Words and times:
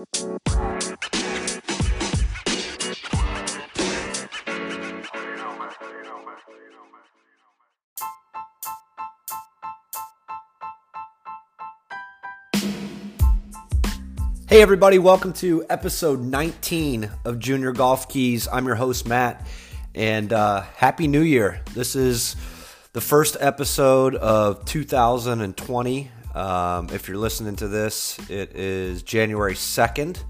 Hey, 0.00 0.06
everybody, 14.62 14.98
welcome 14.98 15.34
to 15.34 15.66
episode 15.68 16.20
19 16.20 17.10
of 17.26 17.38
Junior 17.38 17.72
Golf 17.72 18.08
Keys. 18.08 18.48
I'm 18.50 18.64
your 18.64 18.76
host, 18.76 19.06
Matt, 19.06 19.46
and 19.94 20.32
uh, 20.32 20.62
Happy 20.76 21.08
New 21.08 21.20
Year. 21.20 21.60
This 21.74 21.94
is 21.94 22.36
the 22.94 23.02
first 23.02 23.36
episode 23.38 24.14
of 24.14 24.64
2020. 24.64 26.10
Um, 26.34 26.88
if 26.92 27.08
you're 27.08 27.18
listening 27.18 27.56
to 27.56 27.68
this, 27.68 28.18
it 28.30 28.54
is 28.56 29.02
January 29.02 29.54
2nd 29.54 30.22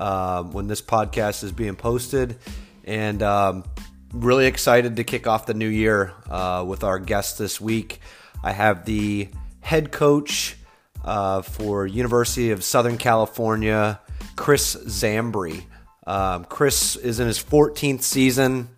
um, 0.00 0.52
when 0.52 0.66
this 0.66 0.80
podcast 0.80 1.44
is 1.44 1.52
being 1.52 1.76
posted. 1.76 2.38
And 2.84 3.22
um, 3.22 3.64
really 4.12 4.46
excited 4.46 4.96
to 4.96 5.04
kick 5.04 5.26
off 5.26 5.46
the 5.46 5.54
new 5.54 5.68
year 5.68 6.14
uh, 6.30 6.64
with 6.66 6.84
our 6.84 6.98
guest 6.98 7.38
this 7.38 7.60
week. 7.60 8.00
I 8.42 8.52
have 8.52 8.84
the 8.84 9.28
head 9.60 9.92
coach 9.92 10.56
uh, 11.04 11.42
for 11.42 11.86
University 11.86 12.50
of 12.50 12.64
Southern 12.64 12.98
California, 12.98 14.00
Chris 14.36 14.76
Zambri. 14.76 15.64
Um, 16.06 16.44
Chris 16.44 16.96
is 16.96 17.20
in 17.20 17.26
his 17.26 17.42
14th 17.42 18.02
season 18.02 18.68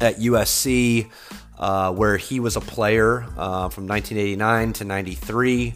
at 0.00 0.16
USC, 0.16 1.10
uh, 1.58 1.92
where 1.92 2.16
he 2.16 2.40
was 2.40 2.56
a 2.56 2.60
player 2.60 3.22
uh, 3.36 3.68
from 3.68 3.86
1989 3.86 4.72
to 4.74 4.84
93. 4.84 5.74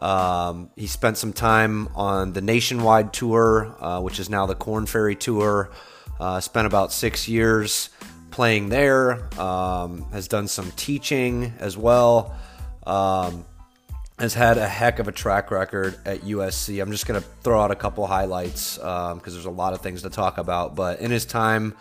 Um, 0.00 0.70
he 0.76 0.86
spent 0.86 1.18
some 1.18 1.32
time 1.32 1.88
on 1.94 2.32
the 2.32 2.40
Nationwide 2.40 3.12
Tour, 3.12 3.76
uh, 3.80 4.00
which 4.00 4.18
is 4.18 4.30
now 4.30 4.46
the 4.46 4.54
Korn 4.54 4.86
Ferry 4.86 5.14
Tour. 5.14 5.70
Uh, 6.18 6.40
spent 6.40 6.66
about 6.66 6.92
six 6.92 7.28
years 7.28 7.90
playing 8.30 8.68
there. 8.68 9.28
Um, 9.40 10.02
has 10.12 10.28
done 10.28 10.48
some 10.48 10.70
teaching 10.72 11.52
as 11.58 11.76
well. 11.76 12.34
Um, 12.86 13.44
has 14.18 14.34
had 14.34 14.58
a 14.58 14.68
heck 14.68 14.98
of 14.98 15.08
a 15.08 15.12
track 15.12 15.50
record 15.50 15.98
at 16.04 16.20
USC. 16.20 16.80
I'm 16.80 16.90
just 16.90 17.06
going 17.06 17.20
to 17.20 17.26
throw 17.42 17.60
out 17.60 17.70
a 17.70 17.74
couple 17.74 18.06
highlights 18.06 18.76
because 18.76 19.12
um, 19.12 19.20
there's 19.24 19.46
a 19.46 19.50
lot 19.50 19.72
of 19.72 19.80
things 19.80 20.02
to 20.02 20.10
talk 20.10 20.36
about. 20.36 20.76
But 20.76 21.00
in 21.00 21.10
his 21.10 21.24
time 21.24 21.74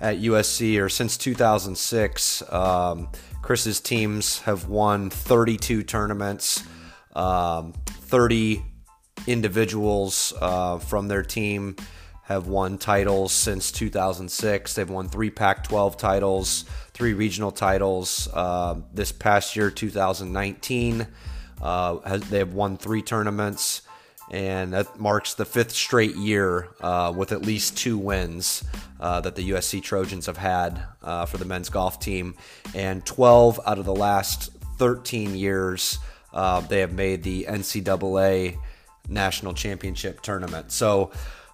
at 0.00 0.18
USC, 0.18 0.80
or 0.80 0.88
since 0.88 1.16
2006, 1.16 2.42
um, 2.52 3.08
Chris's 3.40 3.80
teams 3.80 4.40
have 4.40 4.68
won 4.68 5.08
32 5.08 5.82
tournaments, 5.82 6.62
um, 7.18 7.72
30 7.86 8.62
individuals 9.26 10.32
uh, 10.40 10.78
from 10.78 11.08
their 11.08 11.22
team 11.22 11.76
have 12.22 12.46
won 12.46 12.78
titles 12.78 13.32
since 13.32 13.72
2006. 13.72 14.74
They've 14.74 14.88
won 14.88 15.08
three 15.08 15.30
Pac 15.30 15.64
12 15.64 15.96
titles, 15.96 16.64
three 16.92 17.14
regional 17.14 17.50
titles. 17.50 18.28
Uh, 18.32 18.76
this 18.92 19.12
past 19.12 19.56
year, 19.56 19.70
2019. 19.70 21.06
Uh, 21.60 21.98
has, 22.00 22.20
they 22.28 22.38
have 22.38 22.52
won 22.52 22.76
three 22.76 23.02
tournaments, 23.02 23.82
and 24.30 24.72
that 24.72 25.00
marks 25.00 25.34
the 25.34 25.44
fifth 25.44 25.72
straight 25.72 26.14
year 26.14 26.68
uh, 26.80 27.12
with 27.16 27.32
at 27.32 27.42
least 27.42 27.76
two 27.76 27.98
wins 27.98 28.62
uh, 29.00 29.20
that 29.22 29.34
the 29.34 29.50
USC 29.50 29.82
Trojans 29.82 30.26
have 30.26 30.36
had 30.36 30.80
uh, 31.02 31.26
for 31.26 31.38
the 31.38 31.44
men's 31.44 31.68
golf 31.68 31.98
team. 31.98 32.36
And 32.74 33.04
12 33.04 33.58
out 33.66 33.78
of 33.78 33.86
the 33.86 33.94
last 33.94 34.52
13 34.76 35.34
years, 35.34 35.98
uh, 36.38 36.60
they 36.60 36.78
have 36.78 36.92
made 36.92 37.24
the 37.24 37.46
NCAA 37.48 38.58
National 39.08 39.54
Championship 39.54 40.20
Tournament. 40.20 40.70
So, 40.70 41.10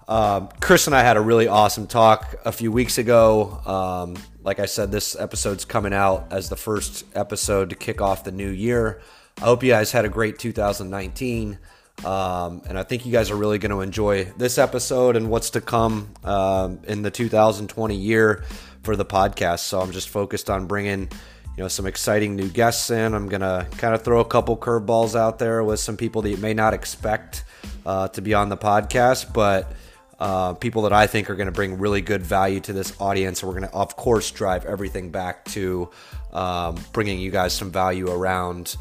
um, 0.07 0.51
Chris 0.61 0.87
and 0.87 0.95
I 0.95 1.01
had 1.01 1.17
a 1.17 1.23
really 1.23 1.49
awesome 1.49 1.87
talk 1.87 2.35
a 2.45 2.53
few 2.53 2.71
weeks 2.71 2.99
ago. 2.99 3.63
Um, 3.65 4.23
like 4.43 4.59
I 4.59 4.67
said, 4.67 4.93
this 4.93 5.19
episode's 5.19 5.65
coming 5.65 5.95
out 5.95 6.27
as 6.31 6.51
the 6.51 6.57
first 6.57 7.07
episode 7.15 7.71
to 7.71 7.77
kick 7.77 8.03
off 8.03 8.25
the 8.25 8.31
new 8.31 8.51
year. 8.51 9.01
I 9.39 9.47
hope 9.47 9.63
you 9.63 9.71
guys 9.71 9.91
had 9.91 10.05
a 10.05 10.11
great 10.11 10.39
2019. 10.39 11.59
Um, 12.05 12.61
and 12.69 12.79
I 12.79 12.83
think 12.83 13.07
you 13.07 13.13
guys 13.13 13.31
are 13.31 13.37
really 13.37 13.59
going 13.59 13.71
to 13.71 13.81
enjoy 13.81 14.25
this 14.37 14.59
episode 14.59 15.17
and 15.17 15.31
what's 15.31 15.49
to 15.51 15.63
come 15.63 16.13
um, 16.25 16.81
in 16.85 17.01
the 17.01 17.11
2020 17.11 17.97
year 17.97 18.45
for 18.83 18.97
the 18.97 19.07
podcast. 19.07 19.61
So 19.61 19.81
I'm 19.81 19.93
just 19.93 20.11
focused 20.11 20.51
on 20.51 20.67
bringing, 20.67 21.09
you 21.57 21.63
know, 21.63 21.69
some 21.69 21.87
exciting 21.87 22.35
new 22.35 22.49
guests 22.49 22.91
in. 22.91 23.15
I'm 23.15 23.29
to 23.29 23.67
kind 23.79 23.95
of 23.95 24.03
throw 24.03 24.21
a 24.21 24.25
couple 24.25 24.57
curveballs 24.57 25.15
out 25.15 25.39
there 25.39 25.63
with 25.63 25.81
some 25.81 25.97
people 25.97 26.23
that 26.23 26.31
you 26.31 26.37
may 26.37 26.55
not 26.55 26.75
expect 26.75 27.45
uh, 27.87 28.09
to 28.09 28.21
be 28.21 28.35
on 28.35 28.49
the 28.49 28.57
podcast, 28.57 29.33
but 29.33 29.73
uh, 30.19 30.55
people 30.55 30.83
that 30.83 30.93
I 30.93 31.07
think 31.07 31.31
are 31.31 31.37
going 31.37 31.47
to 31.47 31.53
bring 31.53 31.79
really 31.79 32.01
good 32.01 32.23
value 32.23 32.61
to 32.61 32.73
this 32.73 32.99
audience. 33.01 33.43
We're 33.43 33.53
going 33.53 33.69
to, 33.69 33.75
of 33.75 33.97
course, 33.97 34.31
drive 34.31 34.65
everything 34.65 35.11
back 35.11 35.45
to 35.47 35.91
um, 36.33 36.77
bringing 36.93 37.21
you 37.21 37.31
guys 37.31 37.53
some 37.53 37.71
value 37.71 38.11
around 38.11 38.77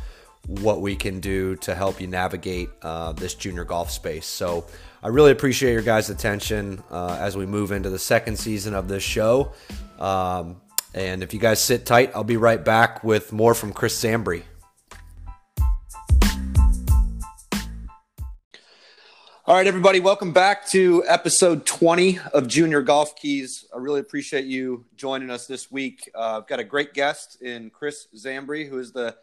what 0.47 0.81
we 0.81 0.95
can 0.95 1.19
do 1.19 1.55
to 1.57 1.73
help 1.73 2.01
you 2.01 2.07
navigate 2.07 2.69
uh, 2.81 3.13
this 3.13 3.33
junior 3.33 3.63
golf 3.63 3.91
space. 3.91 4.25
So 4.25 4.65
I 5.01 5.07
really 5.07 5.31
appreciate 5.31 5.73
your 5.73 5.81
guys' 5.81 6.09
attention 6.09 6.83
uh, 6.91 7.17
as 7.19 7.37
we 7.37 7.45
move 7.45 7.71
into 7.71 7.89
the 7.89 7.99
second 7.99 8.37
season 8.37 8.73
of 8.73 8.87
this 8.87 9.03
show. 9.03 9.53
Um, 9.99 10.57
and 10.93 11.23
if 11.23 11.33
you 11.33 11.39
guys 11.39 11.61
sit 11.61 11.85
tight, 11.85 12.11
I'll 12.13 12.23
be 12.23 12.37
right 12.37 12.63
back 12.63 13.03
with 13.03 13.33
more 13.33 13.53
from 13.53 13.73
Chris 13.73 14.01
Zambri. 14.01 14.43
All 19.45 19.55
right, 19.55 19.67
everybody, 19.67 19.99
welcome 19.99 20.31
back 20.31 20.69
to 20.69 21.03
episode 21.05 21.65
20 21.65 22.19
of 22.33 22.47
Junior 22.47 22.81
Golf 22.81 23.15
Keys. 23.17 23.65
I 23.75 23.77
really 23.77 23.99
appreciate 23.99 24.45
you 24.45 24.85
joining 24.95 25.29
us 25.29 25.47
this 25.47 25.69
week. 25.69 26.09
Uh, 26.15 26.37
I've 26.37 26.47
got 26.47 26.61
a 26.61 26.63
great 26.63 26.93
guest 26.93 27.41
in 27.41 27.69
Chris 27.69 28.07
Zambri, 28.15 28.69
who 28.69 28.79
is 28.79 28.93
the 28.93 29.17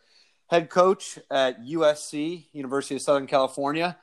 head 0.48 0.68
coach 0.68 1.18
at 1.30 1.62
USC, 1.64 2.44
University 2.52 2.96
of 2.96 3.02
Southern 3.02 3.26
California, 3.26 3.96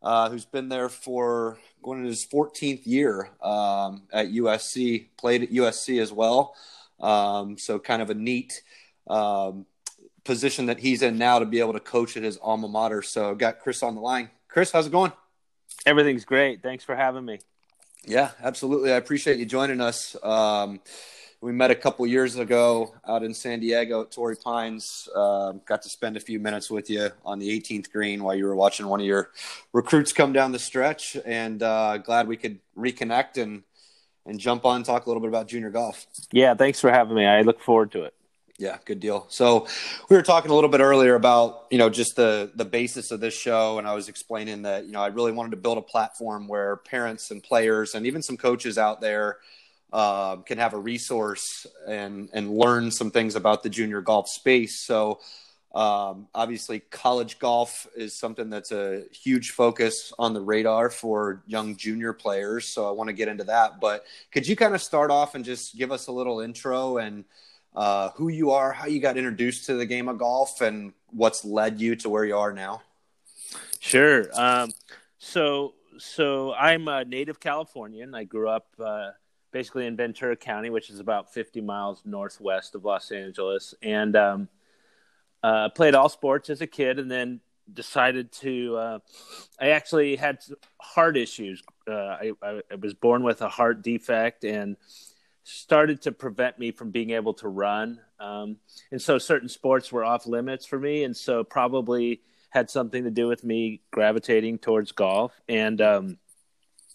uh, 0.00 0.30
who's 0.30 0.44
been 0.44 0.68
there 0.68 0.88
for 0.88 1.58
going 1.82 1.98
into 1.98 2.10
his 2.10 2.24
14th 2.24 2.86
year 2.86 3.30
um, 3.42 4.02
at 4.12 4.28
USC, 4.28 5.06
played 5.16 5.42
at 5.42 5.50
USC 5.50 6.00
as 6.00 6.12
well. 6.12 6.54
Um, 7.04 7.58
so, 7.58 7.78
kind 7.78 8.02
of 8.02 8.10
a 8.10 8.14
neat 8.14 8.62
um, 9.06 9.66
position 10.24 10.66
that 10.66 10.80
he's 10.80 11.02
in 11.02 11.18
now 11.18 11.38
to 11.38 11.46
be 11.46 11.60
able 11.60 11.74
to 11.74 11.80
coach 11.80 12.16
at 12.16 12.22
his 12.22 12.38
alma 12.42 12.68
mater. 12.68 13.02
So, 13.02 13.30
I've 13.30 13.38
got 13.38 13.60
Chris 13.60 13.82
on 13.82 13.94
the 13.94 14.00
line. 14.00 14.30
Chris, 14.48 14.72
how's 14.72 14.86
it 14.86 14.92
going? 14.92 15.12
Everything's 15.86 16.24
great. 16.24 16.62
Thanks 16.62 16.84
for 16.84 16.96
having 16.96 17.24
me. 17.24 17.40
Yeah, 18.06 18.30
absolutely. 18.42 18.92
I 18.92 18.96
appreciate 18.96 19.38
you 19.38 19.46
joining 19.46 19.80
us. 19.80 20.16
Um, 20.22 20.80
we 21.40 21.52
met 21.52 21.70
a 21.70 21.74
couple 21.74 22.06
years 22.06 22.36
ago 22.36 22.94
out 23.06 23.22
in 23.22 23.34
San 23.34 23.60
Diego 23.60 24.02
at 24.02 24.10
Torrey 24.10 24.36
Pines. 24.36 25.08
Uh, 25.14 25.52
got 25.66 25.82
to 25.82 25.90
spend 25.90 26.16
a 26.16 26.20
few 26.20 26.40
minutes 26.40 26.70
with 26.70 26.88
you 26.88 27.10
on 27.24 27.38
the 27.38 27.48
18th 27.48 27.92
green 27.92 28.22
while 28.22 28.34
you 28.34 28.46
were 28.46 28.56
watching 28.56 28.86
one 28.86 29.00
of 29.00 29.06
your 29.06 29.30
recruits 29.74 30.12
come 30.12 30.32
down 30.32 30.52
the 30.52 30.58
stretch, 30.58 31.18
and 31.26 31.62
uh, 31.62 31.98
glad 31.98 32.28
we 32.28 32.38
could 32.38 32.60
reconnect 32.78 33.36
and 33.36 33.62
and 34.26 34.38
jump 34.38 34.64
on 34.64 34.76
and 34.76 34.84
talk 34.84 35.06
a 35.06 35.08
little 35.08 35.20
bit 35.20 35.28
about 35.28 35.48
junior 35.48 35.70
golf. 35.70 36.06
Yeah, 36.32 36.54
thanks 36.54 36.80
for 36.80 36.90
having 36.90 37.16
me. 37.16 37.26
I 37.26 37.42
look 37.42 37.60
forward 37.60 37.92
to 37.92 38.04
it. 38.04 38.14
Yeah, 38.56 38.78
good 38.84 39.00
deal. 39.00 39.26
So 39.30 39.66
we 40.08 40.16
were 40.16 40.22
talking 40.22 40.50
a 40.50 40.54
little 40.54 40.70
bit 40.70 40.80
earlier 40.80 41.16
about 41.16 41.66
you 41.70 41.78
know 41.78 41.90
just 41.90 42.14
the 42.14 42.52
the 42.54 42.64
basis 42.64 43.10
of 43.10 43.18
this 43.18 43.34
show, 43.34 43.78
and 43.78 43.86
I 43.86 43.94
was 43.94 44.08
explaining 44.08 44.62
that 44.62 44.86
you 44.86 44.92
know 44.92 45.00
I 45.00 45.08
really 45.08 45.32
wanted 45.32 45.50
to 45.50 45.56
build 45.56 45.76
a 45.76 45.82
platform 45.82 46.46
where 46.46 46.76
parents 46.76 47.32
and 47.32 47.42
players 47.42 47.94
and 47.94 48.06
even 48.06 48.22
some 48.22 48.36
coaches 48.36 48.78
out 48.78 49.00
there 49.00 49.38
uh, 49.92 50.36
can 50.36 50.58
have 50.58 50.72
a 50.72 50.78
resource 50.78 51.66
and 51.88 52.28
and 52.32 52.56
learn 52.56 52.92
some 52.92 53.10
things 53.10 53.34
about 53.34 53.64
the 53.64 53.70
junior 53.70 54.00
golf 54.00 54.28
space. 54.28 54.86
So 54.86 55.18
um, 55.74 56.28
obviously, 56.32 56.78
college 56.78 57.40
golf 57.40 57.88
is 57.96 58.16
something 58.16 58.48
that's 58.48 58.70
a 58.70 59.02
huge 59.10 59.50
focus 59.50 60.12
on 60.20 60.32
the 60.32 60.40
radar 60.40 60.88
for 60.88 61.42
young 61.46 61.76
junior 61.76 62.12
players. 62.12 62.66
So 62.66 62.88
I 62.88 62.92
want 62.92 63.08
to 63.08 63.12
get 63.12 63.26
into 63.26 63.42
that. 63.44 63.80
But 63.80 64.04
could 64.30 64.46
you 64.46 64.54
kind 64.54 64.74
of 64.76 64.80
start 64.80 65.10
off 65.10 65.34
and 65.34 65.44
just 65.44 65.76
give 65.76 65.90
us 65.90 66.06
a 66.06 66.12
little 66.12 66.40
intro 66.40 66.98
and 66.98 67.24
uh, 67.74 68.10
who 68.10 68.28
you 68.28 68.52
are, 68.52 68.70
how 68.70 68.86
you 68.86 69.00
got 69.00 69.16
introduced 69.16 69.66
to 69.66 69.74
the 69.74 69.84
game 69.84 70.08
of 70.08 70.16
golf, 70.16 70.60
and 70.60 70.92
what's 71.10 71.44
led 71.44 71.80
you 71.80 71.96
to 71.96 72.08
where 72.08 72.24
you 72.24 72.36
are 72.36 72.52
now? 72.52 72.80
Sure. 73.80 74.26
Um, 74.32 74.70
so 75.18 75.74
so 75.98 76.54
I'm 76.54 76.86
a 76.86 77.04
native 77.04 77.40
Californian. 77.40 78.14
I 78.14 78.24
grew 78.24 78.48
up. 78.48 78.68
Uh, 78.78 79.10
basically 79.50 79.86
in 79.86 79.94
Ventura 79.96 80.34
County, 80.34 80.68
which 80.68 80.90
is 80.90 80.98
about 80.98 81.32
50 81.32 81.60
miles 81.60 82.02
northwest 82.04 82.74
of 82.74 82.84
Los 82.84 83.12
Angeles, 83.12 83.72
and 83.82 84.16
um, 84.16 84.48
uh, 85.44 85.68
played 85.68 85.94
all 85.94 86.08
sports 86.08 86.48
as 86.48 86.62
a 86.62 86.66
kid, 86.66 86.98
and 86.98 87.10
then 87.10 87.40
decided 87.70 88.32
to. 88.32 88.76
Uh, 88.76 88.98
I 89.60 89.70
actually 89.70 90.16
had 90.16 90.38
heart 90.80 91.18
issues. 91.18 91.62
Uh, 91.86 91.92
I, 91.92 92.32
I, 92.42 92.74
was 92.80 92.94
born 92.94 93.22
with 93.22 93.42
a 93.42 93.48
heart 93.50 93.82
defect, 93.82 94.44
and 94.44 94.78
started 95.42 96.00
to 96.02 96.12
prevent 96.12 96.58
me 96.58 96.70
from 96.70 96.90
being 96.90 97.10
able 97.10 97.34
to 97.34 97.48
run. 97.48 98.00
Um, 98.18 98.56
and 98.90 99.02
so 99.02 99.18
certain 99.18 99.50
sports 99.50 99.92
were 99.92 100.02
off 100.02 100.26
limits 100.26 100.64
for 100.64 100.78
me, 100.78 101.04
and 101.04 101.14
so 101.14 101.44
probably 101.44 102.22
had 102.48 102.70
something 102.70 103.04
to 103.04 103.10
do 103.10 103.28
with 103.28 103.44
me 103.44 103.82
gravitating 103.90 104.58
towards 104.58 104.92
golf. 104.92 105.38
And 105.46 105.78
um, 105.82 106.18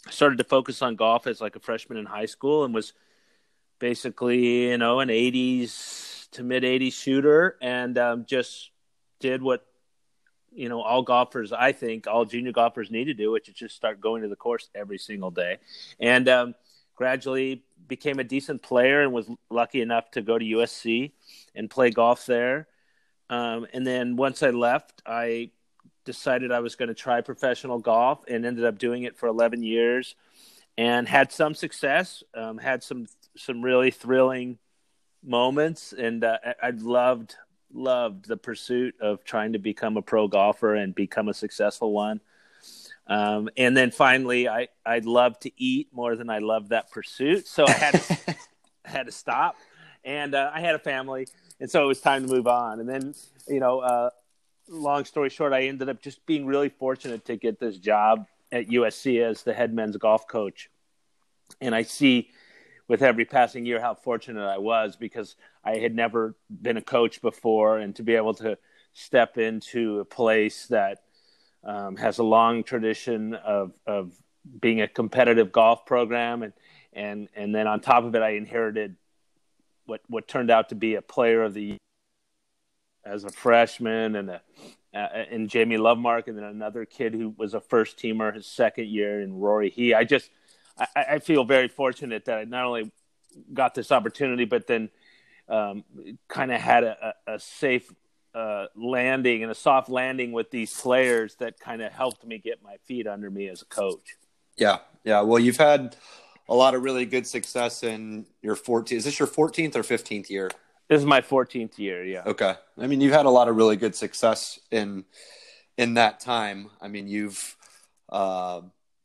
started 0.09 0.39
to 0.39 0.43
focus 0.43 0.81
on 0.81 0.95
golf 0.95 1.27
as 1.27 1.39
like 1.39 1.55
a 1.55 1.59
freshman 1.59 1.99
in 1.99 2.07
high 2.07 2.25
school 2.25 2.63
and 2.63 2.73
was 2.73 2.93
basically 3.77 4.69
you 4.69 4.77
know 4.79 5.01
an 5.01 5.09
80s 5.09 6.08
to 6.31 6.43
mid 6.43 6.63
80s 6.63 6.93
shooter 6.93 7.57
and 7.61 7.97
um, 7.97 8.25
just 8.25 8.71
did 9.19 9.41
what 9.41 9.65
you 10.51 10.69
know 10.69 10.81
all 10.81 11.03
golfers 11.03 11.51
i 11.51 11.71
think 11.71 12.07
all 12.07 12.25
junior 12.25 12.51
golfers 12.51 12.89
need 12.89 13.05
to 13.05 13.13
do 13.13 13.31
which 13.31 13.49
is 13.49 13.55
just 13.55 13.75
start 13.75 14.01
going 14.01 14.23
to 14.23 14.27
the 14.27 14.35
course 14.35 14.69
every 14.73 14.97
single 14.97 15.31
day. 15.31 15.57
And 15.99 16.27
um, 16.27 16.55
gradually 16.95 17.63
became 17.87 18.19
a 18.19 18.23
decent 18.23 18.61
player 18.61 19.01
and 19.01 19.13
was 19.13 19.29
lucky 19.49 19.81
enough 19.81 20.11
to 20.11 20.21
go 20.21 20.37
to 20.37 20.45
usc 20.45 21.11
and 21.55 21.69
play 21.69 21.89
golf 21.91 22.25
there. 22.25 22.67
Um, 23.29 23.67
and 23.73 23.85
then 23.85 24.15
once 24.15 24.43
i 24.43 24.49
left 24.49 25.01
i 25.05 25.51
decided 26.05 26.51
i 26.51 26.59
was 26.59 26.75
going 26.75 26.89
to 26.89 26.95
try 26.95 27.21
professional 27.21 27.79
golf 27.79 28.23
and 28.27 28.45
ended 28.45 28.65
up 28.65 28.79
doing 28.79 29.03
it 29.03 29.17
for 29.17 29.27
11 29.27 29.61
years 29.61 30.15
and 30.77 31.07
had 31.07 31.31
some 31.31 31.53
success 31.53 32.23
um, 32.33 32.57
had 32.57 32.81
some 32.83 33.05
some 33.37 33.61
really 33.61 33.91
thrilling 33.91 34.57
moments 35.23 35.93
and 35.93 36.23
uh, 36.23 36.37
i 36.61 36.69
loved 36.69 37.35
loved 37.73 38.27
the 38.27 38.37
pursuit 38.37 38.95
of 38.99 39.23
trying 39.23 39.53
to 39.53 39.59
become 39.59 39.97
a 39.97 40.01
pro 40.01 40.27
golfer 40.27 40.75
and 40.75 40.95
become 40.95 41.29
a 41.29 41.33
successful 41.33 41.91
one. 41.91 42.21
Um, 43.07 43.49
and 43.57 43.75
then 43.75 43.91
finally, 43.91 44.47
I 44.47 44.67
I 44.85 44.99
love 44.99 45.39
to 45.39 45.51
eat 45.57 45.89
more 45.91 46.15
than 46.15 46.29
I 46.29 46.39
love 46.39 46.69
that 46.69 46.91
pursuit, 46.91 47.47
so 47.47 47.65
I 47.67 47.71
had 47.71 47.93
to, 47.95 48.35
had 48.85 49.05
to 49.07 49.11
stop. 49.11 49.55
And 50.03 50.35
uh, 50.35 50.51
I 50.53 50.61
had 50.61 50.75
a 50.75 50.79
family, 50.79 51.27
and 51.59 51.69
so 51.69 51.83
it 51.83 51.87
was 51.87 52.01
time 52.01 52.27
to 52.27 52.33
move 52.33 52.47
on. 52.47 52.79
And 52.79 52.87
then, 52.87 53.13
you 53.47 53.59
know, 53.59 53.79
uh, 53.79 54.09
long 54.67 55.05
story 55.05 55.29
short, 55.29 55.53
I 55.53 55.63
ended 55.63 55.89
up 55.89 56.01
just 56.01 56.25
being 56.25 56.45
really 56.45 56.69
fortunate 56.69 57.25
to 57.25 57.35
get 57.35 57.59
this 57.59 57.77
job 57.77 58.27
at 58.51 58.67
USC 58.67 59.21
as 59.21 59.43
the 59.43 59.53
head 59.53 59.73
men's 59.73 59.97
golf 59.97 60.27
coach. 60.27 60.69
And 61.59 61.73
I 61.73 61.81
see 61.81 62.29
with 62.89 63.03
every 63.03 63.23
passing 63.23 63.65
year 63.65 63.79
how 63.79 63.93
fortunate 63.93 64.45
I 64.45 64.57
was 64.57 64.97
because 64.97 65.35
I 65.63 65.77
had 65.77 65.95
never 65.95 66.35
been 66.49 66.75
a 66.75 66.81
coach 66.81 67.21
before, 67.21 67.77
and 67.77 67.95
to 67.95 68.03
be 68.03 68.15
able 68.15 68.33
to 68.35 68.57
step 68.93 69.37
into 69.37 69.99
a 69.99 70.05
place 70.05 70.65
that 70.67 71.03
um, 71.63 71.95
has 71.95 72.17
a 72.17 72.23
long 72.23 72.63
tradition 72.63 73.35
of 73.35 73.71
of 73.85 74.11
being 74.59 74.81
a 74.81 74.87
competitive 74.87 75.51
golf 75.51 75.85
program, 75.85 76.41
and 76.41 76.53
and 76.91 77.29
and 77.35 77.53
then 77.55 77.67
on 77.67 77.79
top 77.79 78.03
of 78.03 78.15
it, 78.15 78.23
I 78.23 78.31
inherited 78.31 78.95
what 79.85 80.01
what 80.07 80.27
turned 80.27 80.49
out 80.49 80.69
to 80.69 80.75
be 80.75 80.95
a 80.95 81.01
player 81.01 81.43
of 81.43 81.53
the 81.53 81.63
year 81.63 81.77
as 83.05 83.23
a 83.23 83.29
freshman, 83.29 84.15
and 84.15 84.31
a 84.31 84.41
uh, 84.91 84.97
and 84.97 85.47
Jamie 85.47 85.77
Lovemark, 85.77 86.27
and 86.27 86.35
then 86.35 86.45
another 86.45 86.83
kid 86.85 87.13
who 87.13 87.35
was 87.37 87.53
a 87.53 87.61
first 87.61 87.99
teamer 87.99 88.33
his 88.33 88.47
second 88.47 88.87
year, 88.87 89.21
and 89.21 89.39
Rory 89.39 89.69
Hie. 89.69 89.95
I 89.95 90.03
just 90.03 90.31
I, 90.79 91.05
I 91.11 91.19
feel 91.19 91.43
very 91.43 91.67
fortunate 91.67 92.25
that 92.25 92.37
I 92.37 92.43
not 92.45 92.65
only 92.65 92.91
got 93.53 93.75
this 93.75 93.91
opportunity, 93.91 94.45
but 94.45 94.67
then 94.67 94.89
um, 95.47 95.83
kind 96.27 96.51
of 96.51 96.61
had 96.61 96.83
a, 96.83 97.13
a 97.27 97.39
safe 97.39 97.91
uh, 98.33 98.67
landing 98.75 99.43
and 99.43 99.51
a 99.51 99.55
soft 99.55 99.89
landing 99.89 100.31
with 100.31 100.51
these 100.51 100.79
players 100.79 101.35
that 101.35 101.59
kind 101.59 101.81
of 101.81 101.91
helped 101.91 102.25
me 102.25 102.37
get 102.37 102.61
my 102.63 102.77
feet 102.85 103.07
under 103.07 103.29
me 103.29 103.47
as 103.47 103.61
a 103.61 103.65
coach. 103.65 104.17
Yeah, 104.57 104.79
yeah. 105.03 105.21
Well, 105.21 105.39
you've 105.39 105.57
had 105.57 105.95
a 106.47 106.55
lot 106.55 106.75
of 106.75 106.83
really 106.83 107.05
good 107.05 107.25
success 107.25 107.83
in 107.83 108.25
your 108.41 108.55
14th. 108.55 108.91
Is 108.91 109.05
this 109.05 109.19
your 109.19 109.27
14th 109.27 109.75
or 109.75 109.83
15th 109.83 110.29
year? 110.29 110.51
This 110.87 110.99
is 110.99 111.05
my 111.05 111.21
14th 111.21 111.77
year. 111.77 112.03
Yeah. 112.03 112.23
Okay. 112.25 112.55
I 112.77 112.87
mean, 112.87 113.01
you've 113.01 113.13
had 113.13 113.25
a 113.25 113.29
lot 113.29 113.47
of 113.47 113.55
really 113.55 113.75
good 113.75 113.95
success 113.95 114.59
in 114.71 115.05
in 115.77 115.93
that 115.93 116.19
time. 116.19 116.71
I 116.81 116.89
mean, 116.89 117.07
you've 117.07 117.55
uh, 118.09 118.61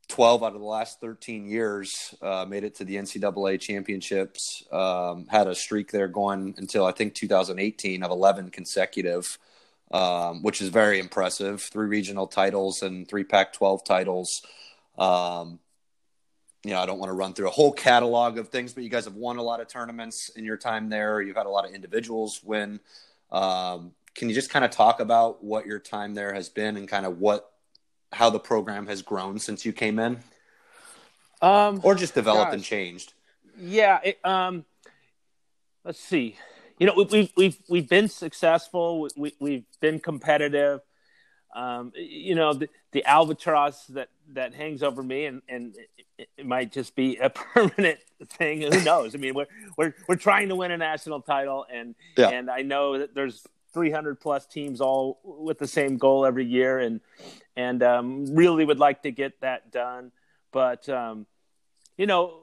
12 0.08 0.42
out 0.42 0.54
of 0.54 0.60
the 0.60 0.66
last 0.66 1.00
13 1.00 1.46
years 1.46 2.14
uh, 2.22 2.44
made 2.48 2.64
it 2.64 2.74
to 2.76 2.84
the 2.84 2.96
NCAA 2.96 3.60
championships. 3.60 4.64
Um, 4.70 5.26
had 5.28 5.46
a 5.46 5.54
streak 5.54 5.90
there 5.90 6.08
going 6.08 6.54
until 6.58 6.84
I 6.84 6.92
think 6.92 7.14
2018 7.14 8.02
of 8.02 8.10
11 8.10 8.50
consecutive, 8.50 9.38
um, 9.90 10.42
which 10.42 10.60
is 10.60 10.68
very 10.68 10.98
impressive. 10.98 11.62
Three 11.62 11.86
regional 11.86 12.26
titles 12.26 12.82
and 12.82 13.08
three 13.08 13.24
Pac 13.24 13.52
12 13.52 13.84
titles. 13.84 14.42
Um, 14.98 15.58
you 16.64 16.70
know, 16.72 16.80
I 16.80 16.86
don't 16.86 16.98
want 16.98 17.10
to 17.10 17.14
run 17.14 17.34
through 17.34 17.48
a 17.48 17.52
whole 17.52 17.72
catalog 17.72 18.38
of 18.38 18.48
things, 18.48 18.72
but 18.72 18.84
you 18.84 18.90
guys 18.90 19.04
have 19.04 19.14
won 19.14 19.36
a 19.36 19.42
lot 19.42 19.60
of 19.60 19.68
tournaments 19.68 20.30
in 20.30 20.44
your 20.44 20.56
time 20.56 20.88
there. 20.88 21.20
You've 21.20 21.36
had 21.36 21.46
a 21.46 21.50
lot 21.50 21.66
of 21.66 21.74
individuals 21.74 22.40
win. 22.42 22.80
Um, 23.30 23.92
can 24.14 24.28
you 24.28 24.34
just 24.34 24.50
kind 24.50 24.64
of 24.64 24.70
talk 24.70 25.00
about 25.00 25.42
what 25.44 25.66
your 25.66 25.78
time 25.78 26.14
there 26.14 26.32
has 26.32 26.48
been 26.48 26.76
and 26.76 26.88
kind 26.88 27.04
of 27.04 27.18
what 27.18 27.50
how 28.14 28.30
the 28.30 28.38
program 28.38 28.86
has 28.86 29.02
grown 29.02 29.38
since 29.38 29.64
you 29.64 29.72
came 29.72 29.98
in, 29.98 30.18
um, 31.42 31.80
or 31.82 31.94
just 31.94 32.14
developed 32.14 32.46
gosh. 32.46 32.54
and 32.54 32.64
changed? 32.64 33.12
Yeah. 33.58 34.00
It, 34.02 34.24
um, 34.24 34.64
let's 35.84 36.00
see. 36.00 36.36
You 36.78 36.86
know, 36.86 36.94
we've 37.08 37.30
we've 37.36 37.58
we've 37.68 37.88
been 37.88 38.08
successful. 38.08 39.08
We 39.16 39.34
we've 39.38 39.64
been 39.80 40.00
competitive. 40.00 40.80
Um, 41.54 41.92
you 41.94 42.34
know, 42.34 42.52
the, 42.52 42.68
the 42.90 43.04
albatross 43.04 43.86
that 43.88 44.08
that 44.32 44.54
hangs 44.54 44.82
over 44.82 45.02
me, 45.02 45.26
and 45.26 45.42
and 45.48 45.76
it, 46.18 46.28
it 46.36 46.46
might 46.46 46.72
just 46.72 46.96
be 46.96 47.16
a 47.18 47.30
permanent 47.54 48.00
thing. 48.26 48.62
Who 48.62 48.82
knows? 48.82 49.14
I 49.14 49.18
mean, 49.18 49.34
we're 49.34 49.46
we're 49.76 49.94
we're 50.08 50.16
trying 50.16 50.48
to 50.48 50.56
win 50.56 50.72
a 50.72 50.76
national 50.76 51.20
title, 51.20 51.64
and 51.72 51.94
yeah. 52.16 52.30
and 52.30 52.50
I 52.50 52.62
know 52.62 52.98
that 52.98 53.14
there's 53.14 53.46
300 53.74 54.20
plus 54.20 54.46
teams 54.46 54.80
all 54.80 55.20
with 55.24 55.58
the 55.58 55.66
same 55.66 55.98
goal 55.98 56.24
every 56.24 56.46
year, 56.46 56.78
and 56.78 57.00
and 57.56 57.82
um, 57.82 58.34
really 58.34 58.64
would 58.64 58.78
like 58.78 59.02
to 59.02 59.10
get 59.10 59.40
that 59.40 59.70
done. 59.70 60.12
But 60.52 60.88
um, 60.88 61.26
you 61.98 62.06
know, 62.06 62.40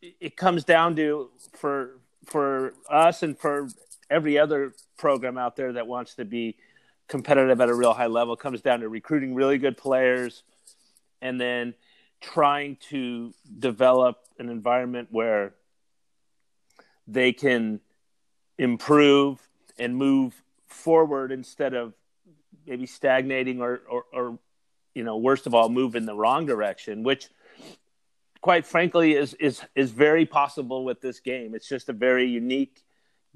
it 0.00 0.36
comes 0.36 0.64
down 0.64 0.96
to 0.96 1.30
for 1.52 2.00
for 2.24 2.74
us 2.88 3.22
and 3.22 3.38
for 3.38 3.68
every 4.10 4.38
other 4.38 4.72
program 4.96 5.36
out 5.36 5.56
there 5.56 5.72
that 5.74 5.86
wants 5.86 6.14
to 6.14 6.24
be 6.24 6.56
competitive 7.08 7.60
at 7.60 7.68
a 7.68 7.74
real 7.74 7.94
high 7.94 8.06
level 8.06 8.36
comes 8.36 8.60
down 8.60 8.80
to 8.80 8.88
recruiting 8.88 9.34
really 9.34 9.58
good 9.58 9.76
players 9.76 10.42
and 11.22 11.40
then 11.40 11.74
trying 12.20 12.76
to 12.76 13.32
develop 13.58 14.18
an 14.38 14.48
environment 14.48 15.08
where 15.10 15.54
they 17.06 17.32
can 17.32 17.80
improve 18.58 19.40
and 19.78 19.96
move 19.96 20.42
forward 20.68 21.32
instead 21.32 21.74
of 21.74 21.94
maybe 22.66 22.86
stagnating 22.86 23.60
or, 23.60 23.82
or, 23.88 24.04
or 24.12 24.38
you 24.94 25.04
know, 25.04 25.16
worst 25.16 25.46
of 25.46 25.54
all, 25.54 25.68
move 25.68 25.94
in 25.94 26.06
the 26.06 26.14
wrong 26.14 26.46
direction, 26.46 27.02
which 27.02 27.28
quite 28.40 28.66
frankly 28.66 29.14
is 29.14 29.34
is 29.34 29.62
is 29.74 29.90
very 29.90 30.26
possible 30.26 30.84
with 30.84 31.00
this 31.00 31.20
game. 31.20 31.54
It's 31.54 31.68
just 31.68 31.88
a 31.88 31.92
very 31.92 32.26
unique 32.26 32.82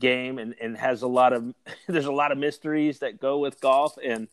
game 0.00 0.38
and, 0.38 0.54
and 0.60 0.76
has 0.76 1.02
a 1.02 1.06
lot 1.06 1.32
of 1.32 1.54
there's 1.88 2.06
a 2.06 2.12
lot 2.12 2.32
of 2.32 2.38
mysteries 2.38 3.00
that 3.00 3.20
go 3.20 3.38
with 3.38 3.60
golf 3.60 3.96
and 4.02 4.28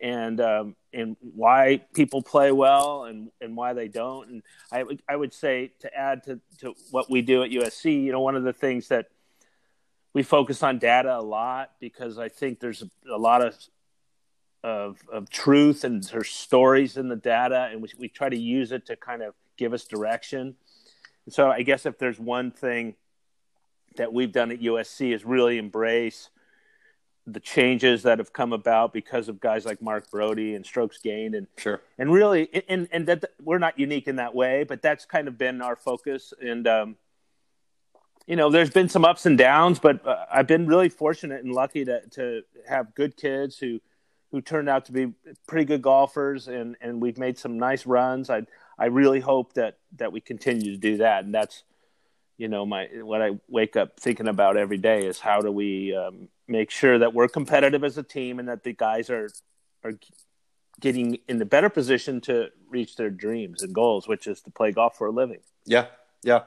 and 0.00 0.40
um, 0.40 0.76
and 0.92 1.16
why 1.20 1.80
people 1.94 2.22
play 2.22 2.50
well 2.50 3.04
and, 3.04 3.30
and 3.40 3.56
why 3.56 3.72
they 3.72 3.88
don't. 3.88 4.28
And 4.28 4.42
I 4.70 4.84
I 5.08 5.16
would 5.16 5.32
say 5.32 5.72
to 5.80 5.94
add 5.94 6.24
to, 6.24 6.40
to 6.58 6.74
what 6.90 7.10
we 7.10 7.22
do 7.22 7.42
at 7.42 7.50
USC, 7.50 8.02
you 8.02 8.12
know, 8.12 8.20
one 8.20 8.34
of 8.34 8.42
the 8.42 8.52
things 8.52 8.88
that 8.88 9.06
we 10.14 10.22
focus 10.22 10.62
on 10.62 10.78
data 10.78 11.16
a 11.16 11.22
lot 11.22 11.72
because 11.80 12.18
I 12.18 12.28
think 12.28 12.60
there's 12.60 12.82
a, 12.82 13.14
a 13.14 13.18
lot 13.18 13.44
of 13.44 13.56
of 14.64 15.00
of 15.10 15.28
truth 15.28 15.82
and 15.82 16.04
there's 16.04 16.30
stories 16.30 16.96
in 16.96 17.08
the 17.08 17.16
data, 17.16 17.68
and 17.72 17.82
we, 17.82 17.88
we 17.98 18.08
try 18.08 18.28
to 18.28 18.38
use 18.38 18.72
it 18.72 18.86
to 18.86 18.96
kind 18.96 19.22
of 19.22 19.34
give 19.56 19.72
us 19.72 19.84
direction. 19.84 20.54
And 21.24 21.34
so 21.34 21.50
I 21.50 21.62
guess 21.62 21.86
if 21.86 21.98
there's 21.98 22.18
one 22.18 22.50
thing 22.50 22.94
that 23.96 24.12
we've 24.12 24.32
done 24.32 24.50
at 24.50 24.60
USC 24.60 25.14
is 25.14 25.24
really 25.24 25.58
embrace 25.58 26.30
the 27.26 27.40
changes 27.40 28.02
that 28.02 28.18
have 28.18 28.32
come 28.32 28.52
about 28.52 28.92
because 28.92 29.28
of 29.28 29.40
guys 29.40 29.64
like 29.64 29.80
Mark 29.80 30.10
Broadie 30.10 30.56
and 30.56 30.66
strokes 30.66 30.98
gained 30.98 31.36
and 31.36 31.46
sure 31.56 31.80
and 31.96 32.12
really 32.12 32.48
and 32.68 32.88
and 32.90 33.06
that 33.06 33.24
we're 33.40 33.58
not 33.58 33.78
unique 33.78 34.08
in 34.08 34.16
that 34.16 34.34
way 34.34 34.64
but 34.64 34.82
that's 34.82 35.04
kind 35.04 35.28
of 35.28 35.38
been 35.38 35.62
our 35.62 35.76
focus 35.76 36.34
and 36.40 36.66
um, 36.66 36.96
you 38.26 38.36
know, 38.36 38.50
there's 38.50 38.70
been 38.70 38.88
some 38.88 39.04
ups 39.04 39.26
and 39.26 39.36
downs, 39.36 39.78
but 39.78 40.06
uh, 40.06 40.24
I've 40.32 40.46
been 40.46 40.66
really 40.66 40.88
fortunate 40.88 41.44
and 41.44 41.52
lucky 41.52 41.84
to 41.84 42.06
to 42.10 42.42
have 42.68 42.94
good 42.94 43.16
kids 43.16 43.58
who 43.58 43.80
who 44.30 44.40
turned 44.40 44.68
out 44.68 44.86
to 44.86 44.92
be 44.92 45.12
pretty 45.46 45.64
good 45.64 45.82
golfers, 45.82 46.48
and 46.48 46.76
and 46.80 47.00
we've 47.00 47.18
made 47.18 47.38
some 47.38 47.58
nice 47.58 47.86
runs. 47.86 48.30
I 48.30 48.42
I 48.78 48.86
really 48.86 49.20
hope 49.20 49.54
that 49.54 49.78
that 49.96 50.12
we 50.12 50.20
continue 50.20 50.72
to 50.72 50.78
do 50.78 50.98
that, 50.98 51.24
and 51.24 51.34
that's 51.34 51.64
you 52.38 52.48
know 52.48 52.64
my 52.64 52.86
what 53.02 53.22
I 53.22 53.32
wake 53.48 53.76
up 53.76 53.98
thinking 53.98 54.28
about 54.28 54.56
every 54.56 54.78
day 54.78 55.06
is 55.06 55.20
how 55.20 55.40
do 55.40 55.50
we 55.50 55.94
um, 55.94 56.28
make 56.48 56.70
sure 56.70 56.98
that 56.98 57.14
we're 57.14 57.28
competitive 57.28 57.84
as 57.84 57.98
a 57.98 58.02
team 58.02 58.38
and 58.38 58.48
that 58.48 58.62
the 58.62 58.72
guys 58.72 59.10
are 59.10 59.28
are 59.84 59.94
getting 60.80 61.18
in 61.28 61.38
the 61.38 61.44
better 61.44 61.68
position 61.68 62.20
to 62.22 62.48
reach 62.68 62.96
their 62.96 63.10
dreams 63.10 63.62
and 63.62 63.74
goals, 63.74 64.08
which 64.08 64.26
is 64.26 64.40
to 64.40 64.50
play 64.50 64.72
golf 64.72 64.96
for 64.96 65.06
a 65.08 65.10
living. 65.10 65.40
Yeah, 65.66 65.86
yeah. 66.22 66.42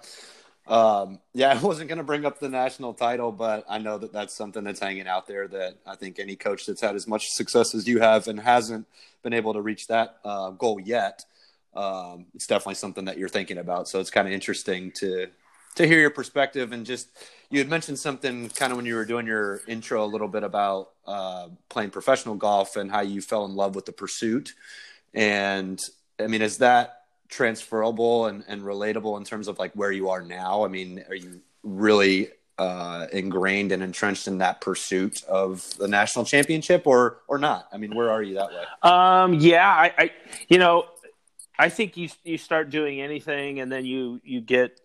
Um, 0.67 1.19
yeah, 1.33 1.49
I 1.59 1.61
wasn't 1.61 1.89
going 1.89 1.99
to 1.99 2.03
bring 2.03 2.25
up 2.25 2.39
the 2.39 2.49
national 2.49 2.93
title, 2.93 3.31
but 3.31 3.65
I 3.69 3.77
know 3.77 3.97
that 3.97 4.11
that's 4.13 4.35
something 4.35 4.63
that's 4.63 4.79
hanging 4.79 5.07
out 5.07 5.27
there 5.27 5.47
that 5.47 5.75
I 5.85 5.95
think 5.95 6.19
any 6.19 6.35
coach 6.35 6.65
that's 6.65 6.81
had 6.81 6.95
as 6.95 7.07
much 7.07 7.27
success 7.27 7.75
as 7.75 7.87
you 7.87 7.99
have 7.99 8.27
and 8.27 8.39
hasn't 8.39 8.87
been 9.23 9.33
able 9.33 9.53
to 9.53 9.61
reach 9.61 9.87
that 9.87 10.17
uh, 10.23 10.51
goal 10.51 10.79
yet 10.79 11.25
um, 11.75 12.25
it's 12.33 12.47
definitely 12.47 12.75
something 12.75 13.05
that 13.05 13.17
you're 13.17 13.29
thinking 13.29 13.57
about. 13.57 13.87
So 13.87 13.99
it's 13.99 14.09
kind 14.09 14.27
of 14.27 14.33
interesting 14.33 14.91
to 14.99 15.27
to 15.75 15.85
hear 15.85 15.99
your 15.99 16.09
perspective 16.09 16.71
and 16.71 16.85
just 16.85 17.09
you 17.49 17.59
had 17.59 17.67
mentioned 17.67 17.99
something 17.99 18.47
kind 18.47 18.71
of 18.71 18.77
when 18.77 18.85
you 18.85 18.95
were 18.95 19.03
doing 19.03 19.27
your 19.27 19.61
intro 19.67 20.05
a 20.05 20.07
little 20.07 20.29
bit 20.29 20.43
about 20.43 20.91
uh, 21.05 21.49
playing 21.67 21.89
professional 21.89 22.35
golf 22.35 22.77
and 22.77 22.89
how 22.89 23.01
you 23.01 23.21
fell 23.21 23.43
in 23.43 23.55
love 23.55 23.75
with 23.75 23.85
the 23.85 23.91
pursuit. 23.91 24.53
And 25.13 25.77
I 26.17 26.27
mean, 26.27 26.41
is 26.41 26.59
that 26.59 27.01
transferable 27.29 28.27
and, 28.27 28.43
and 28.47 28.61
relatable 28.61 29.17
in 29.17 29.23
terms 29.23 29.47
of 29.47 29.59
like 29.59 29.71
where 29.73 29.91
you 29.91 30.09
are 30.09 30.21
now? 30.21 30.65
I 30.65 30.67
mean, 30.67 31.03
are 31.09 31.15
you 31.15 31.41
really 31.63 32.29
uh, 32.57 33.07
ingrained 33.11 33.71
and 33.71 33.83
entrenched 33.83 34.27
in 34.27 34.37
that 34.37 34.61
pursuit 34.61 35.23
of 35.25 35.77
the 35.77 35.87
national 35.87 36.25
championship 36.25 36.85
or 36.85 37.19
or 37.27 37.37
not? 37.37 37.67
I 37.73 37.77
mean, 37.77 37.95
where 37.95 38.09
are 38.09 38.21
you 38.21 38.35
that 38.35 38.49
way? 38.49 38.63
Um, 38.83 39.33
yeah, 39.33 39.67
I, 39.67 39.93
I 39.97 40.11
you 40.47 40.57
know, 40.57 40.85
I 41.57 41.69
think 41.69 41.97
you 41.97 42.09
you 42.23 42.37
start 42.37 42.69
doing 42.69 43.01
anything 43.01 43.59
and 43.59 43.71
then 43.71 43.85
you 43.85 44.21
you 44.23 44.41
get 44.41 44.79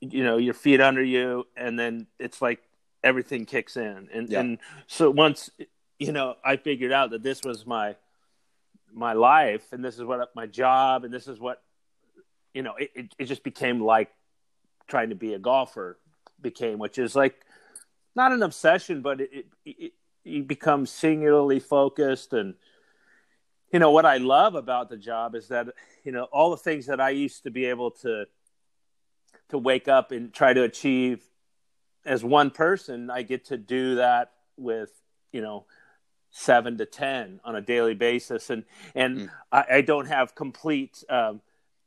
you 0.00 0.24
know 0.24 0.36
your 0.36 0.54
feet 0.54 0.80
under 0.80 1.02
you 1.02 1.46
and 1.56 1.78
then 1.78 2.06
it's 2.18 2.40
like 2.40 2.60
everything 3.02 3.46
kicks 3.46 3.76
in 3.76 4.08
and 4.12 4.28
yeah. 4.28 4.40
and 4.40 4.58
so 4.86 5.10
once 5.10 5.50
you 5.98 6.12
know 6.12 6.34
I 6.44 6.56
figured 6.56 6.92
out 6.92 7.10
that 7.10 7.22
this 7.22 7.42
was 7.42 7.66
my 7.66 7.96
my 8.92 9.12
life 9.12 9.72
and 9.72 9.84
this 9.84 9.96
is 9.96 10.04
what 10.04 10.30
my 10.34 10.46
job 10.46 11.04
and 11.04 11.12
this 11.12 11.26
is 11.28 11.38
what 11.38 11.62
you 12.54 12.62
know 12.62 12.74
it, 12.76 12.90
it, 12.94 13.14
it 13.18 13.24
just 13.24 13.42
became 13.42 13.80
like 13.80 14.10
trying 14.86 15.10
to 15.10 15.14
be 15.14 15.34
a 15.34 15.38
golfer 15.38 15.98
became 16.40 16.78
which 16.78 16.98
is 16.98 17.14
like 17.14 17.36
not 18.14 18.32
an 18.32 18.42
obsession 18.42 19.02
but 19.02 19.20
it, 19.20 19.30
it, 19.32 19.46
it 19.64 19.92
you 20.24 20.42
become 20.42 20.86
singularly 20.86 21.60
focused 21.60 22.32
and 22.32 22.54
you 23.72 23.78
know 23.78 23.90
what 23.90 24.06
I 24.06 24.16
love 24.16 24.54
about 24.54 24.88
the 24.88 24.96
job 24.96 25.34
is 25.34 25.48
that 25.48 25.68
you 26.04 26.12
know 26.12 26.24
all 26.24 26.50
the 26.50 26.56
things 26.56 26.86
that 26.86 27.00
I 27.00 27.10
used 27.10 27.42
to 27.44 27.50
be 27.50 27.66
able 27.66 27.90
to 28.02 28.26
to 29.50 29.58
wake 29.58 29.88
up 29.88 30.12
and 30.12 30.32
try 30.32 30.52
to 30.52 30.62
achieve 30.62 31.22
as 32.04 32.24
one 32.24 32.50
person. 32.50 33.10
I 33.10 33.22
get 33.22 33.46
to 33.46 33.56
do 33.56 33.96
that 33.96 34.32
with 34.56 34.90
you 35.32 35.40
know 35.40 35.66
seven 36.30 36.78
to 36.78 36.86
ten 36.86 37.40
on 37.44 37.56
a 37.56 37.60
daily 37.60 37.94
basis, 37.94 38.50
and 38.50 38.64
and 38.94 39.18
mm. 39.18 39.30
I, 39.52 39.64
I, 39.70 39.80
don't 39.82 40.06
have 40.06 40.34
complete. 40.34 41.02
Um, 41.08 41.40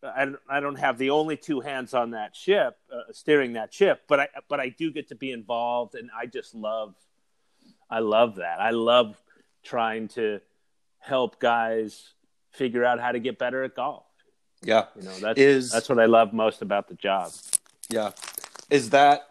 I 0.03 0.25
don't, 0.25 0.39
I 0.49 0.59
don't 0.59 0.79
have 0.79 0.97
the 0.97 1.11
only 1.11 1.37
two 1.37 1.59
hands 1.59 1.93
on 1.93 2.11
that 2.11 2.35
ship, 2.35 2.77
uh, 2.91 3.11
steering 3.11 3.53
that 3.53 3.73
ship, 3.73 4.03
but 4.07 4.19
I 4.19 4.27
but 4.49 4.59
I 4.59 4.69
do 4.69 4.91
get 4.91 5.09
to 5.09 5.15
be 5.15 5.31
involved, 5.31 5.95
and 5.95 6.09
I 6.17 6.25
just 6.25 6.55
love, 6.55 6.95
I 7.89 7.99
love 7.99 8.35
that. 8.35 8.59
I 8.59 8.71
love 8.71 9.21
trying 9.63 10.07
to 10.09 10.41
help 10.99 11.39
guys 11.39 12.13
figure 12.51 12.83
out 12.83 12.99
how 12.99 13.11
to 13.11 13.19
get 13.19 13.37
better 13.37 13.63
at 13.63 13.75
golf. 13.75 14.05
Yeah, 14.63 14.85
you 14.95 15.03
know 15.03 15.17
that's 15.19 15.39
is, 15.39 15.71
that's 15.71 15.89
what 15.89 15.99
I 15.99 16.05
love 16.05 16.33
most 16.33 16.61
about 16.61 16.87
the 16.87 16.95
job. 16.95 17.31
Yeah, 17.89 18.11
is 18.69 18.89
that 18.91 19.27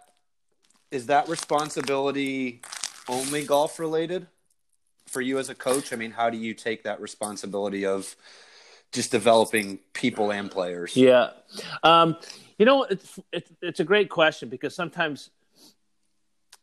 is 0.91 1.07
that 1.07 1.29
responsibility 1.29 2.63
only 3.09 3.45
golf 3.45 3.79
related 3.79 4.27
for 5.07 5.21
you 5.21 5.39
as 5.39 5.49
a 5.49 5.55
coach? 5.55 5.93
I 5.93 5.97
mean, 5.97 6.13
how 6.13 6.31
do 6.31 6.37
you 6.37 6.55
take 6.55 6.85
that 6.85 7.01
responsibility 7.01 7.85
of 7.85 8.15
just 8.93 9.11
developing 9.11 9.79
people 9.93 10.33
and 10.33 10.51
players? 10.51 10.97
Yeah, 10.97 11.31
um, 11.83 12.17
you 12.59 12.67
know, 12.67 12.85
it's, 12.85 13.19
it's 13.33 13.51
it's 13.63 13.81
a 13.81 13.85
great 13.85 14.11
question 14.11 14.49
because 14.49 14.75
sometimes 14.75 15.31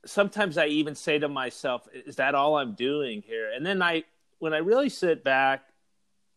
sometimes 0.05 0.57
I 0.57 0.67
even 0.67 0.95
say 0.95 1.19
to 1.19 1.27
myself, 1.27 1.87
"Is 1.93 2.17
that 2.17 2.35
all 2.35 2.57
I'm 2.57 2.73
doing 2.73 3.21
here?" 3.21 3.51
And 3.53 3.65
then 3.65 3.81
I, 3.81 4.03
when 4.39 4.53
I 4.53 4.57
really 4.57 4.89
sit 4.89 5.23
back 5.23 5.67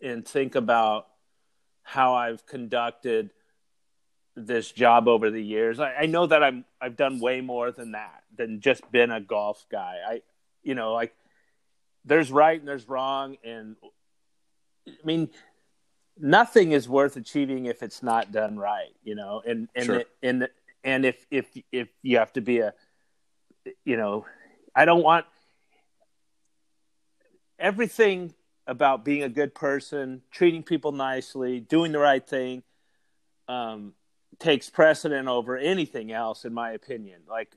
and 0.01 0.27
think 0.27 0.55
about 0.55 1.07
how 1.83 2.15
I've 2.15 2.47
conducted 2.47 3.31
this 4.37 4.71
job 4.71 5.09
over 5.09 5.31
the 5.31 5.43
years. 5.43 5.81
I, 5.81 5.95
I, 5.95 6.07
know 6.07 6.27
that 6.27 6.43
I'm 6.43 6.65
I've 6.81 6.97
done 6.97 7.21
way 7.21 7.41
more 7.41 7.73
than 7.73 7.93
that 7.93 8.23
than 8.37 8.61
just 8.61 8.91
been 8.91 9.11
a 9.11 9.21
golf 9.21 9.67
guy. 9.71 9.99
I 10.07 10.23
you 10.63 10.75
know 10.75 10.93
like 10.93 11.15
there's 12.05 12.31
right 12.31 12.59
and 12.59 12.69
there's 12.69 12.89
wrong 12.89 13.37
and 13.45 13.77
I 14.89 14.93
mean 15.05 15.31
nothing 16.21 16.73
is 16.73 16.89
worth 16.89 17.17
achieving 17.17 17.67
if 17.67 17.83
it's 17.83 18.03
not 18.03 18.33
done 18.33 18.59
right, 18.59 18.95
you 19.03 19.15
know. 19.15 19.43
And 19.47 19.69
and 19.75 19.85
sure. 19.85 20.05
and 20.23 20.49
and 20.85 21.05
if 21.05 21.27
if 21.31 21.47
if 21.73 21.89
you 22.03 22.19
have 22.19 22.33
to 22.35 22.41
be 22.41 22.59
a 22.59 22.75
you 23.85 23.97
know 23.97 24.27
I 24.75 24.85
don't 24.85 25.03
want 25.03 25.27
everything 27.59 28.35
about 28.67 29.05
being 29.05 29.23
a 29.23 29.29
good 29.29 29.55
person, 29.55 30.23
treating 30.31 30.63
people 30.63 30.93
nicely, 30.93 31.61
doing 31.61 31.93
the 31.93 31.99
right 31.99 32.27
thing, 32.27 32.63
um, 33.49 33.95
takes 34.39 34.71
precedent 34.71 35.29
over 35.29 35.57
anything 35.57 36.13
else, 36.13 36.45
in 36.45 36.55
my 36.55 36.73
opinion. 36.73 37.23
Like, 37.29 37.55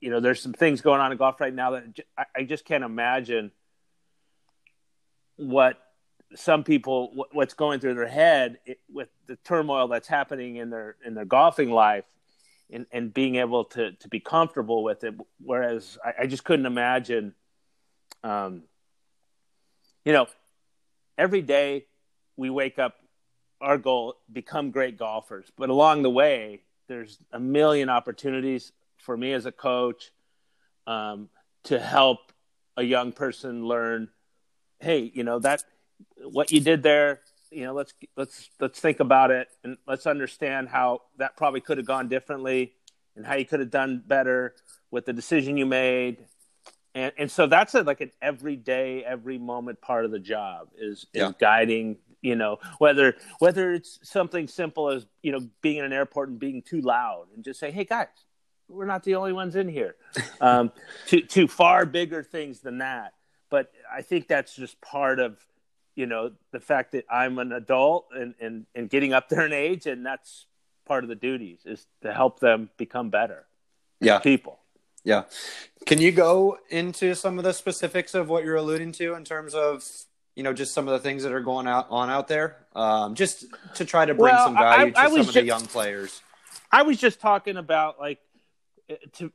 you 0.00 0.10
know, 0.10 0.20
there's 0.20 0.40
some 0.40 0.52
things 0.52 0.80
going 0.80 1.00
on 1.00 1.12
in 1.12 1.18
golf 1.18 1.40
right 1.40 1.52
now 1.52 1.72
that 1.72 2.00
I 2.34 2.44
just 2.44 2.64
can't 2.64 2.84
imagine 2.84 3.50
what 5.36 5.83
some 6.36 6.64
people 6.64 7.26
what's 7.32 7.54
going 7.54 7.80
through 7.80 7.94
their 7.94 8.08
head 8.08 8.58
with 8.92 9.08
the 9.26 9.36
turmoil 9.36 9.88
that's 9.88 10.08
happening 10.08 10.56
in 10.56 10.70
their 10.70 10.96
in 11.04 11.14
their 11.14 11.24
golfing 11.24 11.70
life 11.70 12.04
and, 12.72 12.86
and 12.92 13.14
being 13.14 13.36
able 13.36 13.64
to 13.64 13.92
to 13.92 14.08
be 14.08 14.20
comfortable 14.20 14.82
with 14.82 15.04
it. 15.04 15.14
Whereas 15.42 15.98
I, 16.04 16.22
I 16.22 16.26
just 16.26 16.44
couldn't 16.44 16.66
imagine 16.66 17.34
um, 18.22 18.62
you 20.04 20.12
know 20.12 20.26
every 21.16 21.42
day 21.42 21.86
we 22.36 22.50
wake 22.50 22.78
up 22.78 22.96
our 23.60 23.78
goal 23.78 24.16
become 24.32 24.70
great 24.70 24.98
golfers. 24.98 25.50
But 25.56 25.70
along 25.70 26.02
the 26.02 26.10
way 26.10 26.62
there's 26.88 27.18
a 27.32 27.40
million 27.40 27.88
opportunities 27.88 28.72
for 28.98 29.16
me 29.16 29.32
as 29.32 29.46
a 29.46 29.52
coach 29.52 30.10
um, 30.86 31.28
to 31.64 31.78
help 31.78 32.32
a 32.76 32.82
young 32.82 33.12
person 33.12 33.66
learn 33.66 34.08
hey 34.80 35.10
you 35.14 35.22
know 35.22 35.38
that 35.38 35.62
what 36.30 36.52
you 36.52 36.60
did 36.60 36.82
there 36.82 37.20
you 37.50 37.64
know 37.64 37.72
let's 37.72 37.94
let's 38.16 38.50
let's 38.60 38.80
think 38.80 39.00
about 39.00 39.30
it 39.30 39.48
and 39.62 39.76
let's 39.86 40.06
understand 40.06 40.68
how 40.68 41.00
that 41.18 41.36
probably 41.36 41.60
could 41.60 41.78
have 41.78 41.86
gone 41.86 42.08
differently 42.08 42.74
and 43.16 43.24
how 43.24 43.34
you 43.34 43.44
could 43.44 43.60
have 43.60 43.70
done 43.70 44.02
better 44.06 44.54
with 44.90 45.06
the 45.06 45.12
decision 45.12 45.56
you 45.56 45.66
made. 45.66 46.24
And 46.94 47.12
and 47.18 47.30
so 47.30 47.46
that's 47.46 47.74
a, 47.74 47.82
like 47.82 48.00
an 48.00 48.12
everyday 48.22 49.04
every 49.04 49.38
moment 49.38 49.80
part 49.80 50.04
of 50.04 50.10
the 50.10 50.18
job 50.18 50.68
is 50.78 51.06
is 51.12 51.22
yeah. 51.22 51.32
guiding 51.38 51.98
you 52.22 52.36
know 52.36 52.58
whether 52.78 53.16
whether 53.40 53.72
it's 53.72 53.98
something 54.02 54.46
simple 54.46 54.90
as 54.90 55.04
you 55.22 55.32
know 55.32 55.40
being 55.60 55.78
in 55.78 55.84
an 55.84 55.92
airport 55.92 56.28
and 56.28 56.38
being 56.38 56.62
too 56.62 56.80
loud 56.80 57.26
and 57.34 57.44
just 57.44 57.58
say 57.58 57.70
hey 57.70 57.84
guys 57.84 58.06
we're 58.68 58.86
not 58.86 59.02
the 59.02 59.16
only 59.16 59.32
ones 59.32 59.56
in 59.56 59.68
here. 59.68 59.96
Um, 60.40 60.72
to 61.06 61.20
to 61.20 61.48
far 61.48 61.86
bigger 61.86 62.22
things 62.22 62.60
than 62.60 62.78
that. 62.78 63.14
But 63.50 63.72
i 63.92 64.02
think 64.02 64.26
that's 64.28 64.54
just 64.54 64.80
part 64.80 65.20
of 65.20 65.38
you 65.94 66.06
know 66.06 66.32
the 66.52 66.60
fact 66.60 66.92
that 66.92 67.04
i'm 67.10 67.38
an 67.38 67.52
adult 67.52 68.06
and 68.12 68.34
and, 68.40 68.66
and 68.74 68.90
getting 68.90 69.12
up 69.12 69.28
there 69.28 69.46
in 69.46 69.52
age 69.52 69.86
and 69.86 70.04
that's 70.04 70.46
part 70.86 71.04
of 71.04 71.08
the 71.08 71.14
duties 71.14 71.60
is 71.64 71.86
to 72.02 72.12
help 72.12 72.40
them 72.40 72.68
become 72.76 73.10
better 73.10 73.44
yeah 74.00 74.18
people 74.18 74.58
yeah. 75.04 75.24
Can 75.86 76.00
you 76.00 76.10
go 76.10 76.58
into 76.70 77.14
some 77.14 77.38
of 77.38 77.44
the 77.44 77.52
specifics 77.52 78.14
of 78.14 78.28
what 78.28 78.42
you're 78.42 78.56
alluding 78.56 78.92
to 78.92 79.14
in 79.14 79.24
terms 79.24 79.54
of, 79.54 79.86
you 80.34 80.42
know, 80.42 80.54
just 80.54 80.72
some 80.72 80.88
of 80.88 80.92
the 80.94 80.98
things 80.98 81.22
that 81.22 81.32
are 81.32 81.42
going 81.42 81.68
out 81.68 81.86
on 81.90 82.10
out 82.10 82.26
there, 82.26 82.56
um, 82.74 83.14
just 83.14 83.44
to 83.74 83.84
try 83.84 84.06
to 84.06 84.14
bring 84.14 84.34
well, 84.34 84.46
some 84.46 84.54
value 84.54 84.92
I, 84.96 85.02
I, 85.02 85.04
to 85.04 85.10
some 85.10 85.20
of 85.20 85.26
just, 85.26 85.34
the 85.34 85.44
young 85.44 85.66
players? 85.66 86.22
I 86.72 86.82
was 86.82 86.96
just 86.96 87.20
talking 87.20 87.58
about 87.58 88.00
like 88.00 88.18
eh, 88.88 88.96
to, 89.18 89.30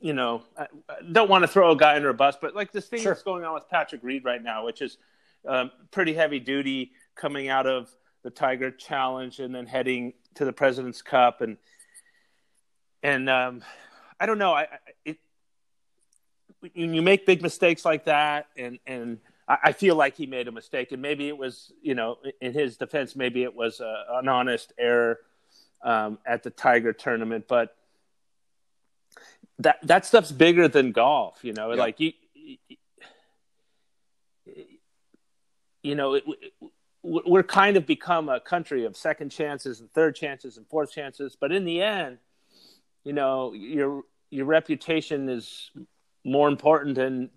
you 0.00 0.12
know, 0.12 0.42
I 0.58 0.66
don't 1.10 1.30
want 1.30 1.44
to 1.44 1.48
throw 1.48 1.70
a 1.70 1.76
guy 1.76 1.94
under 1.94 2.08
a 2.08 2.14
bus, 2.14 2.36
but 2.40 2.56
like 2.56 2.72
this 2.72 2.88
thing 2.88 3.00
sure. 3.00 3.12
that's 3.12 3.22
going 3.22 3.44
on 3.44 3.54
with 3.54 3.68
Patrick 3.70 4.02
Reed 4.02 4.24
right 4.24 4.42
now, 4.42 4.64
which 4.66 4.82
is 4.82 4.98
um, 5.46 5.70
pretty 5.90 6.14
heavy 6.14 6.40
duty 6.40 6.92
coming 7.14 7.48
out 7.48 7.66
of 7.66 7.94
the 8.22 8.30
Tiger 8.30 8.70
Challenge 8.70 9.38
and 9.40 9.54
then 9.54 9.66
heading 9.66 10.14
to 10.34 10.44
the 10.44 10.52
President's 10.52 11.02
Cup 11.02 11.40
and 11.40 11.56
and 13.02 13.28
um, 13.28 13.62
I 14.18 14.26
don't 14.26 14.38
know. 14.38 14.54
I, 14.54 14.66
it, 15.04 15.18
you 16.72 17.02
make 17.02 17.26
big 17.26 17.42
mistakes 17.42 17.84
like 17.84 18.06
that, 18.06 18.46
and 18.56 18.78
and 18.86 19.18
I 19.46 19.72
feel 19.72 19.94
like 19.94 20.16
he 20.16 20.26
made 20.26 20.48
a 20.48 20.52
mistake, 20.52 20.92
and 20.92 21.02
maybe 21.02 21.28
it 21.28 21.36
was, 21.36 21.70
you 21.82 21.94
know, 21.94 22.16
in 22.40 22.54
his 22.54 22.78
defense, 22.78 23.14
maybe 23.14 23.42
it 23.42 23.54
was 23.54 23.80
a, 23.80 24.04
an 24.14 24.26
honest 24.26 24.72
error 24.78 25.18
um, 25.82 26.18
at 26.24 26.42
the 26.42 26.48
Tiger 26.48 26.94
tournament, 26.94 27.44
but 27.46 27.76
that 29.58 29.76
that 29.82 30.06
stuff's 30.06 30.32
bigger 30.32 30.66
than 30.66 30.92
golf, 30.92 31.44
you 31.44 31.52
know. 31.52 31.72
Yeah. 31.72 31.78
Like 31.78 32.00
you, 32.00 32.12
you 35.84 35.94
know, 35.94 36.14
it, 36.14 36.24
we're 37.02 37.44
kind 37.44 37.76
of 37.76 37.86
become 37.86 38.28
a 38.28 38.40
country 38.40 38.84
of 38.84 38.96
second 38.96 39.28
chances 39.30 39.80
and 39.80 39.90
third 39.92 40.16
chances 40.16 40.56
and 40.56 40.66
fourth 40.66 40.90
chances, 40.90 41.36
but 41.38 41.52
in 41.52 41.64
the 41.64 41.80
end, 41.82 42.18
you 43.04 43.12
know 43.12 43.52
your 43.52 44.02
your 44.30 44.46
reputation 44.46 45.28
is 45.28 45.70
more 46.24 46.48
important 46.48 46.96
than 46.96 47.30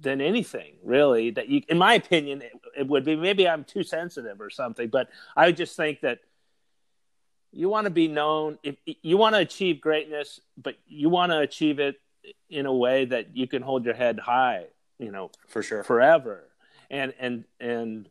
than 0.00 0.20
anything 0.20 0.74
really 0.84 1.30
that 1.30 1.48
you 1.48 1.62
in 1.68 1.78
my 1.78 1.94
opinion 1.94 2.42
it, 2.42 2.52
it, 2.76 2.86
would 2.86 3.04
be 3.04 3.16
maybe 3.16 3.48
i'm 3.48 3.64
too 3.64 3.82
sensitive 3.82 4.40
or 4.40 4.50
something 4.50 4.88
but 4.88 5.08
i 5.36 5.50
just 5.50 5.74
think 5.74 6.00
that 6.02 6.20
you 7.50 7.68
want 7.68 7.86
to 7.86 7.90
be 7.90 8.06
known 8.06 8.58
if 8.62 8.76
you 9.02 9.16
want 9.16 9.34
to 9.34 9.40
achieve 9.40 9.80
greatness 9.80 10.40
but 10.62 10.76
you 10.86 11.08
want 11.08 11.32
to 11.32 11.38
achieve 11.38 11.80
it 11.80 11.96
in 12.50 12.66
a 12.66 12.72
way 12.72 13.06
that 13.06 13.34
you 13.34 13.46
can 13.48 13.62
hold 13.62 13.84
your 13.84 13.94
head 13.94 14.18
high 14.18 14.66
you 14.98 15.10
know 15.10 15.30
for 15.48 15.62
sure. 15.62 15.82
forever 15.82 16.44
and 16.90 17.14
and 17.18 17.44
and 17.60 18.08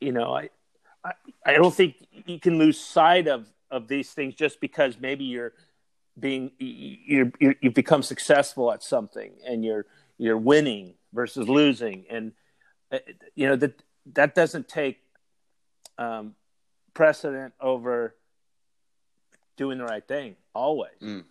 you 0.00 0.12
know 0.12 0.32
i 0.32 0.48
i, 1.04 1.12
I 1.44 1.52
don't 1.54 1.74
think 1.74 1.96
you 2.26 2.38
can 2.38 2.58
lose 2.58 2.78
sight 2.80 3.28
of 3.28 3.46
of 3.70 3.88
these 3.88 4.10
things 4.10 4.34
just 4.34 4.60
because 4.60 4.98
maybe 4.98 5.24
you're 5.24 5.52
being 6.18 6.50
you 6.58 7.32
you 7.38 7.54
you've 7.60 7.74
become 7.74 8.02
successful 8.02 8.72
at 8.72 8.82
something 8.82 9.32
and 9.46 9.64
you're 9.64 9.86
you're 10.18 10.36
winning 10.36 10.94
versus 11.12 11.48
losing 11.48 12.04
and 12.10 12.32
uh, 12.92 12.98
you 13.34 13.48
know 13.48 13.56
that 13.56 13.82
that 14.12 14.34
doesn't 14.34 14.68
take 14.68 14.98
um, 15.98 16.34
precedent 16.94 17.54
over 17.60 18.14
doing 19.56 19.78
the 19.78 19.84
right 19.84 20.06
thing 20.06 20.36
always 20.54 20.92
mm. 21.00 21.24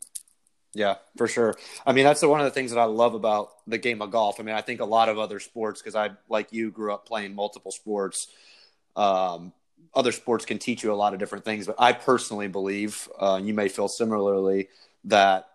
Yeah 0.74 0.96
for 1.18 1.28
sure. 1.28 1.56
I 1.86 1.94
mean 1.94 2.04
that's 2.04 2.22
one 2.22 2.40
of 2.40 2.46
the 2.46 2.52
things 2.52 2.72
that 2.72 2.80
i 2.80 2.86
love 2.86 3.14
about 3.14 3.50
the 3.68 3.78
game 3.78 4.02
of 4.02 4.12
golf. 4.12 4.40
I 4.40 4.44
mean 4.44 4.56
i 4.56 4.62
think 4.62 4.82
a 4.82 4.86
lot 4.86 5.10
of 5.10 5.18
other 5.18 5.40
sports 5.40 5.82
because 5.82 5.96
i 5.96 6.12
like 6.30 6.52
you 6.52 6.72
grew 6.72 6.94
up 6.94 7.06
playing 7.06 7.36
multiple 7.36 7.72
sports. 7.72 8.28
Um, 8.96 9.54
other 9.94 10.12
sports 10.12 10.46
can 10.46 10.60
teach 10.60 10.84
you 10.84 10.92
a 10.92 10.96
lot 10.96 11.14
of 11.14 11.20
different 11.20 11.46
things, 11.46 11.66
but 11.66 11.76
I 11.80 11.94
personally 11.94 12.48
believe, 12.48 13.10
uh, 13.18 13.40
you 13.42 13.54
may 13.54 13.70
feel 13.70 13.88
similarly, 13.88 14.68
that 15.06 15.48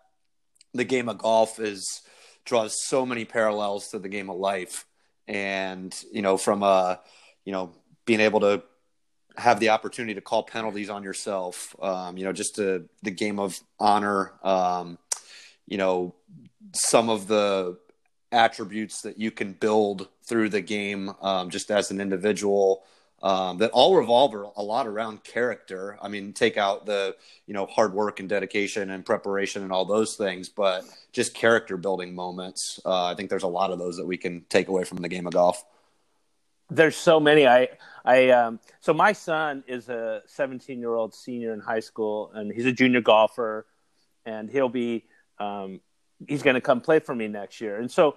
the 0.73 0.83
game 0.83 1.07
of 1.07 1.19
golf 1.19 1.59
is 1.59 2.01
draws 2.43 2.75
so 2.85 3.05
many 3.05 3.25
parallels 3.25 3.89
to 3.89 3.99
the 3.99 4.09
game 4.09 4.29
of 4.29 4.37
life, 4.37 4.85
and 5.27 5.95
you 6.11 6.21
know, 6.21 6.37
from 6.37 6.63
a 6.63 6.65
uh, 6.65 6.97
you 7.45 7.51
know 7.51 7.71
being 8.05 8.19
able 8.19 8.41
to 8.41 8.63
have 9.37 9.59
the 9.59 9.69
opportunity 9.69 10.13
to 10.13 10.21
call 10.21 10.43
penalties 10.43 10.89
on 10.89 11.03
yourself, 11.03 11.75
um, 11.81 12.17
you 12.17 12.23
know, 12.23 12.31
just 12.31 12.55
to, 12.55 12.87
the 13.03 13.11
game 13.11 13.39
of 13.39 13.59
honor, 13.79 14.31
um, 14.43 14.97
you 15.67 15.77
know, 15.77 16.15
some 16.73 17.09
of 17.09 17.27
the 17.27 17.77
attributes 18.31 19.01
that 19.01 19.17
you 19.17 19.31
can 19.31 19.53
build 19.53 20.07
through 20.23 20.49
the 20.49 20.61
game 20.61 21.11
um, 21.21 21.49
just 21.49 21.71
as 21.71 21.91
an 21.91 22.01
individual 22.01 22.83
um, 23.23 23.57
that 23.57 23.71
all 23.71 23.95
revolve 23.95 24.33
a 24.55 24.61
lot 24.61 24.87
around 24.87 25.23
character. 25.23 25.97
I 26.01 26.09
mean, 26.09 26.33
take 26.33 26.57
out 26.57 26.85
the 26.85 27.15
you 27.47 27.53
know 27.53 27.65
hard 27.65 27.93
work 27.93 28.19
and 28.19 28.29
dedication 28.29 28.91
and 28.91 29.05
preparation 29.05 29.63
and 29.63 29.71
all 29.71 29.85
those 29.85 30.15
things, 30.15 30.49
but 30.49 30.83
just 31.11 31.33
character 31.33 31.77
building 31.77 32.13
moments. 32.13 32.79
Uh, 32.85 33.05
I 33.05 33.15
think 33.15 33.29
there's 33.29 33.43
a 33.43 33.47
lot 33.47 33.71
of 33.71 33.79
those 33.79 33.97
that 33.97 34.05
we 34.05 34.17
can 34.17 34.45
take 34.49 34.67
away 34.67 34.83
from 34.83 34.97
the 34.97 35.09
game 35.09 35.25
of 35.25 35.33
golf. 35.33 35.63
There's 36.69 36.95
so 36.95 37.19
many. 37.19 37.47
I 37.47 37.69
I 38.03 38.29
um, 38.29 38.59
so 38.81 38.93
my 38.93 39.13
son 39.13 39.63
is 39.67 39.89
a 39.89 40.21
17 40.27 40.79
year 40.79 40.93
old 40.93 41.15
senior 41.15 41.53
in 41.53 41.61
high 41.61 41.79
school, 41.79 42.31
and 42.33 42.51
he's 42.51 42.65
a 42.65 42.71
junior 42.71 43.01
golfer, 43.01 43.65
and 44.25 44.49
he'll 44.49 44.69
be 44.69 45.05
um, 45.39 45.81
he's 46.27 46.43
going 46.43 46.55
to 46.55 46.61
come 46.61 46.81
play 46.81 46.99
for 46.99 47.15
me 47.15 47.27
next 47.27 47.61
year, 47.61 47.77
and 47.77 47.89
so. 47.89 48.15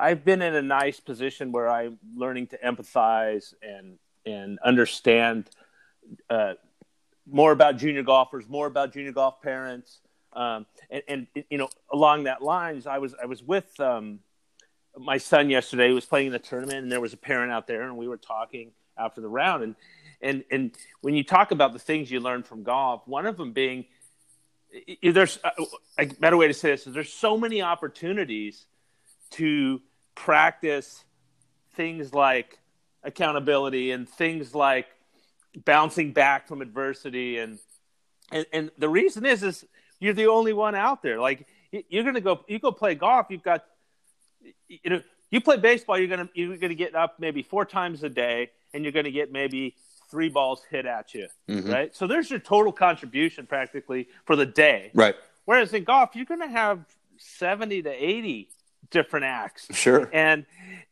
I've 0.00 0.24
been 0.24 0.42
in 0.42 0.54
a 0.54 0.62
nice 0.62 1.00
position 1.00 1.50
where 1.50 1.68
I'm 1.68 1.98
learning 2.14 2.46
to 2.48 2.58
empathize 2.58 3.52
and 3.60 3.98
and 4.24 4.60
understand 4.64 5.50
uh, 6.30 6.54
more 7.30 7.52
about 7.52 7.76
junior 7.76 8.02
golfers, 8.02 8.48
more 8.48 8.66
about 8.66 8.92
junior 8.92 9.12
golf 9.12 9.42
parents, 9.42 10.00
um, 10.32 10.66
and, 10.90 11.02
and, 11.08 11.26
you 11.50 11.58
know 11.58 11.68
along 11.92 12.24
that 12.24 12.42
lines, 12.42 12.86
I 12.86 12.98
was 12.98 13.14
I 13.20 13.26
was 13.26 13.42
with 13.42 13.78
um, 13.80 14.20
my 14.96 15.18
son 15.18 15.50
yesterday. 15.50 15.88
He 15.88 15.94
was 15.94 16.04
playing 16.04 16.28
in 16.28 16.32
the 16.32 16.38
tournament, 16.38 16.78
and 16.78 16.92
there 16.92 17.00
was 17.00 17.12
a 17.12 17.18
parent 17.18 17.52
out 17.52 17.66
there, 17.66 17.82
and 17.82 17.96
we 17.96 18.08
were 18.08 18.16
talking 18.16 18.72
after 18.96 19.20
the 19.20 19.28
round, 19.28 19.62
and 19.62 19.74
and 20.20 20.44
and 20.50 20.70
when 21.00 21.14
you 21.14 21.24
talk 21.24 21.50
about 21.50 21.72
the 21.72 21.78
things 21.78 22.10
you 22.10 22.20
learn 22.20 22.42
from 22.42 22.62
golf, 22.62 23.02
one 23.06 23.26
of 23.26 23.36
them 23.36 23.52
being 23.52 23.86
there's 25.02 25.38
a, 25.44 25.48
uh, 25.48 25.64
a 25.98 26.06
better 26.06 26.36
way 26.36 26.48
to 26.48 26.54
say 26.54 26.70
this 26.70 26.86
is 26.86 26.94
there's 26.94 27.12
so 27.12 27.36
many 27.36 27.62
opportunities 27.62 28.66
to 29.30 29.80
practice 30.14 31.04
things 31.74 32.12
like 32.12 32.58
accountability 33.02 33.92
and 33.92 34.08
things 34.08 34.54
like 34.54 34.86
bouncing 35.64 36.12
back 36.12 36.46
from 36.48 36.62
adversity 36.62 37.38
and 37.38 37.58
and, 38.30 38.46
and 38.52 38.70
the 38.78 38.88
reason 38.88 39.24
is 39.24 39.42
is 39.42 39.64
you're 40.00 40.14
the 40.14 40.26
only 40.26 40.52
one 40.52 40.74
out 40.74 41.02
there. 41.02 41.18
Like 41.18 41.46
you're 41.70 42.04
to 42.14 42.20
go 42.20 42.44
you 42.48 42.58
go 42.58 42.72
play 42.72 42.94
golf 42.94 43.26
you've 43.28 43.42
got 43.42 43.64
you 44.68 44.90
know 44.90 45.02
you 45.30 45.40
play 45.40 45.58
baseball 45.58 45.98
you're 45.98 46.08
to 46.16 46.28
you're 46.34 46.56
to 46.56 46.74
get 46.74 46.94
up 46.94 47.16
maybe 47.18 47.42
four 47.42 47.64
times 47.64 48.02
a 48.02 48.08
day 48.08 48.50
and 48.72 48.84
you're 48.84 48.92
to 49.04 49.10
get 49.10 49.30
maybe 49.30 49.74
three 50.10 50.28
balls 50.28 50.62
hit 50.70 50.86
at 50.86 51.14
you 51.14 51.28
mm-hmm. 51.48 51.70
right? 51.70 51.94
So 51.94 52.06
there's 52.06 52.30
your 52.30 52.40
total 52.40 52.72
contribution 52.72 53.46
practically 53.46 54.08
for 54.24 54.36
the 54.36 54.46
day. 54.46 54.90
Right. 54.94 55.14
Whereas 55.44 55.72
in 55.72 55.84
golf 55.84 56.14
you're 56.14 56.24
going 56.24 56.40
to 56.40 56.48
have 56.48 56.84
70 57.18 57.82
to 57.82 57.90
80 57.90 58.48
different 58.90 59.26
acts. 59.26 59.66
Sure. 59.72 60.08
And 60.12 60.46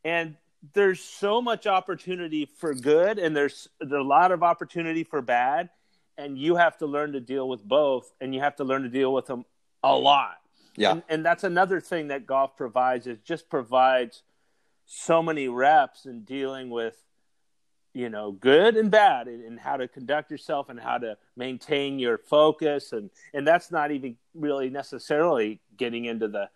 and 0.05 0.37
there's 0.72 1.00
so 1.00 1.40
much 1.40 1.66
opportunity 1.66 2.46
for 2.59 2.74
good 2.74 3.18
and 3.18 3.37
there's, 3.37 3.68
there's 3.81 3.92
a 3.92 4.00
lot 4.00 4.33
of 4.33 4.42
opportunity 4.42 5.05
for 5.05 5.22
bad 5.22 5.70
and 6.18 6.38
you 6.38 6.57
have 6.57 6.76
to 6.79 6.87
learn 6.87 7.12
to 7.12 7.20
deal 7.20 7.48
with 7.48 7.62
both 7.62 8.12
and 8.20 8.35
you 8.35 8.40
have 8.40 8.57
to 8.57 8.64
learn 8.64 8.83
to 8.83 8.88
deal 8.88 9.12
with 9.12 9.26
them 9.26 9.44
a 9.83 9.94
lot. 9.94 10.37
Yeah. 10.76 10.92
And, 10.92 11.02
and 11.09 11.26
that's 11.26 11.44
another 11.44 11.81
thing 11.81 12.09
that 12.09 12.26
golf 12.26 12.57
provides 12.57 13.07
is 13.07 13.18
just 13.20 13.48
provides 13.48 14.22
so 14.87 15.22
many 15.22 15.48
reps 15.48 16.07
in 16.07 16.22
dealing 16.22 16.70
with 16.70 17.02
you 17.96 18.11
know 18.11 18.32
good 18.32 18.76
and 18.76 18.90
bad 18.90 19.26
and, 19.26 19.42
and, 19.44 19.59
how 19.59 19.76
to 19.76 19.88
conduct 19.88 20.30
yourself 20.30 20.68
and 20.68 20.78
how 20.78 20.98
to 20.98 21.16
maintain 21.37 21.98
your 21.98 22.18
focus 22.18 22.92
and 22.92 23.11
and 23.32 23.46
that's 23.46 23.70
not 23.70 23.90
even 23.90 24.16
really 24.35 24.68
necessarily 24.68 25.61
getting 25.76 26.04
into 26.04 26.28
the 26.28 26.48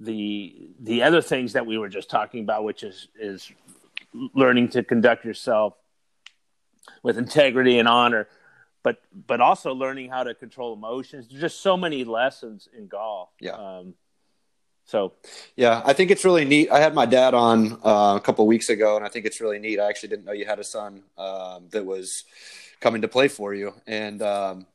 the 0.00 0.70
the 0.80 1.02
other 1.02 1.20
things 1.20 1.52
that 1.52 1.66
we 1.66 1.78
were 1.78 1.88
just 1.88 2.10
talking 2.10 2.40
about, 2.42 2.64
which 2.64 2.82
is 2.82 3.08
is 3.20 3.52
learning 4.34 4.68
to 4.68 4.82
conduct 4.82 5.24
yourself 5.24 5.74
with 7.02 7.18
integrity 7.18 7.78
and 7.78 7.86
honor, 7.86 8.26
but 8.82 9.00
but 9.26 9.40
also 9.40 9.72
learning 9.74 10.08
how 10.08 10.24
to 10.24 10.34
control 10.34 10.72
emotions. 10.72 11.28
There's 11.28 11.42
just 11.42 11.60
so 11.60 11.76
many 11.76 12.04
lessons 12.04 12.68
in 12.76 12.88
golf. 12.88 13.28
Yeah. 13.40 13.52
Um, 13.52 13.94
so, 14.90 15.12
yeah, 15.54 15.82
I 15.84 15.92
think 15.92 16.10
it's 16.10 16.24
really 16.24 16.44
neat. 16.44 16.68
I 16.68 16.80
had 16.80 16.94
my 16.94 17.06
dad 17.06 17.32
on 17.32 17.74
uh, 17.84 18.16
a 18.16 18.20
couple 18.20 18.44
weeks 18.48 18.70
ago, 18.70 18.96
and 18.96 19.04
I 19.04 19.08
think 19.08 19.24
it's 19.24 19.40
really 19.40 19.60
neat. 19.60 19.78
I 19.78 19.88
actually 19.88 20.08
didn't 20.08 20.24
know 20.24 20.32
you 20.32 20.46
had 20.46 20.58
a 20.58 20.64
son 20.64 21.04
um, 21.16 21.68
that 21.70 21.86
was 21.86 22.24
coming 22.80 23.02
to 23.02 23.06
play 23.06 23.28
for 23.28 23.54
you, 23.54 23.72
and 23.86 24.20
um, 24.20 24.66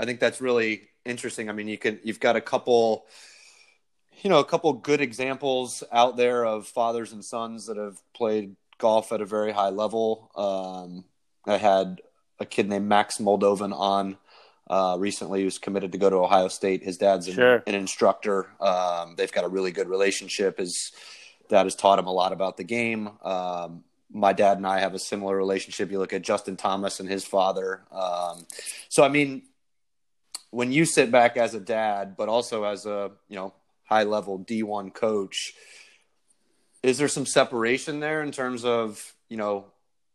I 0.00 0.06
think 0.06 0.20
that's 0.20 0.40
really 0.40 0.88
interesting. 1.04 1.50
I 1.50 1.52
mean, 1.52 1.68
you 1.68 1.76
can 1.76 2.00
you've 2.02 2.18
got 2.18 2.34
a 2.34 2.40
couple 2.40 3.04
you 4.22 4.30
know, 4.30 4.38
a 4.38 4.44
couple 4.44 4.72
good 4.72 5.02
examples 5.02 5.84
out 5.92 6.16
there 6.16 6.46
of 6.46 6.66
fathers 6.66 7.12
and 7.12 7.22
sons 7.22 7.66
that 7.66 7.76
have 7.76 7.98
played 8.14 8.56
golf 8.78 9.12
at 9.12 9.20
a 9.20 9.26
very 9.26 9.52
high 9.52 9.68
level. 9.68 10.30
Um, 10.34 11.04
I 11.44 11.58
had 11.58 12.00
a 12.40 12.46
kid 12.46 12.70
named 12.70 12.86
Max 12.86 13.18
Moldovan 13.18 13.78
on 13.78 14.16
uh, 14.68 14.96
recently 14.98 15.42
who's 15.42 15.58
committed 15.58 15.92
to 15.92 15.98
go 15.98 16.10
to 16.10 16.16
Ohio 16.16 16.48
State. 16.48 16.82
His 16.82 16.96
dad's 16.96 17.28
an, 17.28 17.34
sure. 17.34 17.62
an 17.66 17.74
instructor. 17.74 18.48
Um, 18.60 19.14
they've 19.16 19.32
got 19.32 19.44
a 19.44 19.48
really 19.48 19.70
good 19.70 19.88
relationship. 19.88 20.58
His 20.58 20.92
dad 21.48 21.64
has 21.64 21.74
taught 21.74 21.98
him 21.98 22.06
a 22.06 22.12
lot 22.12 22.32
about 22.32 22.56
the 22.56 22.64
game. 22.64 23.10
Um, 23.22 23.84
my 24.10 24.32
dad 24.32 24.58
and 24.58 24.66
I 24.66 24.80
have 24.80 24.94
a 24.94 24.98
similar 24.98 25.36
relationship. 25.36 25.90
You 25.90 25.98
look 25.98 26.12
at 26.12 26.22
Justin 26.22 26.56
Thomas 26.56 27.00
and 27.00 27.08
his 27.08 27.24
father. 27.24 27.82
Um, 27.90 28.46
so, 28.88 29.02
I 29.02 29.08
mean, 29.08 29.42
when 30.50 30.70
you 30.70 30.84
sit 30.84 31.10
back 31.10 31.36
as 31.36 31.54
a 31.54 31.60
dad, 31.60 32.16
but 32.16 32.28
also 32.28 32.64
as 32.64 32.84
a, 32.84 33.10
you 33.28 33.36
know, 33.36 33.54
high 33.92 34.04
level 34.04 34.38
D1 34.38 34.94
coach. 34.94 35.52
Is 36.82 36.96
there 36.96 37.08
some 37.08 37.26
separation 37.26 38.00
there 38.00 38.22
in 38.22 38.32
terms 38.32 38.64
of, 38.64 39.12
you 39.28 39.36
know, 39.36 39.66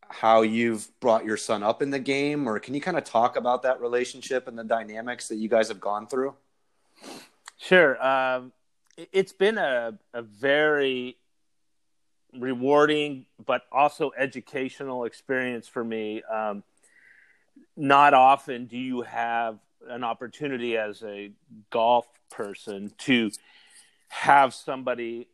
how 0.10 0.42
you've 0.42 0.88
brought 1.00 1.26
your 1.26 1.38
son 1.38 1.64
up 1.64 1.82
in 1.82 1.90
the 1.90 2.00
game 2.00 2.48
or 2.48 2.60
can 2.60 2.74
you 2.74 2.82
kind 2.82 2.98
of 2.98 3.04
talk 3.04 3.36
about 3.36 3.64
that 3.64 3.82
relationship 3.82 4.48
and 4.48 4.58
the 4.58 4.64
dynamics 4.64 5.28
that 5.28 5.36
you 5.36 5.50
guys 5.50 5.68
have 5.68 5.80
gone 5.80 6.08
through? 6.08 6.34
Sure. 7.58 8.04
Um, 8.06 8.52
it's 9.12 9.34
been 9.34 9.58
a, 9.58 9.98
a 10.14 10.22
very 10.22 11.18
rewarding 12.38 13.26
but 13.46 13.64
also 13.72 14.12
educational 14.18 15.06
experience 15.06 15.68
for 15.68 15.84
me. 15.84 16.22
Um, 16.24 16.64
not 17.76 18.14
often 18.14 18.66
do 18.66 18.78
you 18.78 19.02
have 19.02 19.60
an 19.88 20.04
opportunity 20.04 20.78
as 20.78 21.04
a 21.04 21.32
golf 21.70 22.08
person 22.30 22.92
to 22.98 23.32
have 24.10 24.54
somebody 24.54 25.28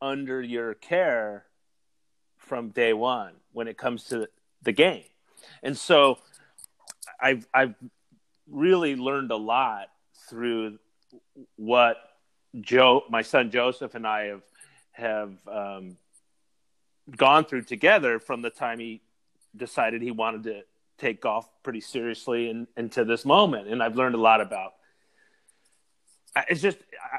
under 0.00 0.42
your 0.42 0.74
care 0.74 1.44
from 2.52 2.68
day 2.68 2.92
one 2.92 3.32
when 3.54 3.66
it 3.66 3.78
comes 3.78 4.04
to 4.04 4.28
the 4.62 4.72
game. 4.72 5.04
And 5.62 5.74
so 5.74 6.18
I've, 7.18 7.48
I've 7.54 7.74
really 8.46 8.94
learned 8.94 9.30
a 9.30 9.36
lot 9.36 9.86
through 10.28 10.78
what 11.56 11.96
Joe, 12.60 13.04
my 13.08 13.22
son 13.22 13.50
Joseph, 13.50 13.94
and 13.94 14.06
I 14.06 14.24
have 14.24 14.42
have 14.90 15.32
um, 15.50 15.96
gone 17.16 17.46
through 17.46 17.62
together 17.62 18.18
from 18.18 18.42
the 18.42 18.50
time 18.50 18.78
he 18.78 19.00
decided 19.56 20.02
he 20.02 20.10
wanted 20.10 20.42
to 20.42 20.60
take 20.98 21.22
golf 21.22 21.48
pretty 21.62 21.80
seriously 21.80 22.50
and 22.50 22.66
into 22.76 23.06
this 23.06 23.24
moment. 23.24 23.66
And 23.68 23.82
I've 23.82 23.96
learned 23.96 24.14
a 24.14 24.20
lot 24.20 24.42
about. 24.42 24.74
It's 26.50 26.60
just 26.60 26.76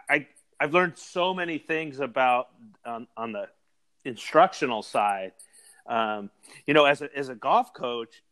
I 0.07 0.27
I've 0.59 0.75
learned 0.75 0.95
so 0.99 1.33
many 1.33 1.57
things 1.57 1.99
about 1.99 2.49
on, 2.85 3.07
on 3.17 3.31
the 3.31 3.47
instructional 4.05 4.83
side. 4.83 5.31
Um, 5.85 6.29
you 6.65 6.73
know, 6.73 6.85
as 6.85 7.01
a 7.01 7.09
as 7.17 7.29
a 7.29 7.35
golf 7.35 7.73
coach 7.73 8.23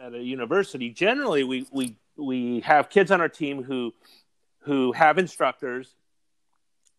at 0.00 0.14
a 0.14 0.22
university, 0.22 0.90
generally 0.90 1.44
we 1.44 1.66
we 1.72 1.96
we 2.16 2.60
have 2.60 2.90
kids 2.90 3.10
on 3.10 3.20
our 3.20 3.28
team 3.28 3.62
who 3.62 3.92
who 4.60 4.92
have 4.92 5.18
instructors 5.18 5.94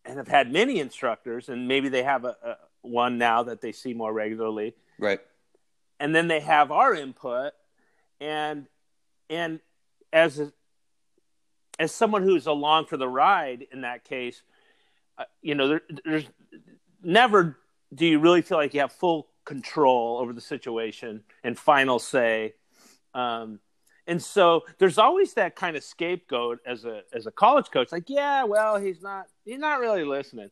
and 0.06 0.18
have 0.18 0.28
had 0.28 0.52
many 0.52 0.80
instructors, 0.80 1.50
and 1.50 1.68
maybe 1.68 1.90
they 1.90 2.04
have 2.04 2.26
a, 2.26 2.36
a 2.44 2.58
one 2.82 3.18
now 3.18 3.44
that 3.44 3.62
they 3.62 3.72
see 3.72 3.94
more 3.94 4.12
regularly. 4.12 4.76
Right. 5.00 5.20
And 6.00 6.16
then 6.16 6.28
they 6.28 6.40
have 6.40 6.72
our 6.72 6.96
input, 6.96 7.54
and 8.20 8.66
and 9.30 9.60
as 10.12 10.40
a, 10.40 10.52
as 11.80 11.92
someone 11.92 12.24
who's 12.24 12.48
along 12.48 12.88
for 12.88 12.98
the 12.98 13.08
ride 13.08 13.66
in 13.72 13.82
that 13.82 14.04
case, 14.04 14.42
uh, 15.18 15.24
you 15.42 15.56
know, 15.56 15.68
there, 15.68 15.82
there's 16.04 16.26
never 17.04 17.58
do 17.94 18.06
you 18.06 18.20
really 18.20 18.42
feel 18.42 18.58
like 18.58 18.74
you 18.74 18.80
have 18.80 18.92
full 18.92 19.28
control 19.46 20.20
over 20.20 20.34
the 20.34 20.42
situation 20.42 21.24
and 21.44 21.58
final 21.58 22.00
say. 22.00 22.54
Um, 23.14 23.60
and 24.08 24.22
so 24.22 24.64
there's 24.78 24.98
always 24.98 25.34
that 25.36 25.56
kind 25.56 25.76
of 25.76 25.84
scapegoat 25.84 26.60
as 26.66 26.86
a 26.86 27.02
as 27.14 27.28
a 27.28 27.32
college 27.32 27.70
coach 27.72 27.92
like 27.92 28.10
yeah 28.10 28.44
well 28.44 28.78
he's 28.78 29.02
not 29.02 29.28
he's 29.46 29.60
not 29.60 29.80
really 29.80 30.04
listening 30.04 30.50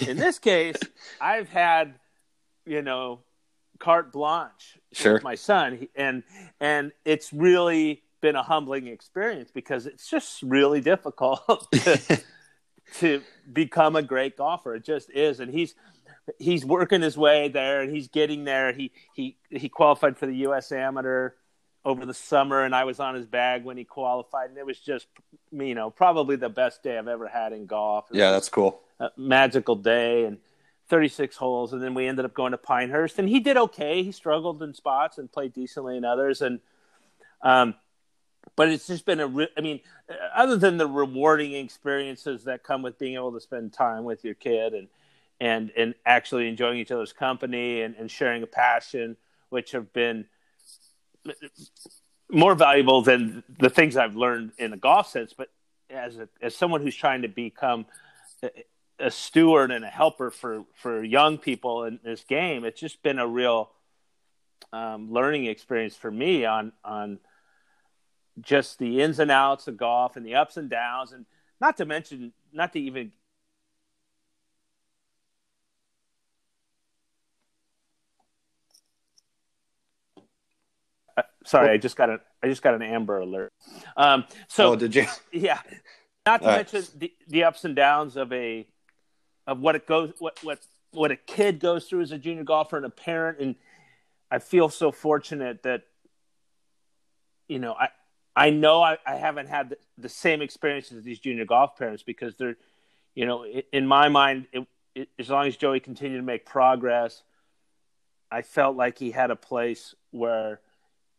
in 0.00 0.16
this 0.16 0.38
case 0.50 0.76
i've 1.20 1.48
had 1.48 1.94
you 2.66 2.82
know 2.82 3.20
carte 3.78 4.12
blanche 4.12 4.76
sure. 4.92 5.14
with 5.14 5.22
my 5.22 5.36
son 5.36 5.86
and 5.94 6.24
and 6.60 6.90
it's 7.04 7.32
really 7.32 8.02
been 8.20 8.34
a 8.34 8.42
humbling 8.42 8.88
experience 8.88 9.50
because 9.52 9.86
it's 9.86 10.10
just 10.10 10.42
really 10.42 10.80
difficult 10.80 11.68
to, 11.72 12.20
to 12.98 13.22
become 13.52 13.94
a 13.94 14.02
great 14.02 14.36
golfer 14.36 14.74
it 14.74 14.84
just 14.84 15.10
is 15.10 15.38
and 15.38 15.52
he's 15.52 15.74
he's 16.38 16.64
working 16.64 17.02
his 17.02 17.16
way 17.16 17.48
there 17.48 17.82
and 17.82 17.94
he's 17.94 18.08
getting 18.08 18.44
there 18.44 18.72
he 18.72 18.92
he 19.14 19.36
he 19.50 19.68
qualified 19.68 20.16
for 20.16 20.26
the 20.26 20.34
us 20.34 20.72
amateur 20.72 21.32
over 21.84 22.04
the 22.04 22.14
summer, 22.14 22.62
and 22.64 22.74
I 22.74 22.84
was 22.84 23.00
on 23.00 23.14
his 23.14 23.26
bag 23.26 23.64
when 23.64 23.76
he 23.76 23.84
qualified, 23.84 24.50
and 24.50 24.58
it 24.58 24.66
was 24.66 24.78
just, 24.78 25.06
you 25.50 25.74
know, 25.74 25.90
probably 25.90 26.36
the 26.36 26.48
best 26.48 26.82
day 26.82 26.98
I've 26.98 27.08
ever 27.08 27.26
had 27.26 27.52
in 27.52 27.66
golf. 27.66 28.06
Yeah, 28.12 28.30
that's 28.30 28.48
cool. 28.48 28.82
magical 29.16 29.76
day 29.76 30.24
and 30.24 30.38
36 30.88 31.36
holes, 31.36 31.72
and 31.72 31.82
then 31.82 31.94
we 31.94 32.06
ended 32.06 32.24
up 32.24 32.34
going 32.34 32.52
to 32.52 32.58
Pinehurst, 32.58 33.18
and 33.18 33.28
he 33.28 33.40
did 33.40 33.56
okay. 33.56 34.02
He 34.02 34.12
struggled 34.12 34.62
in 34.62 34.74
spots 34.74 35.16
and 35.16 35.30
played 35.32 35.54
decently 35.54 35.96
in 35.96 36.04
others, 36.04 36.42
and 36.42 36.60
um, 37.42 37.74
but 38.56 38.68
it's 38.68 38.86
just 38.86 39.06
been 39.06 39.20
a. 39.20 39.26
Re- 39.26 39.48
I 39.56 39.60
mean, 39.62 39.80
other 40.34 40.56
than 40.56 40.76
the 40.76 40.86
rewarding 40.86 41.52
experiences 41.52 42.44
that 42.44 42.62
come 42.62 42.82
with 42.82 42.98
being 42.98 43.14
able 43.14 43.32
to 43.32 43.40
spend 43.40 43.72
time 43.72 44.04
with 44.04 44.24
your 44.24 44.34
kid 44.34 44.74
and 44.74 44.88
and 45.40 45.72
and 45.76 45.94
actually 46.04 46.48
enjoying 46.48 46.78
each 46.78 46.90
other's 46.90 47.12
company 47.12 47.82
and, 47.82 47.96
and 47.96 48.10
sharing 48.10 48.42
a 48.42 48.46
passion, 48.46 49.16
which 49.48 49.72
have 49.72 49.92
been 49.92 50.26
more 52.30 52.54
valuable 52.54 53.02
than 53.02 53.42
the 53.58 53.70
things 53.70 53.96
I've 53.96 54.16
learned 54.16 54.52
in 54.58 54.72
a 54.72 54.76
golf 54.76 55.08
sense. 55.08 55.32
But 55.32 55.48
as 55.88 56.18
a, 56.18 56.28
as 56.40 56.54
someone 56.54 56.82
who's 56.82 56.94
trying 56.94 57.22
to 57.22 57.28
become 57.28 57.86
a, 58.42 58.50
a 58.98 59.10
steward 59.10 59.70
and 59.70 59.84
a 59.84 59.88
helper 59.88 60.30
for 60.30 60.64
for 60.74 61.02
young 61.02 61.38
people 61.38 61.84
in 61.84 61.98
this 62.04 62.22
game, 62.24 62.64
it's 62.64 62.80
just 62.80 63.02
been 63.02 63.18
a 63.18 63.26
real 63.26 63.70
um, 64.72 65.12
learning 65.12 65.46
experience 65.46 65.96
for 65.96 66.10
me 66.10 66.44
on 66.44 66.72
on 66.84 67.18
just 68.40 68.78
the 68.78 69.00
ins 69.00 69.18
and 69.18 69.30
outs 69.30 69.68
of 69.68 69.76
golf 69.76 70.16
and 70.16 70.24
the 70.24 70.34
ups 70.34 70.56
and 70.56 70.70
downs, 70.70 71.12
and 71.12 71.26
not 71.60 71.76
to 71.78 71.84
mention, 71.84 72.32
not 72.52 72.72
to 72.72 72.80
even 72.80 73.12
Sorry, 81.50 81.66
well, 81.66 81.74
I 81.74 81.78
just 81.78 81.96
got 81.96 82.10
a 82.10 82.20
I 82.44 82.46
just 82.46 82.62
got 82.62 82.74
an 82.74 82.82
Amber 82.82 83.18
Alert. 83.18 83.52
Um, 83.96 84.24
so 84.46 84.72
oh, 84.72 84.76
did 84.76 84.94
you? 84.94 85.06
Yeah. 85.32 85.58
Not 86.26 86.42
to 86.42 86.48
All 86.48 86.56
mention 86.56 86.80
right. 86.80 87.00
the, 87.00 87.12
the 87.26 87.44
ups 87.44 87.64
and 87.64 87.74
downs 87.74 88.16
of 88.16 88.32
a 88.32 88.68
of 89.48 89.58
what 89.58 89.74
it 89.74 89.84
goes 89.84 90.12
what 90.20 90.38
what 90.44 90.60
what 90.92 91.10
a 91.10 91.16
kid 91.16 91.58
goes 91.58 91.86
through 91.86 92.02
as 92.02 92.12
a 92.12 92.18
junior 92.18 92.44
golfer 92.44 92.76
and 92.76 92.86
a 92.86 92.90
parent, 92.90 93.40
and 93.40 93.56
I 94.30 94.38
feel 94.38 94.68
so 94.68 94.92
fortunate 94.92 95.64
that 95.64 95.82
you 97.48 97.58
know 97.58 97.72
I 97.72 97.88
I 98.36 98.50
know 98.50 98.80
I, 98.80 98.98
I 99.04 99.16
haven't 99.16 99.48
had 99.48 99.70
the, 99.70 99.78
the 99.98 100.08
same 100.08 100.42
experiences 100.42 100.98
as 100.98 101.04
these 101.04 101.18
junior 101.18 101.46
golf 101.46 101.76
parents 101.76 102.04
because 102.04 102.36
they're 102.36 102.58
you 103.16 103.26
know 103.26 103.44
in 103.72 103.88
my 103.88 104.08
mind 104.08 104.46
it, 104.52 104.68
it, 104.94 105.08
as 105.18 105.28
long 105.28 105.48
as 105.48 105.56
Joey 105.56 105.80
continued 105.80 106.18
to 106.18 106.22
make 106.22 106.46
progress, 106.46 107.24
I 108.30 108.42
felt 108.42 108.76
like 108.76 108.98
he 108.98 109.10
had 109.10 109.32
a 109.32 109.36
place 109.36 109.96
where 110.12 110.60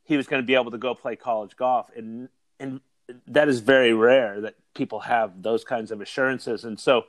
he 0.04 0.18
was 0.18 0.28
going 0.28 0.42
to 0.42 0.46
be 0.46 0.56
able 0.56 0.72
to 0.72 0.78
go 0.78 0.94
play 0.94 1.16
college 1.16 1.56
golf, 1.56 1.90
and 1.96 2.30
and 2.60 2.82
that 3.28 3.48
is 3.48 3.60
very 3.60 3.94
rare 3.94 4.42
that 4.42 4.56
people 4.74 5.02
have 5.02 5.42
those 5.42 5.64
kinds 5.64 5.92
of 5.92 6.02
assurances. 6.02 6.64
And 6.64 6.80
so, 6.80 7.04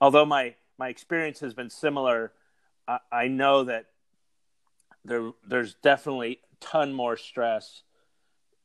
although 0.00 0.24
my 0.24 0.54
my 0.78 0.88
experience 0.88 1.40
has 1.40 1.54
been 1.54 1.70
similar, 1.70 2.32
I, 2.86 2.98
I 3.10 3.28
know 3.28 3.64
that 3.64 3.86
there 5.04 5.30
there's 5.46 5.74
definitely 5.74 6.40
a 6.52 6.64
ton 6.64 6.92
more 6.92 7.16
stress 7.16 7.82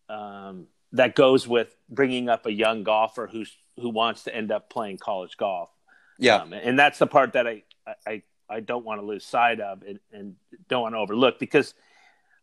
um, 0.10 0.68
that 0.92 1.16
goes 1.16 1.48
with 1.48 1.76
bringing 1.90 2.30
up 2.30 2.46
a 2.46 2.52
young 2.52 2.84
golfer 2.84 3.28
who's 3.32 3.56
who 3.78 3.90
wants 3.90 4.24
to 4.24 4.36
end 4.36 4.52
up 4.52 4.70
playing 4.70 4.98
college 4.98 5.38
golf. 5.38 5.70
Yeah, 6.18 6.38
um, 6.38 6.54
and 6.54 6.78
that's 6.78 7.00
the 7.00 7.08
part 7.08 7.34
that 7.34 7.48
I 7.48 7.64
I 8.06 8.24
I 8.50 8.60
don't 8.60 8.86
want 8.86 9.00
to 9.00 9.06
lose 9.06 9.26
sight 9.26 9.60
of 9.60 9.82
and, 9.84 10.00
and 10.12 10.36
don't 10.68 10.82
want 10.82 10.96
to 10.96 11.00
overlook 11.00 11.40
because 11.40 11.74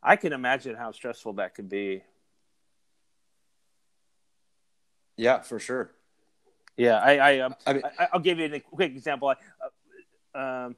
I 0.03 0.17
can 0.17 0.33
imagine 0.33 0.77
how 0.77 0.93
stressful 0.93 1.35
that 1.35 1.55
could 1.55 1.69
be. 1.69 2.03
Yeah, 5.17 5.41
for 5.41 5.59
sure. 5.59 5.91
Yeah, 6.77 6.99
I, 6.99 7.17
I, 7.17 7.39
um, 7.41 7.55
I 7.67 7.73
mean, 7.73 7.83
I 7.99 8.09
will 8.13 8.21
give 8.21 8.39
you 8.39 8.55
a 8.55 8.61
quick 8.61 8.93
example. 8.93 9.35
Uh, 10.35 10.39
um, 10.39 10.77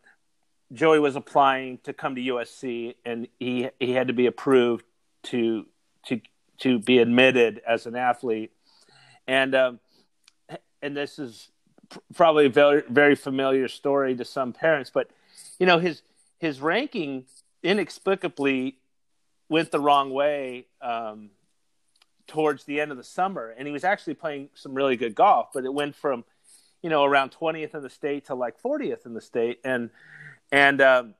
Joey 0.72 0.98
was 0.98 1.14
applying 1.14 1.78
to 1.85 1.92
come 1.92 2.14
to 2.14 2.22
USC, 2.22 2.94
and 3.04 3.28
he 3.38 3.68
he 3.78 3.92
had 3.92 4.06
to 4.09 4.14
be 4.14 4.26
approved 4.26 4.85
to 5.24 5.66
to 6.06 6.20
to 6.61 6.78
be 6.78 6.98
admitted 6.98 7.61
as 7.66 7.87
an 7.87 7.96
athlete, 7.96 8.52
and 9.26 9.54
um, 9.54 9.80
and 10.80 10.96
this 10.96 11.18
is 11.18 11.50
probably 12.14 12.46
a 12.46 12.50
very 12.50 12.83
very 12.88 13.14
familiar 13.14 13.68
story 13.68 14.14
to 14.16 14.24
some 14.24 14.54
parents, 14.54 14.90
but 14.92 15.11
you 15.59 15.66
know 15.66 15.78
his 15.78 16.02
his 16.38 16.61
ranking 16.62 17.26
inexplicably 17.62 18.80
went 19.50 19.70
the 19.70 19.80
wrong 19.80 20.10
way 20.10 20.66
um, 20.80 21.30
towards 22.26 22.64
the 22.64 22.80
end 22.80 22.90
of 22.90 22.96
the 22.96 23.04
summer, 23.04 23.52
and 23.58 23.66
he 23.66 23.72
was 23.72 23.84
actually 23.84 24.14
playing 24.14 24.48
some 24.54 24.72
really 24.72 24.96
good 24.96 25.14
golf, 25.14 25.48
but 25.52 25.66
it 25.66 25.74
went 25.74 25.94
from 25.94 26.24
you 26.82 26.88
know 26.88 27.04
around 27.04 27.32
20th 27.38 27.74
in 27.74 27.82
the 27.82 27.90
state 27.90 28.26
to 28.26 28.34
like 28.34 28.62
40th 28.62 29.04
in 29.04 29.12
the 29.12 29.20
state, 29.20 29.58
and 29.64 29.90
and 30.50 30.80
um, 30.80 31.14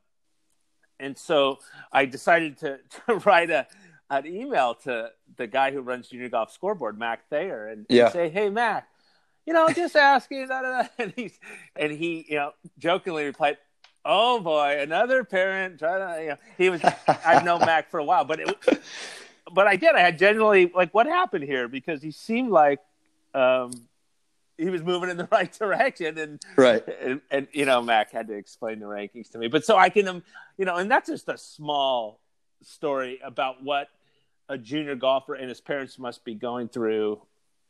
and 0.99 1.19
so 1.19 1.59
I 1.93 2.07
decided 2.07 2.57
to, 2.59 2.79
to 3.07 3.17
write 3.17 3.51
a 3.51 3.67
an 4.09 4.27
email 4.27 4.75
to 4.75 5.11
the 5.37 5.47
guy 5.47 5.71
who 5.71 5.81
runs 5.81 6.09
Junior 6.09 6.29
Golf 6.29 6.53
Scoreboard, 6.53 6.99
Mac 6.99 7.29
Thayer, 7.29 7.69
and, 7.69 7.87
yeah. 7.89 8.05
and 8.05 8.13
say, 8.13 8.29
"Hey, 8.29 8.49
Mac, 8.49 8.89
you 9.47 9.53
know, 9.53 9.69
just 9.69 9.97
asking." 9.97 10.49
Da, 10.49 10.63
da, 10.63 10.83
da. 10.83 10.89
And 10.99 11.13
he's 11.17 11.39
and 11.77 11.93
he, 11.93 12.27
you 12.29 12.37
know, 12.37 12.53
jokingly 12.79 13.25
replied, 13.25 13.59
oh 14.05 14.41
boy, 14.41 14.79
another 14.81 15.25
parent 15.25 15.79
trying 15.79 16.17
to, 16.17 16.23
you 16.23 16.29
know, 16.31 16.37
he 16.59 16.71
was, 16.71 16.81
I've 17.07 17.45
known 17.45 17.61
Mac 17.61 17.91
for 17.91 17.99
a 17.99 18.05
while, 18.05 18.25
but 18.25 18.41
it, 18.41 18.83
but 19.53 19.67
I 19.67 19.77
did, 19.77 19.95
I 19.95 20.01
had 20.01 20.19
generally 20.19 20.71
like, 20.75 20.93
what 20.95 21.07
happened 21.07 21.45
here? 21.45 21.69
Because 21.69 22.03
he 22.03 22.11
seemed 22.11 22.51
like, 22.51 22.81
um, 23.35 23.71
he 24.61 24.69
was 24.69 24.83
moving 24.83 25.11
in 25.11 25.17
the 25.17 25.29
right 25.33 25.53
direction 25.53 26.19
and 26.19 26.43
right 26.57 26.85
and, 27.01 27.21
and, 27.31 27.49
you 27.53 27.65
know 27.65 27.81
mac 27.81 28.13
had 28.13 28.29
to 28.29 28.35
explain 28.35 28.79
the 28.79 28.85
rankings 28.85 29.31
to 29.31 29.39
me 29.39 29.49
but 29.49 29.65
so 29.65 29.77
i 29.77 29.89
can 29.89 30.07
um, 30.07 30.23
you 30.59 30.65
know 30.65 30.77
and 30.77 30.91
that's 30.91 31.09
just 31.09 31.29
a 31.29 31.39
small 31.39 32.21
story 32.63 33.19
about 33.25 33.63
what 33.63 33.89
a 34.49 34.59
junior 34.59 34.95
golfer 34.95 35.35
and 35.35 35.49
his 35.49 35.61
parents 35.61 35.99
must 35.99 36.25
be 36.25 36.35
going 36.35 36.69
through 36.69 37.21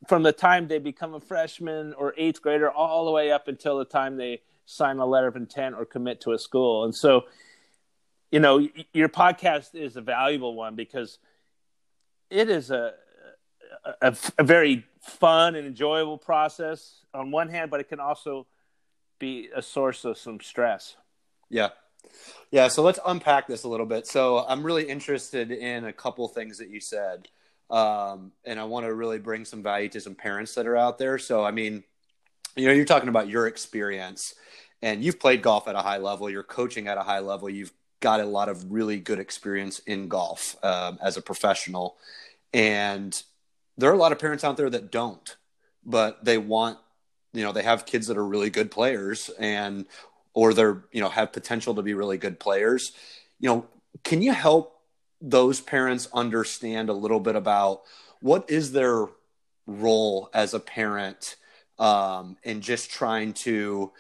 from 0.08 0.22
the 0.22 0.32
time 0.32 0.66
they 0.66 0.78
become 0.78 1.14
a 1.14 1.20
freshman 1.20 1.92
or 1.94 2.14
eighth 2.16 2.42
grader 2.42 2.70
all 2.70 3.04
the 3.04 3.10
way 3.10 3.30
up 3.30 3.48
until 3.48 3.78
the 3.78 3.84
time 3.84 4.16
they 4.16 4.40
sign 4.70 4.98
a 4.98 5.06
letter 5.06 5.26
of 5.26 5.36
intent 5.36 5.74
or 5.74 5.84
commit 5.84 6.20
to 6.22 6.32
a 6.32 6.38
school. 6.38 6.84
And 6.84 6.94
so, 6.94 7.24
you 8.30 8.38
know, 8.38 8.66
your 8.92 9.08
podcast 9.08 9.74
is 9.74 9.96
a 9.96 10.00
valuable 10.00 10.54
one 10.54 10.76
because 10.76 11.18
it 12.30 12.48
is 12.48 12.70
a, 12.70 12.94
a, 14.00 14.16
a 14.38 14.44
very 14.44 14.86
fun 15.00 15.56
and 15.56 15.66
enjoyable 15.66 16.18
process 16.18 17.04
on 17.12 17.30
one 17.30 17.48
hand, 17.48 17.70
but 17.70 17.80
it 17.80 17.88
can 17.88 17.98
also 17.98 18.46
be 19.18 19.48
a 19.54 19.62
source 19.62 20.04
of 20.04 20.16
some 20.16 20.40
stress. 20.40 20.96
Yeah. 21.48 21.70
Yeah, 22.50 22.68
so 22.68 22.82
let's 22.82 23.00
unpack 23.04 23.46
this 23.46 23.64
a 23.64 23.68
little 23.68 23.86
bit. 23.86 24.06
So 24.06 24.38
I'm 24.38 24.62
really 24.64 24.84
interested 24.84 25.50
in 25.50 25.84
a 25.84 25.92
couple 25.92 26.26
things 26.28 26.58
that 26.58 26.70
you 26.70 26.80
said. 26.80 27.28
Um, 27.70 28.32
and 28.44 28.58
I 28.58 28.64
want 28.64 28.86
to 28.86 28.94
really 28.94 29.18
bring 29.18 29.44
some 29.44 29.62
value 29.62 29.88
to 29.90 30.00
some 30.00 30.14
parents 30.14 30.54
that 30.54 30.66
are 30.66 30.76
out 30.76 30.98
there. 30.98 31.18
So, 31.18 31.44
I 31.44 31.50
mean, 31.50 31.84
you 32.56 32.66
know, 32.66 32.72
you're 32.72 32.84
talking 32.84 33.08
about 33.08 33.28
your 33.28 33.46
experience 33.46 34.34
and 34.82 35.04
you've 35.04 35.20
played 35.20 35.42
golf 35.42 35.68
at 35.68 35.74
a 35.74 35.80
high 35.80 35.98
level, 35.98 36.30
you're 36.30 36.42
coaching 36.42 36.88
at 36.88 36.98
a 36.98 37.02
high 37.02 37.20
level, 37.20 37.48
you've 37.48 37.72
got 38.00 38.20
a 38.20 38.24
lot 38.24 38.48
of 38.48 38.72
really 38.72 38.98
good 38.98 39.18
experience 39.18 39.78
in 39.80 40.08
golf 40.08 40.56
um, 40.64 40.98
as 41.02 41.16
a 41.16 41.22
professional. 41.22 41.96
And 42.52 43.20
there 43.76 43.90
are 43.90 43.94
a 43.94 43.98
lot 43.98 44.12
of 44.12 44.18
parents 44.18 44.42
out 44.42 44.56
there 44.56 44.70
that 44.70 44.90
don't, 44.90 45.36
but 45.84 46.24
they 46.24 46.38
want, 46.38 46.78
you 47.32 47.42
know, 47.42 47.52
they 47.52 47.62
have 47.62 47.86
kids 47.86 48.06
that 48.06 48.16
are 48.16 48.26
really 48.26 48.50
good 48.50 48.70
players 48.70 49.30
and 49.38 49.86
or 50.34 50.54
they're 50.54 50.84
you 50.92 51.00
know 51.00 51.08
have 51.08 51.32
potential 51.32 51.74
to 51.74 51.82
be 51.82 51.94
really 51.94 52.18
good 52.18 52.38
players 52.38 52.92
you 53.38 53.48
know 53.48 53.66
can 54.04 54.22
you 54.22 54.32
help 54.32 54.80
those 55.20 55.60
parents 55.60 56.08
understand 56.14 56.88
a 56.88 56.94
little 56.94 57.20
bit 57.20 57.36
about 57.36 57.82
what 58.20 58.48
is 58.50 58.72
their 58.72 59.06
role 59.66 60.30
as 60.32 60.54
a 60.54 60.60
parent 60.60 61.36
um, 61.80 62.36
and 62.44 62.62
just 62.62 62.90
trying 62.90 63.32
to 63.32 63.90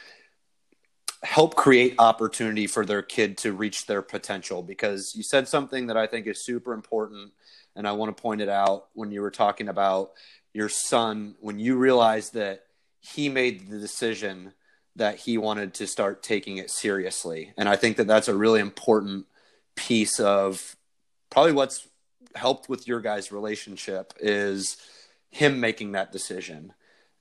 help 1.22 1.56
create 1.56 1.94
opportunity 1.98 2.66
for 2.66 2.86
their 2.86 3.02
kid 3.02 3.36
to 3.38 3.52
reach 3.52 3.86
their 3.86 4.02
potential 4.02 4.62
because 4.62 5.14
you 5.16 5.22
said 5.22 5.48
something 5.48 5.88
that 5.88 5.96
I 5.96 6.06
think 6.06 6.26
is 6.26 6.44
super 6.44 6.72
important 6.72 7.32
and 7.74 7.88
I 7.88 7.92
want 7.92 8.14
to 8.16 8.22
point 8.22 8.40
it 8.40 8.48
out 8.48 8.86
when 8.94 9.10
you 9.10 9.20
were 9.20 9.30
talking 9.30 9.68
about 9.68 10.12
your 10.52 10.68
son 10.68 11.34
when 11.40 11.58
you 11.58 11.76
realized 11.76 12.34
that 12.34 12.64
he 13.00 13.28
made 13.28 13.68
the 13.68 13.78
decision 13.78 14.52
that 14.96 15.16
he 15.16 15.38
wanted 15.38 15.74
to 15.74 15.86
start 15.86 16.22
taking 16.22 16.58
it 16.58 16.70
seriously. 16.70 17.52
And 17.56 17.68
I 17.68 17.76
think 17.76 17.96
that 17.96 18.06
that's 18.06 18.28
a 18.28 18.34
really 18.34 18.60
important 18.60 19.26
piece 19.76 20.20
of 20.20 20.76
probably 21.30 21.52
what's 21.52 21.86
helped 22.34 22.68
with 22.68 22.86
your 22.86 23.00
guys' 23.00 23.32
relationship 23.32 24.12
is 24.20 24.76
him 25.30 25.60
making 25.60 25.92
that 25.92 26.12
decision. 26.12 26.72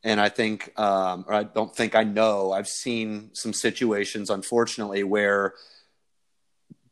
And 0.03 0.21
I 0.21 0.29
think, 0.29 0.77
um, 0.79 1.25
or 1.27 1.33
I 1.33 1.43
don't 1.43 1.75
think 1.75 1.93
I 1.93 2.03
know, 2.03 2.51
I've 2.53 2.67
seen 2.67 3.31
some 3.33 3.53
situations, 3.53 4.29
unfortunately, 4.29 5.03
where 5.03 5.55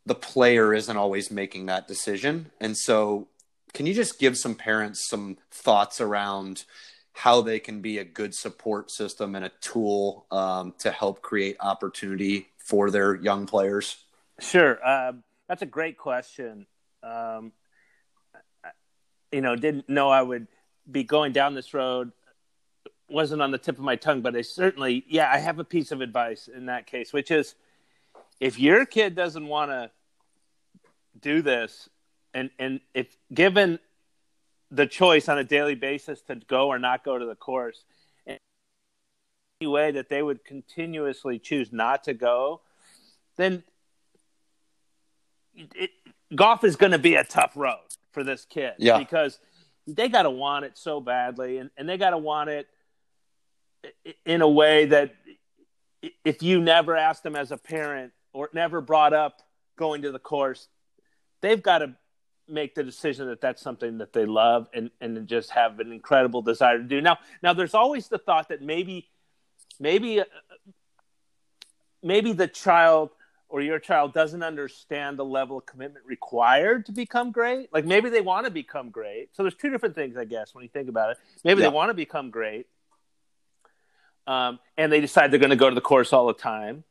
the 0.05 0.15
player 0.15 0.73
isn't 0.73 0.97
always 0.97 1.31
making 1.31 1.67
that 1.67 1.87
decision. 1.87 2.51
And 2.59 2.75
so, 2.75 3.27
can 3.73 3.85
you 3.85 3.93
just 3.93 4.19
give 4.19 4.37
some 4.37 4.55
parents 4.55 5.07
some 5.07 5.37
thoughts 5.51 6.01
around 6.01 6.63
how 7.13 7.41
they 7.41 7.59
can 7.59 7.81
be 7.81 7.97
a 7.97 8.03
good 8.03 8.33
support 8.33 8.91
system 8.91 9.35
and 9.35 9.43
a 9.43 9.51
tool 9.61 10.25
um, 10.31 10.73
to 10.79 10.91
help 10.91 11.21
create 11.21 11.57
opportunity 11.59 12.47
for 12.57 12.91
their 12.91 13.15
young 13.15 13.45
players? 13.45 13.97
Sure, 14.39 14.85
um, 14.87 15.23
that's 15.47 15.61
a 15.61 15.65
great 15.65 15.97
question. 15.97 16.65
Um, 17.03 17.51
you 19.31 19.41
know, 19.41 19.55
didn't 19.55 19.89
know 19.89 20.09
I 20.09 20.21
would 20.21 20.47
be 20.89 21.03
going 21.03 21.33
down 21.33 21.53
this 21.53 21.73
road. 21.73 22.11
Wasn't 23.09 23.41
on 23.41 23.51
the 23.51 23.57
tip 23.57 23.77
of 23.77 23.83
my 23.83 23.95
tongue, 23.95 24.21
but 24.21 24.35
I 24.35 24.41
certainly, 24.41 25.05
yeah, 25.07 25.31
I 25.31 25.37
have 25.37 25.59
a 25.59 25.63
piece 25.63 25.91
of 25.91 26.01
advice 26.01 26.47
in 26.47 26.65
that 26.65 26.87
case, 26.87 27.13
which 27.13 27.31
is 27.31 27.55
if 28.39 28.59
your 28.59 28.85
kid 28.85 29.15
doesn't 29.15 29.47
want 29.47 29.71
to 29.71 29.91
do 31.19 31.41
this, 31.41 31.89
and 32.33 32.49
and 32.59 32.81
if 32.93 33.07
given 33.33 33.79
the 34.71 34.85
choice 34.85 35.29
on 35.29 35.37
a 35.37 35.43
daily 35.43 35.75
basis 35.75 36.21
to 36.21 36.35
go 36.35 36.67
or 36.67 36.79
not 36.79 37.03
go 37.03 37.17
to 37.17 37.25
the 37.25 37.35
course. 37.35 37.83
Any 38.25 38.39
way 39.67 39.91
that 39.91 40.09
they 40.09 40.21
would 40.21 40.45
continuously 40.45 41.39
choose 41.39 41.71
not 41.71 42.03
to 42.03 42.13
go, 42.13 42.61
then 43.37 43.63
it, 45.55 45.89
golf 46.35 46.63
is 46.63 46.75
going 46.75 46.91
to 46.91 46.99
be 46.99 47.15
a 47.15 47.23
tough 47.23 47.53
road 47.55 47.79
for 48.11 48.23
this 48.23 48.45
kid. 48.45 48.73
Yeah. 48.77 48.99
Because 48.99 49.39
they 49.87 50.09
got 50.09 50.23
to 50.23 50.29
want 50.29 50.65
it 50.65 50.77
so 50.77 50.99
badly, 50.99 51.57
and, 51.57 51.71
and 51.77 51.87
they 51.87 51.97
got 51.97 52.11
to 52.11 52.17
want 52.17 52.49
it 52.49 52.67
in 54.25 54.41
a 54.41 54.49
way 54.49 54.85
that 54.85 55.15
if 56.23 56.43
you 56.43 56.61
never 56.61 56.95
asked 56.95 57.23
them 57.23 57.35
as 57.35 57.51
a 57.51 57.57
parent 57.57 58.13
or 58.33 58.49
never 58.53 58.81
brought 58.81 59.13
up 59.13 59.41
going 59.77 60.01
to 60.03 60.11
the 60.11 60.19
course, 60.19 60.67
they've 61.41 61.61
got 61.61 61.79
to 61.79 61.95
make 62.47 62.75
the 62.75 62.83
decision 62.83 63.27
that 63.27 63.41
that's 63.41 63.61
something 63.61 63.97
that 63.97 64.13
they 64.13 64.25
love 64.25 64.67
and 64.73 64.89
and 65.01 65.27
just 65.27 65.51
have 65.51 65.79
an 65.79 65.91
incredible 65.91 66.41
desire 66.41 66.77
to 66.77 66.83
do. 66.83 67.01
Now, 67.01 67.17
now 67.43 67.53
there's 67.53 67.73
always 67.73 68.07
the 68.07 68.17
thought 68.17 68.49
that 68.49 68.61
maybe 68.61 69.09
maybe 69.79 70.21
uh, 70.21 70.25
maybe 72.01 72.33
the 72.33 72.47
child 72.47 73.09
or 73.49 73.61
your 73.61 73.79
child 73.79 74.13
doesn't 74.13 74.43
understand 74.43 75.17
the 75.17 75.25
level 75.25 75.57
of 75.57 75.65
commitment 75.65 76.05
required 76.05 76.85
to 76.85 76.91
become 76.91 77.31
great. 77.31 77.71
Like 77.71 77.85
maybe 77.85 78.09
they 78.09 78.21
want 78.21 78.45
to 78.45 78.51
become 78.51 78.89
great. 78.89 79.29
So 79.33 79.43
there's 79.43 79.55
two 79.55 79.69
different 79.69 79.95
things, 79.95 80.17
I 80.17 80.25
guess, 80.25 80.53
when 80.53 80.63
you 80.63 80.69
think 80.69 80.89
about 80.89 81.11
it. 81.11 81.17
Maybe 81.43 81.61
yeah. 81.61 81.69
they 81.69 81.73
want 81.73 81.89
to 81.89 81.93
become 81.93 82.29
great, 82.29 82.67
um, 84.27 84.59
and 84.77 84.91
they 84.91 85.01
decide 85.01 85.31
they're 85.31 85.39
going 85.39 85.49
to 85.49 85.55
go 85.55 85.69
to 85.69 85.75
the 85.75 85.81
course 85.81 86.13
all 86.13 86.27
the 86.27 86.33
time. 86.33 86.83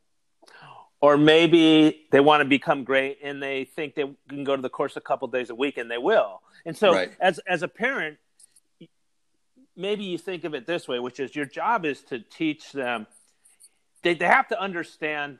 Or 0.99 1.15
maybe 1.15 2.07
they 2.11 2.19
want 2.19 2.41
to 2.41 2.45
become 2.45 2.83
great 2.83 3.19
and 3.23 3.41
they 3.41 3.65
think 3.65 3.93
they 3.93 4.11
can 4.27 4.43
go 4.43 4.55
to 4.55 4.61
the 4.61 4.69
course 4.69 4.97
a 4.97 5.01
couple 5.01 5.27
days 5.27 5.51
a 5.51 5.55
week 5.55 5.77
and 5.77 5.91
they 5.91 5.99
will. 5.99 6.41
And 6.65 6.75
so 6.75 6.91
right. 6.91 7.11
as 7.21 7.39
as 7.47 7.61
a 7.61 7.67
parent 7.67 8.17
maybe 9.75 10.03
you 10.03 10.17
think 10.17 10.43
of 10.43 10.55
it 10.55 10.65
this 10.65 10.87
way 10.87 10.97
which 10.97 11.19
is 11.19 11.35
your 11.35 11.45
job 11.45 11.85
is 11.85 12.01
to 12.01 12.19
teach 12.19 12.71
them 12.71 13.05
they, 14.01 14.15
they 14.15 14.25
have 14.25 14.47
to 14.47 14.59
understand 14.59 15.37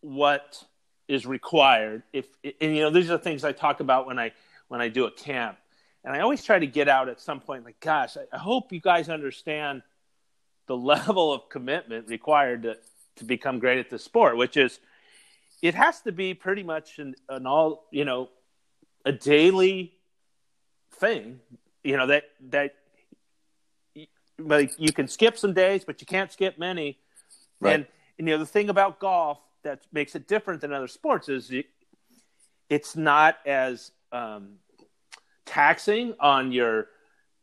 what 0.00 0.64
is 1.06 1.24
required. 1.26 2.02
If 2.12 2.26
and 2.60 2.74
you 2.76 2.82
know 2.82 2.90
these 2.90 3.10
are 3.10 3.16
the 3.16 3.22
things 3.22 3.44
i 3.44 3.52
talk 3.52 3.80
about 3.80 4.06
when 4.06 4.18
i 4.18 4.32
when 4.68 4.80
i 4.80 4.88
do 4.88 5.04
a 5.04 5.10
camp. 5.12 5.58
And 6.02 6.14
i 6.14 6.20
always 6.20 6.44
try 6.44 6.58
to 6.58 6.66
get 6.66 6.88
out 6.88 7.08
at 7.08 7.20
some 7.20 7.40
point 7.40 7.64
like 7.64 7.78
gosh 7.80 8.16
i, 8.16 8.22
I 8.32 8.38
hope 8.38 8.72
you 8.72 8.80
guys 8.80 9.08
understand 9.08 9.82
the 10.66 10.76
level 10.94 11.32
of 11.32 11.48
commitment 11.48 12.08
required 12.08 12.62
to 12.64 12.76
to 13.16 13.24
become 13.24 13.58
great 13.60 13.78
at 13.78 13.90
the 13.90 13.98
sport, 13.98 14.36
which 14.36 14.56
is 14.56 14.80
it 15.62 15.74
has 15.74 16.00
to 16.02 16.12
be 16.12 16.34
pretty 16.34 16.62
much 16.62 16.98
an, 16.98 17.14
an 17.28 17.46
all 17.46 17.86
you 17.90 18.04
know 18.04 18.28
a 19.04 19.12
daily 19.12 19.92
thing. 20.92 21.40
You 21.82 21.96
know 21.96 22.06
that 22.08 22.24
that 22.50 22.74
like 24.38 24.72
you 24.78 24.92
can 24.92 25.08
skip 25.08 25.38
some 25.38 25.52
days, 25.52 25.84
but 25.84 26.00
you 26.00 26.06
can't 26.06 26.32
skip 26.32 26.58
many. 26.58 26.98
Right. 27.60 27.74
And, 27.74 27.86
and 28.18 28.28
you 28.28 28.34
know 28.34 28.38
the 28.38 28.46
thing 28.46 28.68
about 28.68 28.98
golf 28.98 29.38
that 29.62 29.80
makes 29.92 30.14
it 30.14 30.28
different 30.28 30.60
than 30.60 30.72
other 30.72 30.88
sports 30.88 31.28
is 31.28 31.50
it, 31.50 31.66
it's 32.68 32.96
not 32.96 33.38
as 33.46 33.92
um, 34.12 34.56
taxing 35.46 36.14
on 36.20 36.52
your 36.52 36.88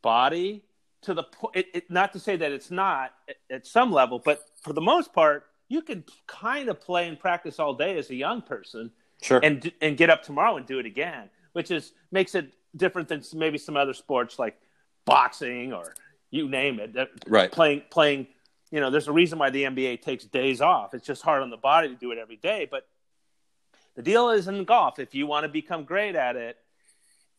body 0.01 0.63
to 1.03 1.13
the 1.13 1.23
point. 1.23 1.65
Not 1.89 2.13
to 2.13 2.19
say 2.19 2.35
that 2.35 2.51
it's 2.51 2.71
not 2.71 3.13
at, 3.29 3.35
at 3.49 3.67
some 3.67 3.91
level, 3.91 4.19
but 4.19 4.43
for 4.61 4.73
the 4.73 4.81
most 4.81 5.13
part, 5.13 5.45
you 5.67 5.81
can 5.81 6.03
kind 6.27 6.69
of 6.69 6.81
play 6.81 7.07
and 7.07 7.19
practice 7.19 7.59
all 7.59 7.73
day 7.73 7.97
as 7.97 8.09
a 8.09 8.15
young 8.15 8.41
person, 8.41 8.91
sure, 9.21 9.39
and 9.41 9.71
and 9.81 9.97
get 9.97 10.09
up 10.09 10.23
tomorrow 10.23 10.57
and 10.57 10.65
do 10.65 10.79
it 10.79 10.85
again, 10.85 11.29
which 11.53 11.71
is 11.71 11.93
makes 12.11 12.35
it 12.35 12.53
different 12.75 13.07
than 13.07 13.21
maybe 13.33 13.57
some 13.57 13.77
other 13.77 13.93
sports 13.93 14.39
like 14.39 14.57
boxing 15.05 15.73
or 15.73 15.93
you 16.29 16.49
name 16.49 16.79
it. 16.79 16.95
Right, 17.27 17.51
playing 17.51 17.83
playing. 17.89 18.27
You 18.69 18.79
know, 18.79 18.89
there's 18.89 19.09
a 19.09 19.11
reason 19.11 19.37
why 19.37 19.49
the 19.49 19.63
NBA 19.63 20.01
takes 20.01 20.23
days 20.23 20.61
off. 20.61 20.93
It's 20.93 21.05
just 21.05 21.21
hard 21.21 21.43
on 21.43 21.49
the 21.49 21.57
body 21.57 21.89
to 21.89 21.95
do 21.95 22.11
it 22.11 22.17
every 22.17 22.37
day. 22.37 22.67
But 22.69 22.87
the 23.95 24.01
deal 24.01 24.29
is 24.29 24.47
in 24.47 24.63
golf, 24.63 24.99
if 24.99 25.13
you 25.13 25.27
want 25.27 25.43
to 25.43 25.49
become 25.49 25.83
great 25.83 26.15
at 26.15 26.37
it, 26.37 26.57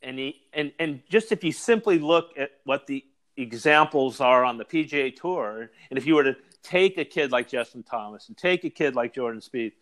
and 0.03 0.19
he, 0.19 0.43
and 0.53 0.73
and 0.79 1.01
just 1.09 1.33
if 1.33 1.45
you 1.45 1.53
simply 1.53 1.99
look 1.99 2.33
at 2.37 2.51
what 2.65 2.87
the 2.87 3.05
examples 3.37 4.21
are 4.21 4.45
on 4.45 4.59
the 4.59 4.65
PGA 4.65 5.15
Tour, 5.15 5.71
and 5.91 5.99
if 5.99 6.07
you 6.07 6.15
were 6.15 6.25
to 6.25 6.37
take 6.63 6.99
a 6.99 7.05
kid 7.05 7.33
like 7.33 7.49
Justin 7.49 7.83
Thomas 7.83 8.29
and 8.29 8.37
take 8.37 8.65
a 8.65 8.71
kid 8.71 8.95
like 8.95 9.15
Jordan 9.15 9.41
Spieth, 9.41 9.73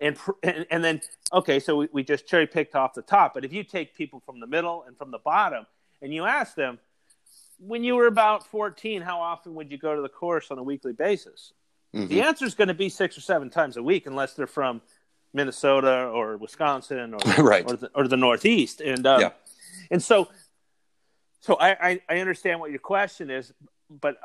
and 0.00 0.16
and, 0.42 0.66
and 0.70 0.84
then 0.84 1.00
okay, 1.32 1.60
so 1.60 1.76
we, 1.76 1.88
we 1.92 2.02
just 2.02 2.26
cherry 2.26 2.46
picked 2.46 2.74
off 2.74 2.94
the 2.94 3.02
top. 3.02 3.34
But 3.34 3.44
if 3.44 3.52
you 3.52 3.64
take 3.64 3.94
people 3.94 4.20
from 4.20 4.40
the 4.40 4.46
middle 4.46 4.84
and 4.86 4.96
from 4.96 5.10
the 5.10 5.18
bottom, 5.18 5.66
and 6.00 6.12
you 6.12 6.24
ask 6.24 6.54
them, 6.54 6.78
when 7.58 7.84
you 7.84 7.94
were 7.94 8.06
about 8.06 8.46
14, 8.46 9.02
how 9.02 9.20
often 9.20 9.54
would 9.54 9.70
you 9.70 9.78
go 9.78 9.94
to 9.94 10.02
the 10.02 10.08
course 10.08 10.50
on 10.50 10.58
a 10.58 10.62
weekly 10.62 10.92
basis? 10.92 11.52
Mm-hmm. 11.94 12.08
The 12.08 12.22
answer 12.22 12.44
is 12.44 12.54
going 12.54 12.68
to 12.68 12.74
be 12.74 12.88
six 12.88 13.16
or 13.16 13.20
seven 13.20 13.50
times 13.50 13.76
a 13.76 13.82
week, 13.82 14.06
unless 14.06 14.34
they're 14.34 14.46
from 14.46 14.80
Minnesota 15.32 16.06
or 16.06 16.36
Wisconsin 16.36 17.14
or 17.14 17.18
right. 17.42 17.64
or, 17.66 17.76
the, 17.76 17.90
or 17.94 18.08
the 18.08 18.16
Northeast. 18.16 18.80
And 18.80 19.06
um, 19.06 19.20
yeah. 19.20 19.30
and 19.90 20.02
so 20.02 20.28
so 21.42 21.56
I, 21.56 21.88
I, 21.88 22.00
I 22.08 22.18
understand 22.18 22.60
what 22.60 22.70
your 22.70 22.78
question 22.78 23.28
is, 23.28 23.52
but 23.90 24.16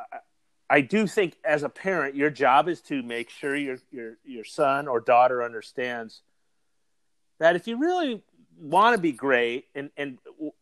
I 0.70 0.82
do 0.82 1.08
think 1.08 1.36
as 1.44 1.64
a 1.64 1.70
parent, 1.70 2.16
your 2.16 2.30
job 2.30 2.70
is 2.70 2.80
to 2.84 3.02
make 3.02 3.30
sure 3.30 3.56
your 3.56 3.80
your 3.92 4.18
your 4.24 4.44
son 4.44 4.88
or 4.88 5.00
daughter 5.00 5.44
understands 5.44 6.22
that 7.40 7.56
if 7.56 7.68
you 7.68 7.78
really 7.78 8.22
want 8.60 8.96
to 8.96 9.02
be 9.02 9.12
great, 9.12 9.66
and 9.74 9.90
and 9.98 10.20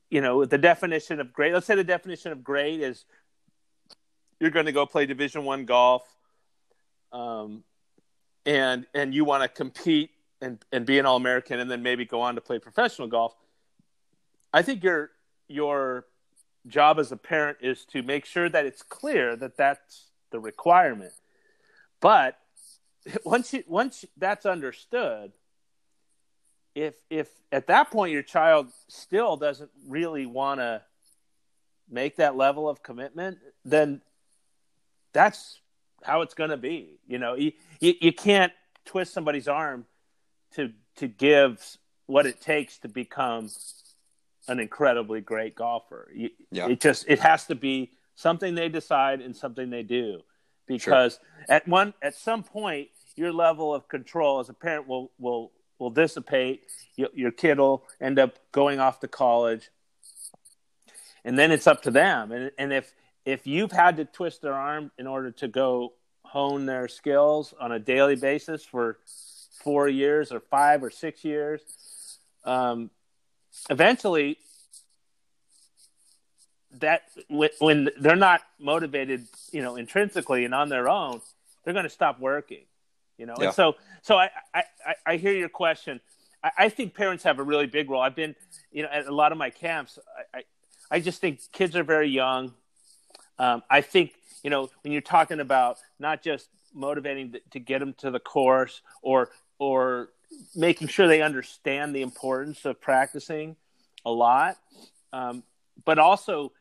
you 0.10 0.22
know 0.22 0.46
the 0.46 0.58
definition 0.58 1.20
of 1.20 1.34
great. 1.34 1.54
Let's 1.54 1.65
say 1.65 1.76
the 1.76 1.84
definition 1.84 2.32
of 2.32 2.41
great 2.41 2.80
is 2.80 3.04
you're 4.39 4.52
going 4.52 4.65
to 4.65 4.72
go 4.72 4.86
play 4.86 5.06
Division 5.06 5.44
One 5.44 5.65
golf, 5.65 6.04
um, 7.12 7.65
and 8.46 8.86
and 8.94 9.13
you 9.13 9.26
want 9.26 9.44
to 9.44 9.50
compete 9.50 10.12
and 10.41 10.63
and 10.72 10.86
be 10.86 11.00
an 11.00 11.06
all 11.06 11.18
American 11.18 11.60
and 11.60 11.70
then 11.70 11.84
maybe 11.84 12.06
go 12.06 12.22
on 12.22 12.36
to 12.36 12.41
play 12.41 12.60
professional 12.60 13.10
golf, 13.10 13.36
I 14.54 14.62
think 14.62 14.86
your 14.86 15.10
your 15.50 16.06
job 16.67 16.99
as 16.99 17.12
a 17.12 17.17
parent 17.17 17.58
is 17.62 17.86
to 17.86 18.01
make 18.01 18.25
sure 18.25 18.49
that 18.49 18.65
it's 18.65 18.82
clear 18.82 19.36
that 19.36 19.58
that's 19.58 20.10
the 20.32 20.39
requirement. 20.39 21.13
But 22.01 22.38
once 23.25 23.54
you 23.54 23.63
once 23.67 24.06
that's 24.17 24.45
understood, 24.45 25.32
if 26.73 26.95
if 27.10 27.30
at 27.51 27.67
that 27.67 27.91
point 27.91 28.12
your 28.12 28.23
child 28.23 28.67
still 28.88 29.38
doesn't 29.38 29.71
really 29.88 30.25
want 30.25 30.60
to 30.60 30.82
make 31.89 32.17
that 32.17 32.36
level 32.36 32.67
of 32.67 32.82
commitment, 32.84 33.38
then 33.63 34.01
that's 35.13 35.60
how 36.04 36.21
it's 36.21 36.34
going 36.34 36.49
to 36.49 36.58
be. 36.58 36.99
You 37.08 37.19
know, 37.19 37.36
you, 37.36 37.54
you, 37.80 37.93
you 38.01 38.12
can't 38.12 38.51
twist 38.86 39.13
somebody's 39.13 39.47
arm 39.47 39.86
to 40.56 40.71
to 40.97 41.08
give 41.08 41.78
what 42.08 42.25
it 42.25 42.41
takes 42.41 42.78
to 42.80 42.88
become 42.88 43.49
an 44.47 44.60
incredibly 44.60 45.21
great 45.21 45.55
golfer. 45.55 46.10
You, 46.13 46.29
yeah. 46.51 46.67
It 46.67 46.81
just 46.81 47.05
it 47.08 47.19
has 47.19 47.45
to 47.47 47.55
be 47.55 47.91
something 48.15 48.55
they 48.55 48.69
decide 48.69 49.21
and 49.21 49.36
something 49.36 49.69
they 49.69 49.84
do, 49.84 50.21
because 50.67 51.13
sure. 51.13 51.45
at 51.49 51.67
one 51.67 51.93
at 52.01 52.15
some 52.15 52.43
point 52.43 52.89
your 53.15 53.31
level 53.31 53.73
of 53.73 53.88
control 53.88 54.39
as 54.39 54.49
a 54.49 54.53
parent 54.53 54.88
will 54.88 55.12
will 55.17 55.51
will 55.79 55.89
dissipate. 55.89 56.63
Your, 56.95 57.10
your 57.13 57.31
kid 57.31 57.60
will 57.60 57.84
end 57.99 58.19
up 58.19 58.39
going 58.51 58.79
off 58.79 58.99
to 59.01 59.08
college, 59.08 59.69
and 61.23 61.38
then 61.38 61.51
it's 61.51 61.67
up 61.67 61.81
to 61.84 61.91
them. 61.91 62.31
And 62.31 62.51
and 62.58 62.73
if 62.73 62.93
if 63.25 63.47
you've 63.47 63.71
had 63.71 63.97
to 63.97 64.05
twist 64.05 64.41
their 64.41 64.53
arm 64.53 64.91
in 64.97 65.08
order 65.08 65.31
to 65.31 65.47
go 65.47 65.93
hone 66.23 66.65
their 66.65 66.88
skills 66.88 67.53
on 67.60 67.71
a 67.71 67.79
daily 67.79 68.15
basis 68.15 68.63
for 68.63 68.99
four 69.63 69.88
years 69.88 70.31
or 70.31 70.39
five 70.39 70.84
or 70.84 70.89
six 70.89 71.23
years, 71.23 71.62
um, 72.43 72.89
eventually 73.70 74.38
that 76.80 77.04
when 77.60 77.89
they're 77.98 78.15
not 78.15 78.41
motivated, 78.60 79.28
you 79.52 79.62
know, 79.62 79.76
intrinsically 79.76 80.46
and 80.46 80.54
on 80.54 80.70
their 80.70 80.89
own, 80.89 81.22
they're 81.63 81.74
going 81.74 81.86
to 81.86 81.89
stop 81.89 82.20
working. 82.20 82.65
You 83.18 83.26
know, 83.26 83.36
yeah. 83.39 83.46
and 83.46 83.54
so 83.54 83.76
so 84.02 84.18
I, 84.18 84.30
I 84.54 84.63
I 85.06 85.18
hear 85.18 85.34
your 85.34 85.50
question. 85.50 86.02
I, 86.44 86.52
I 86.58 86.70
think 86.70 86.94
parents 86.94 87.24
have 87.24 87.39
a 87.39 87.44
really 87.44 87.65
big 87.65 87.89
role. 87.89 88.02
I've 88.02 88.15
been, 88.15 88.36
you 88.72 88.84
know, 88.84 88.89
at 88.91 89.06
a 89.06 89.15
lot 89.15 89.32
of 89.32 89.38
my 89.38 89.50
camps. 89.50 89.98
I 90.34 90.39
I, 90.39 90.44
I 90.91 91.00
just 91.00 91.22
think 91.22 91.39
kids 91.54 91.76
are 91.78 91.84
very 91.84 92.10
young. 92.10 92.54
Um, 93.39 93.63
I 93.70 93.82
think 93.82 94.13
you 94.44 94.50
know 94.50 94.70
when 94.84 94.91
you're 94.91 95.02
talking 95.02 95.39
about 95.39 95.78
not 95.98 96.22
just 96.22 96.50
motivating 96.74 97.32
to, 97.32 97.41
to 97.52 97.60
get 97.60 97.80
them 97.80 97.94
to 98.00 98.12
the 98.12 98.20
course 98.20 98.82
or 99.02 99.30
or 99.60 100.10
making 100.56 100.88
sure 100.88 101.08
they 101.08 101.21
understand 101.21 101.95
the 101.95 102.02
importance 102.02 102.65
of 102.65 102.80
practicing 102.82 103.56
a 104.06 104.12
lot, 104.12 104.58
um, 105.13 105.43
but 105.84 106.00
also 106.00 106.52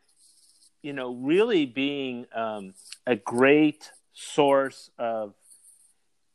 you 0.81 0.93
know 0.93 1.13
really 1.13 1.65
being 1.65 2.25
um, 2.33 2.73
a 3.05 3.15
great 3.15 3.91
source 4.13 4.89
of 4.97 5.33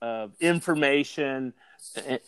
of 0.03 0.33
information 0.41 1.53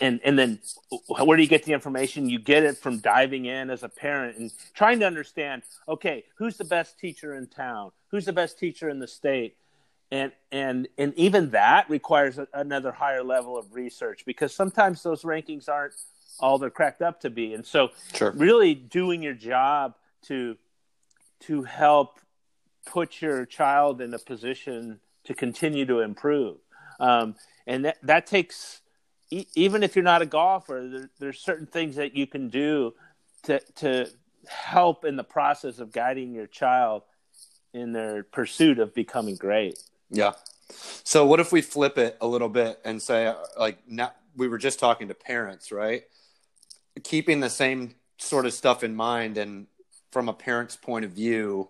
and 0.00 0.20
and 0.24 0.38
then 0.38 0.60
where 1.08 1.36
do 1.36 1.42
you 1.42 1.48
get 1.48 1.64
the 1.64 1.72
information? 1.72 2.28
You 2.28 2.38
get 2.38 2.62
it 2.62 2.78
from 2.78 2.98
diving 2.98 3.46
in 3.46 3.70
as 3.70 3.82
a 3.82 3.88
parent 3.88 4.38
and 4.38 4.50
trying 4.74 5.00
to 5.00 5.06
understand 5.06 5.62
okay 5.88 6.24
who's 6.36 6.56
the 6.56 6.64
best 6.64 6.98
teacher 6.98 7.34
in 7.34 7.46
town? 7.46 7.92
Who's 8.10 8.24
the 8.24 8.32
best 8.32 8.58
teacher 8.58 8.88
in 8.88 8.98
the 8.98 9.08
state 9.08 9.56
and 10.12 10.30
and 10.52 10.86
and 10.98 11.12
even 11.16 11.50
that 11.50 11.90
requires 11.90 12.38
a, 12.38 12.46
another 12.54 12.92
higher 12.92 13.24
level 13.24 13.58
of 13.58 13.74
research 13.74 14.24
because 14.24 14.54
sometimes 14.54 15.02
those 15.02 15.22
rankings 15.22 15.68
aren't 15.68 15.94
all 16.38 16.58
they're 16.58 16.70
cracked 16.70 17.02
up 17.02 17.20
to 17.20 17.30
be 17.30 17.54
and 17.54 17.66
so 17.66 17.90
sure. 18.14 18.30
really 18.32 18.74
doing 18.74 19.22
your 19.22 19.34
job 19.34 19.94
to 20.22 20.56
to 21.40 21.64
help 21.64 22.20
put 22.86 23.20
your 23.20 23.44
child 23.46 24.00
in 24.00 24.14
a 24.14 24.18
position 24.18 25.00
to 25.24 25.34
continue 25.34 25.86
to 25.86 26.00
improve 26.00 26.58
um, 27.00 27.34
and 27.66 27.84
that, 27.84 27.96
that 28.02 28.26
takes 28.26 28.82
even 29.54 29.82
if 29.82 29.96
you're 29.96 30.04
not 30.04 30.22
a 30.22 30.26
golfer, 30.26 30.88
there, 30.90 31.10
there's 31.18 31.40
certain 31.40 31.66
things 31.66 31.96
that 31.96 32.14
you 32.14 32.26
can 32.26 32.48
do 32.48 32.92
to 33.44 33.60
to 33.76 34.06
help 34.46 35.04
in 35.04 35.16
the 35.16 35.24
process 35.24 35.78
of 35.78 35.92
guiding 35.92 36.34
your 36.34 36.46
child 36.46 37.02
in 37.72 37.92
their 37.92 38.24
pursuit 38.24 38.78
of 38.78 38.94
becoming 38.94 39.36
great. 39.36 39.78
Yeah. 40.12 40.32
So 41.04 41.26
what 41.26 41.40
if 41.40 41.52
we 41.52 41.62
flip 41.62 41.98
it 41.98 42.16
a 42.20 42.26
little 42.26 42.48
bit 42.48 42.80
and 42.84 43.02
say 43.02 43.34
like 43.58 43.78
now 43.88 44.12
we 44.36 44.48
were 44.48 44.58
just 44.58 44.78
talking 44.78 45.08
to 45.08 45.14
parents, 45.14 45.72
right? 45.72 46.04
Keeping 47.02 47.40
the 47.40 47.50
same 47.50 47.94
sort 48.18 48.46
of 48.46 48.52
stuff 48.52 48.84
in 48.84 48.94
mind 48.94 49.38
and 49.38 49.66
from 50.10 50.28
a 50.28 50.32
parent's 50.32 50.76
point 50.76 51.04
of 51.04 51.12
view, 51.12 51.68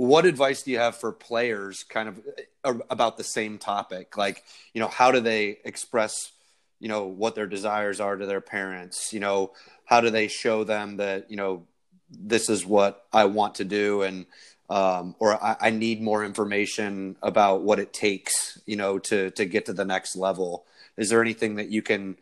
what 0.00 0.24
advice 0.24 0.62
do 0.62 0.70
you 0.70 0.78
have 0.78 0.96
for 0.96 1.12
players 1.12 1.84
kind 1.84 2.08
of 2.08 2.20
uh, 2.64 2.72
about 2.88 3.18
the 3.18 3.24
same 3.24 3.58
topic 3.58 4.16
like 4.16 4.42
you 4.72 4.80
know 4.80 4.88
how 4.88 5.10
do 5.10 5.20
they 5.20 5.58
express 5.62 6.32
you 6.78 6.88
know 6.88 7.04
what 7.04 7.34
their 7.34 7.46
desires 7.46 8.00
are 8.00 8.16
to 8.16 8.24
their 8.24 8.40
parents 8.40 9.12
you 9.12 9.20
know 9.20 9.52
how 9.84 10.00
do 10.00 10.08
they 10.08 10.26
show 10.26 10.64
them 10.64 10.96
that 10.96 11.30
you 11.30 11.36
know 11.36 11.66
this 12.08 12.48
is 12.48 12.64
what 12.64 13.04
i 13.12 13.26
want 13.26 13.56
to 13.56 13.64
do 13.64 14.00
and 14.00 14.24
um, 14.70 15.14
or 15.18 15.42
I, 15.42 15.56
I 15.60 15.70
need 15.70 16.00
more 16.00 16.24
information 16.24 17.16
about 17.22 17.62
what 17.62 17.78
it 17.78 17.92
takes 17.92 18.58
you 18.66 18.76
know 18.76 18.98
to 19.00 19.30
to 19.32 19.44
get 19.44 19.66
to 19.66 19.72
the 19.72 19.84
next 19.84 20.16
level 20.16 20.64
is 20.96 21.10
there 21.10 21.20
anything 21.20 21.56
that 21.56 21.70
you 21.70 21.82
can 21.82 22.16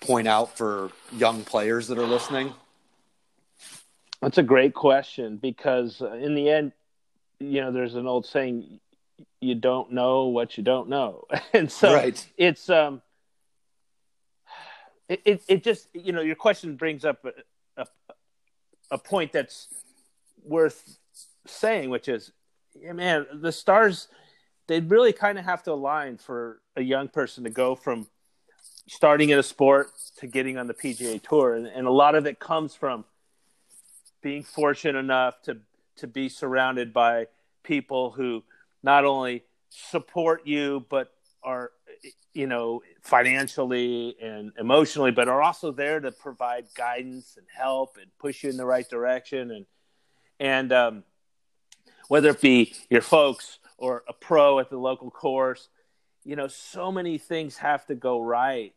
point 0.00 0.28
out 0.28 0.56
for 0.58 0.90
young 1.12 1.44
players 1.44 1.88
that 1.88 1.98
are 1.98 2.06
listening 2.06 2.52
that's 4.20 4.38
a 4.38 4.42
great 4.42 4.74
question 4.74 5.36
because 5.36 6.02
uh, 6.02 6.12
in 6.12 6.34
the 6.34 6.50
end 6.50 6.72
you 7.40 7.60
know, 7.60 7.72
there's 7.72 7.94
an 7.94 8.06
old 8.06 8.26
saying, 8.26 8.80
you 9.40 9.54
don't 9.54 9.92
know 9.92 10.26
what 10.26 10.56
you 10.56 10.64
don't 10.64 10.88
know. 10.88 11.24
and 11.52 11.70
so 11.70 11.94
right. 11.94 12.26
it's, 12.36 12.70
um, 12.70 13.02
it, 15.08 15.20
it, 15.24 15.42
it, 15.48 15.64
just, 15.64 15.88
you 15.92 16.12
know, 16.12 16.22
your 16.22 16.36
question 16.36 16.76
brings 16.76 17.04
up 17.04 17.24
a, 17.24 17.82
a, 17.82 17.86
a 18.92 18.98
point 18.98 19.32
that's 19.32 19.68
worth 20.44 20.98
saying, 21.46 21.90
which 21.90 22.08
is, 22.08 22.32
yeah, 22.74 22.92
man, 22.92 23.26
the 23.32 23.52
stars, 23.52 24.08
they 24.66 24.80
really 24.80 25.12
kind 25.12 25.38
of 25.38 25.44
have 25.44 25.62
to 25.64 25.72
align 25.72 26.16
for 26.16 26.60
a 26.76 26.82
young 26.82 27.08
person 27.08 27.44
to 27.44 27.50
go 27.50 27.74
from 27.74 28.06
starting 28.86 29.30
in 29.30 29.38
a 29.38 29.42
sport 29.42 29.88
to 30.18 30.26
getting 30.26 30.58
on 30.58 30.66
the 30.66 30.74
PGA 30.74 31.20
Tour, 31.22 31.54
and, 31.54 31.66
and 31.66 31.86
a 31.86 31.90
lot 31.90 32.14
of 32.14 32.26
it 32.26 32.38
comes 32.38 32.74
from 32.74 33.04
being 34.22 34.42
fortunate 34.42 34.98
enough 34.98 35.40
to 35.42 35.58
to 35.96 36.06
be 36.08 36.28
surrounded 36.28 36.92
by 36.92 37.26
people 37.62 38.10
who 38.10 38.42
not 38.82 39.04
only 39.04 39.44
support 39.70 40.46
you 40.46 40.84
but 40.88 41.12
are 41.42 41.70
you 42.32 42.46
know 42.46 42.82
financially 43.02 44.16
and 44.20 44.52
emotionally 44.58 45.10
but 45.10 45.28
are 45.28 45.42
also 45.42 45.70
there 45.70 46.00
to 46.00 46.10
provide 46.10 46.66
guidance 46.74 47.36
and 47.36 47.46
help 47.54 47.96
and 48.00 48.10
push 48.18 48.42
you 48.42 48.50
in 48.50 48.56
the 48.56 48.66
right 48.66 48.88
direction. 48.88 49.50
And 49.50 49.66
and 50.40 50.72
um, 50.72 51.04
whether 52.08 52.30
it 52.30 52.40
be 52.40 52.74
your 52.90 53.02
folks 53.02 53.58
or 53.78 54.02
a 54.08 54.12
pro 54.12 54.58
at 54.58 54.70
the 54.70 54.78
local 54.78 55.10
course 55.10 55.68
you 56.24 56.36
know 56.36 56.48
so 56.48 56.90
many 56.90 57.18
things 57.18 57.56
have 57.58 57.84
to 57.86 57.94
go 57.94 58.20
right 58.20 58.74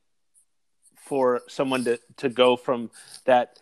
for 1.07 1.41
someone 1.47 1.83
to 1.85 1.99
to 2.17 2.29
go 2.29 2.55
from 2.55 2.91
that 3.25 3.59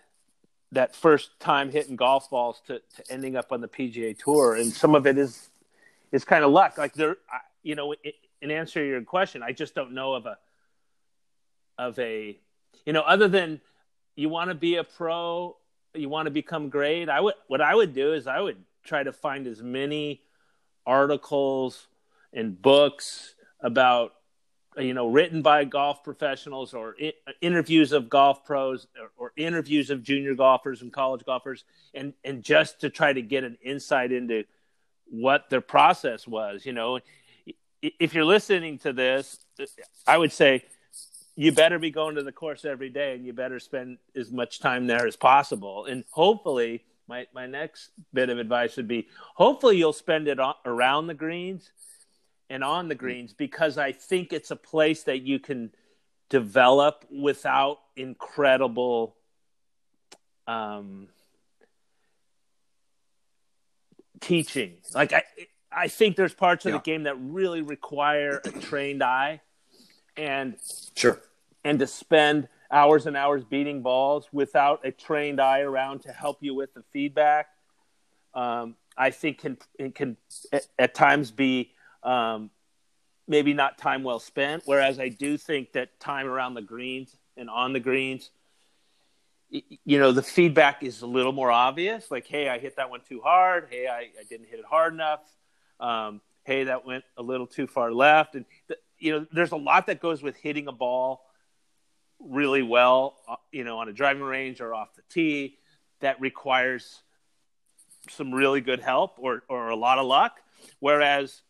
that 0.72 0.96
first 0.96 1.40
time 1.40 1.72
hitting 1.72 1.96
golf 1.96 2.30
balls 2.30 2.62
to, 2.68 2.80
to 2.96 3.04
ending 3.12 3.36
up 3.36 3.52
on 3.52 3.62
the 3.62 3.68
PGA 3.68 4.18
Tour, 4.18 4.56
and 4.56 4.72
some 4.72 4.96
of 4.96 5.08
it 5.08 5.18
is 5.18 5.50
is 6.12 6.24
kind 6.24 6.44
of 6.44 6.52
luck. 6.52 6.78
Like 6.78 6.94
there, 6.94 7.18
you 7.64 7.76
know, 7.76 7.96
in 8.42 8.52
answer 8.52 8.82
to 8.82 8.88
your 8.88 9.02
question, 9.02 9.42
I 9.42 9.52
just 9.52 9.74
don't 9.74 9.94
know 9.94 10.14
of 10.14 10.26
a 10.26 10.38
of 11.78 11.98
a 12.00 12.38
you 12.86 12.94
know 12.94 13.02
other 13.02 13.28
than 13.28 13.62
you 14.16 14.30
want 14.30 14.50
to 14.50 14.56
be 14.56 14.76
a 14.76 14.84
pro, 14.84 15.56
you 15.94 16.10
want 16.10 16.28
to 16.28 16.32
become 16.32 16.70
great. 16.70 17.10
I 17.10 17.22
would 17.22 17.36
what 17.48 17.62
I 17.62 17.74
would 17.74 17.94
do 17.94 18.14
is 18.14 18.28
I 18.28 18.40
would 18.40 18.58
try 18.86 19.04
to 19.04 19.12
find 19.12 19.48
as 19.48 19.62
many 19.62 20.22
articles 20.86 21.88
and 22.34 22.62
books 22.62 23.36
about 23.60 24.14
you 24.78 24.94
know, 24.94 25.08
written 25.08 25.42
by 25.42 25.64
golf 25.64 26.04
professionals 26.04 26.74
or 26.74 26.96
I- 27.02 27.14
interviews 27.42 27.92
of 27.92 28.10
golf 28.10 28.44
pros 28.44 28.88
or, 29.00 29.12
or, 29.18 29.32
interviews 29.38 29.90
of 29.90 30.04
junior 30.04 30.36
golfers 30.36 30.82
and 30.82 30.92
college 30.92 31.24
golfers, 31.26 31.64
and 31.94 32.14
and 32.24 32.44
just 32.44 32.82
to 32.82 32.90
try 32.90 33.14
to 33.14 33.22
get 33.22 33.44
an 33.44 33.58
insight 33.64 34.12
into 34.12 34.44
what 35.06 35.50
their 35.50 35.62
process 35.62 36.28
was. 36.28 36.66
You 36.66 36.74
know, 36.74 37.00
if 37.82 38.14
you're 38.14 38.26
listening 38.26 38.78
to 38.80 38.94
this, 38.94 39.40
I 40.06 40.18
would 40.18 40.32
say 40.32 40.66
you 41.36 41.52
better 41.52 41.80
be 41.80 41.92
going 41.92 42.16
to 42.16 42.24
the 42.24 42.32
course 42.32 42.66
every 42.66 42.90
day, 42.90 43.16
and 43.16 43.26
you 43.26 43.34
better 43.34 43.60
spend 43.60 43.98
as 44.16 44.32
much 44.32 44.60
time 44.60 44.88
there 44.88 45.08
as 45.08 45.16
possible. 45.16 45.86
And 45.86 46.04
hopefully, 46.12 46.84
my 47.08 47.28
my 47.34 47.46
next 47.46 47.92
bit 48.14 48.30
of 48.30 48.40
advice 48.40 48.78
would 48.78 48.88
be: 48.88 49.08
hopefully, 49.36 49.78
you'll 49.78 49.94
spend 49.94 50.28
it 50.28 50.40
on, 50.40 50.56
around 50.66 51.08
the 51.08 51.14
greens 51.14 51.72
and 52.50 52.64
on 52.64 52.88
the 52.88 52.96
greens 52.96 53.34
because 53.34 53.78
I 53.78 53.92
think 53.92 54.32
it's 54.34 54.52
a 54.52 54.56
place 54.56 55.04
that 55.04 55.22
you 55.22 55.40
can 55.40 55.72
develop 56.30 57.06
without 57.10 57.80
incredible 57.96 59.16
um, 60.48 61.08
teaching. 64.20 64.74
Like 64.94 65.14
I, 65.14 65.24
I 65.72 65.88
think 65.88 66.16
there's 66.16 66.34
parts 66.34 66.66
of 66.66 66.72
yeah. 66.72 66.78
the 66.78 66.84
game 66.84 67.04
that 67.04 67.16
really 67.20 67.62
require 67.62 68.42
a 68.44 68.52
trained 68.52 69.04
eye, 69.04 69.42
and 70.18 70.56
sure, 70.96 71.22
and 71.64 71.80
to 71.80 71.88
spend 71.88 72.48
hours 72.72 73.06
and 73.06 73.16
hours 73.16 73.44
beating 73.44 73.82
balls 73.82 74.28
without 74.32 74.86
a 74.86 74.92
trained 74.92 75.40
eye 75.40 75.62
around 75.62 76.02
to 76.04 76.12
help 76.12 76.38
you 76.42 76.54
with 76.54 76.74
the 76.74 76.84
feedback. 76.92 77.48
Um, 78.34 78.76
I 78.98 79.12
think 79.12 79.40
can 79.40 79.58
can 79.94 80.18
at, 80.78 80.94
times 80.94 81.32
be 81.32 81.72
um, 82.04 82.50
maybe 83.28 83.54
not 83.54 83.78
time 83.78 84.04
well 84.04 84.20
spent. 84.20 84.64
Whereas 84.66 85.00
I 85.00 85.10
do 85.10 85.38
think 85.38 85.74
that 85.74 86.00
time 86.00 86.28
around 86.28 86.54
the 86.54 86.62
greens 86.62 87.16
and 87.38 87.50
on 87.50 87.74
the 87.74 87.80
greens, 87.80 88.30
you 89.50 90.00
know, 90.00 90.12
the 90.12 90.24
feedback 90.24 90.84
is 90.84 91.02
a 91.02 91.08
little 91.08 91.32
more 91.32 91.52
obvious. 91.52 92.10
Like, 92.10 92.28
hey, 92.28 92.50
I 92.50 92.58
hit 92.58 92.78
that 92.78 92.90
one 92.90 93.02
too 93.08 93.22
hard. 93.22 93.68
Hey, 93.70 93.88
I, 93.88 94.10
I 94.20 94.24
didn't 94.30 94.48
hit 94.48 94.60
it 94.60 94.66
hard 94.66 94.94
enough. 94.94 95.22
Um, 95.80 96.22
hey, 96.44 96.66
that 96.66 96.86
went 96.86 97.04
a 97.18 97.24
little 97.24 97.48
too 97.48 97.68
far 97.68 97.92
left. 97.92 98.36
And 98.36 98.46
the, 98.68 98.78
you 98.98 99.12
know, 99.12 99.26
there's 99.32 99.52
a 99.52 99.58
lot 99.58 99.88
that 99.88 100.00
goes 100.00 100.24
with 100.24 100.36
hitting 100.38 100.68
a 100.68 100.72
ball 100.72 101.25
really 102.26 102.64
well, 102.64 103.18
uh, 103.28 103.36
you 103.52 103.64
know, 103.64 103.78
on 103.80 103.90
a 103.90 103.94
driving 103.94 104.24
range 104.24 104.62
or 104.62 104.74
off 104.74 104.96
the 104.96 105.04
tee 105.10 105.58
that 106.02 106.20
requires 106.20 107.02
some 108.10 108.34
really 108.34 108.62
good 108.62 108.80
help 108.80 109.16
or, 109.18 109.44
or 109.48 109.70
a 109.70 109.76
lot 109.76 109.98
of 109.98 110.06
luck. 110.06 110.40
Whereas, 110.80 111.42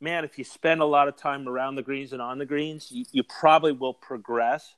man, 0.00 0.24
if 0.24 0.38
you 0.38 0.44
spend 0.44 0.80
a 0.80 0.84
lot 0.84 1.08
of 1.08 1.16
time 1.16 1.48
around 1.48 1.74
the 1.74 1.82
greens 1.82 2.12
and 2.12 2.22
on 2.22 2.38
the 2.38 2.46
greens, 2.46 2.90
you, 2.90 3.04
you 3.12 3.22
probably 3.22 3.72
will 3.72 3.94
progress 3.94 4.74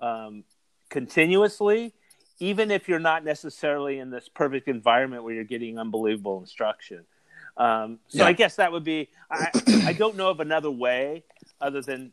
um, 0.00 0.44
continuously, 0.88 1.92
even 2.40 2.70
if 2.70 2.88
you're 2.88 2.98
not 2.98 3.24
necessarily 3.24 3.98
in 3.98 4.10
this 4.10 4.28
perfect 4.28 4.68
environment 4.68 5.24
where 5.24 5.34
you're 5.34 5.44
getting 5.44 5.78
unbelievable 5.78 6.38
instruction. 6.40 7.04
Um, 7.56 7.98
so 8.08 8.18
yeah. 8.18 8.26
I 8.26 8.32
guess 8.32 8.56
that 8.56 8.70
would 8.70 8.84
be. 8.84 9.08
I, 9.30 9.50
I 9.84 9.92
don't 9.92 10.16
know 10.16 10.30
of 10.30 10.40
another 10.40 10.70
way 10.70 11.24
other 11.60 11.82
than, 11.82 12.12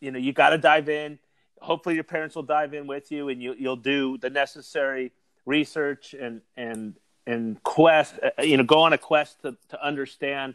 you 0.00 0.10
know, 0.10 0.18
you 0.18 0.32
got 0.32 0.50
to 0.50 0.58
dive 0.58 0.88
in. 0.88 1.18
Hopefully, 1.60 1.94
your 1.94 2.04
parents 2.04 2.34
will 2.34 2.42
dive 2.42 2.74
in 2.74 2.86
with 2.86 3.12
you, 3.12 3.28
and 3.28 3.42
you, 3.42 3.54
you'll 3.58 3.76
do 3.76 4.16
the 4.18 4.30
necessary 4.30 5.12
research 5.46 6.14
and 6.14 6.40
and 6.56 6.94
and 7.26 7.62
quest 7.62 8.14
uh, 8.22 8.42
you 8.42 8.56
know 8.56 8.62
go 8.62 8.80
on 8.80 8.92
a 8.92 8.98
quest 8.98 9.40
to, 9.42 9.56
to 9.68 9.84
understand 9.84 10.54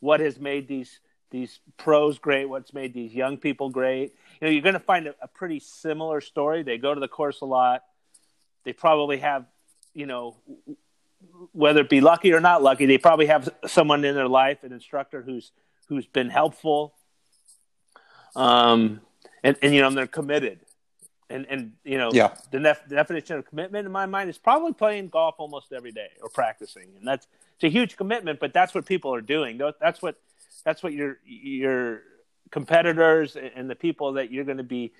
what 0.00 0.20
has 0.20 0.38
made 0.38 0.68
these 0.68 1.00
these 1.30 1.60
pros 1.76 2.18
great 2.18 2.46
what's 2.46 2.72
made 2.72 2.94
these 2.94 3.12
young 3.12 3.36
people 3.36 3.68
great. 3.68 4.14
You 4.40 4.46
know 4.46 4.50
you're 4.52 4.62
going 4.62 4.74
to 4.74 4.80
find 4.80 5.06
a, 5.06 5.14
a, 5.20 5.28
pretty 5.28 5.60
similar 5.60 6.20
story. 6.20 6.62
They 6.62 6.78
go 6.78 6.94
to 6.94 7.00
the 7.00 7.08
course 7.08 7.40
a 7.40 7.46
lot. 7.46 7.82
They 8.64 8.72
probably 8.72 9.18
have 9.18 9.46
you 9.92 10.06
know 10.06 10.36
whether 11.52 11.80
it 11.80 11.88
be 11.88 12.00
lucky 12.00 12.32
or 12.32 12.40
not 12.40 12.62
lucky 12.62 12.84
they 12.84 12.98
probably 12.98 13.26
have 13.26 13.48
someone 13.66 14.04
in 14.04 14.14
their 14.14 14.28
life 14.28 14.62
an 14.62 14.72
instructor 14.72 15.22
who's 15.22 15.52
who's 15.88 16.06
been 16.06 16.28
helpful 16.28 16.92
um 18.36 19.00
and, 19.44 19.56
and 19.62 19.74
you 19.74 19.80
know 19.80 19.90
they're 19.90 20.06
committed. 20.06 20.60
And 21.30 21.46
and 21.48 21.72
you 21.84 21.98
know 21.98 22.10
yeah. 22.12 22.34
the, 22.50 22.58
the, 22.58 22.94
definition 22.94 23.38
of 23.38 23.46
commitment 23.46 23.86
in 23.86 23.92
my 23.92 24.06
mind 24.06 24.28
is 24.30 24.38
probably 24.38 24.72
playing 24.72 25.08
golf 25.08 25.36
almost 25.38 25.72
every 25.72 25.92
day 25.92 26.08
or 26.22 26.28
practicing. 26.28 26.88
And 26.98 27.06
that's 27.06 27.26
it's 27.54 27.64
a 27.64 27.68
huge 27.68 27.96
commitment 27.96 28.40
but 28.40 28.52
that's 28.52 28.74
what 28.74 28.86
people 28.86 29.14
are 29.14 29.20
doing. 29.20 29.60
That's 29.80 30.02
what 30.02 30.16
that's 30.64 30.82
what 30.82 30.92
your 30.92 31.18
your 31.24 32.02
competitors 32.50 33.36
and 33.36 33.68
the 33.70 33.74
people 33.74 34.14
that 34.14 34.30
you're 34.30 34.44
going 34.44 34.58
to 34.58 34.62
be 34.62 34.92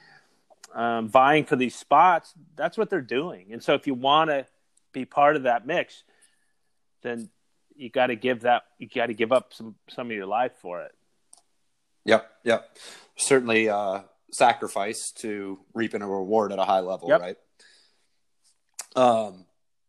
um, 0.74 1.09
vying 1.09 1.45
for 1.45 1.57
these 1.57 1.74
spots 1.74 2.35
that's 2.57 2.76
what 2.78 2.91
they're 2.91 3.01
doing. 3.01 3.53
And 3.53 3.62
so 3.62 3.74
if 3.74 3.87
you 3.87 3.95
want 3.95 4.30
to 4.30 4.47
be 4.93 5.05
part 5.05 5.37
of 5.37 5.43
that 5.45 5.66
mix 5.66 6.05
then 7.03 7.28
you 7.76 7.91
got 7.91 8.09
to 8.09 8.16
give 8.16 8.41
that 8.41 8.62
you 8.78 8.89
got 8.89 9.07
to 9.07 9.14
give 9.14 9.30
up 9.30 9.53
some 9.53 9.74
some 9.89 10.07
of 10.07 10.12
your 10.16 10.26
life 10.26 10.53
for 10.61 10.82
it 10.82 10.93
yep 12.05 12.30
yep 12.44 12.76
certainly 13.16 13.68
uh 13.68 14.00
sacrifice 14.34 15.12
to 15.12 15.59
reaping 15.72 16.02
a 16.02 16.09
reward 16.09 16.52
at 16.52 16.59
a 16.59 16.64
high 16.64 16.80
level, 16.80 17.09
yep. 17.09 17.20
right? 17.20 17.36
Um, 18.96 19.46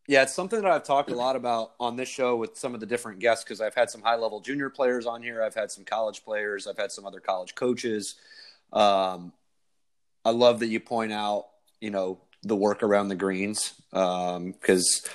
yeah, 0.08 0.22
it's 0.22 0.36
something 0.36 0.62
that 0.62 0.72
I've 0.72 0.84
talked 0.84 1.10
a 1.10 1.16
lot 1.16 1.36
about 1.36 1.72
on 1.80 1.96
this 1.96 2.08
show 2.08 2.36
with 2.36 2.58
some 2.58 2.76
of 2.76 2.80
the 2.80 2.86
different 2.86 3.20
guests 3.20 3.44
because 3.44 3.60
I've 3.60 3.74
had 3.74 3.90
some 3.90 4.02
high 4.02 4.16
level 4.16 4.40
junior 4.40 4.70
players 4.70 5.08
on 5.08 5.24
here. 5.24 5.44
I've 5.44 5.56
had 5.56 5.72
some 5.72 5.84
college 5.84 6.24
players. 6.24 6.68
I've 6.68 6.78
had 6.78 6.92
some 6.92 7.06
other 7.06 7.20
college 7.20 7.56
coaches. 7.56 8.16
Um, 8.72 9.34
I 10.24 10.30
love 10.30 10.60
that 10.60 10.68
you 10.68 10.80
point 10.80 11.12
out, 11.12 11.48
you 11.82 11.90
know, 11.90 12.20
the 12.44 12.56
work 12.56 12.84
around 12.84 13.08
the 13.08 13.16
greens 13.16 13.74
because, 13.90 15.02
um, 15.04 15.12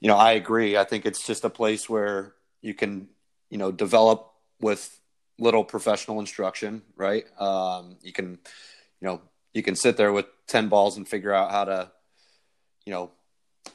you 0.00 0.08
know, 0.08 0.16
I 0.16 0.32
agree. 0.32 0.76
I 0.76 0.84
think 0.84 1.06
it's 1.06 1.26
just 1.26 1.44
a 1.44 1.50
place 1.50 1.88
where 1.88 2.34
you 2.60 2.74
can, 2.74 3.08
you 3.48 3.56
know, 3.56 3.72
develop 3.72 4.30
with 4.60 4.97
little 5.38 5.64
professional 5.64 6.20
instruction, 6.20 6.82
right? 6.96 7.24
Um, 7.40 7.96
you 8.02 8.12
can, 8.12 8.38
you 9.00 9.08
know, 9.08 9.20
you 9.52 9.62
can 9.62 9.76
sit 9.76 9.96
there 9.96 10.12
with 10.12 10.26
10 10.48 10.68
balls 10.68 10.96
and 10.96 11.06
figure 11.06 11.32
out 11.32 11.50
how 11.50 11.64
to, 11.64 11.90
you 12.84 12.92
know, 12.92 13.10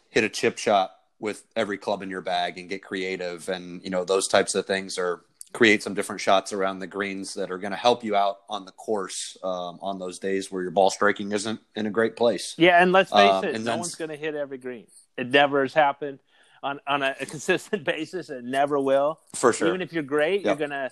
hit 0.10 0.24
a 0.24 0.30
chip 0.30 0.58
shot 0.58 0.92
with 1.20 1.44
every 1.56 1.78
club 1.78 2.02
in 2.02 2.10
your 2.10 2.22
bag 2.22 2.58
and 2.58 2.70
get 2.70 2.84
creative. 2.84 3.48
And, 3.50 3.82
you 3.84 3.90
know, 3.90 4.04
those 4.04 4.28
types 4.28 4.56
of 4.56 4.66
things 4.66 4.98
are 4.98 5.22
create 5.54 5.84
some 5.84 5.94
different 5.94 6.20
shots 6.20 6.52
around 6.52 6.80
the 6.80 6.88
greens 6.88 7.36
that 7.36 7.52
are 7.52 7.60
going 7.60 7.72
to 7.72 7.78
help 7.78 8.04
you 8.04 8.16
out 8.16 8.40
on 8.50 8.66
the 8.66 8.72
course 8.72 9.38
um, 9.44 9.80
on 9.82 10.00
those 10.00 10.20
days 10.20 10.52
where 10.52 10.64
your 10.64 10.72
ball 10.72 10.90
striking 10.90 11.32
isn't 11.32 11.60
in 11.76 11.86
a 11.86 11.92
great 11.92 12.16
place. 12.16 12.56
Yeah. 12.58 12.82
And 12.82 12.92
let's 12.92 13.12
face 13.12 13.20
um, 13.20 13.46
it, 13.46 13.54
no 13.54 13.60
then, 13.60 13.80
one's 13.80 13.96
going 13.96 14.10
to 14.10 14.18
hit 14.18 14.36
every 14.36 14.58
green. 14.58 14.88
It 15.16 15.30
never 15.30 15.62
has 15.62 15.74
happened 15.74 16.20
on, 16.64 16.80
on 16.88 17.04
a, 17.04 17.16
a 17.20 17.26
consistent 17.28 17.84
basis. 17.84 18.30
It 18.30 18.44
never 18.44 18.80
will. 18.80 19.20
For 19.36 19.54
sure. 19.54 19.68
Even 19.68 19.82
if 19.82 19.94
you're 19.94 20.04
great, 20.04 20.42
yep. 20.42 20.46
you're 20.46 20.68
going 20.68 20.72
to, 20.72 20.92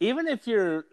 even 0.00 0.28
if 0.28 0.46
you're 0.46 0.84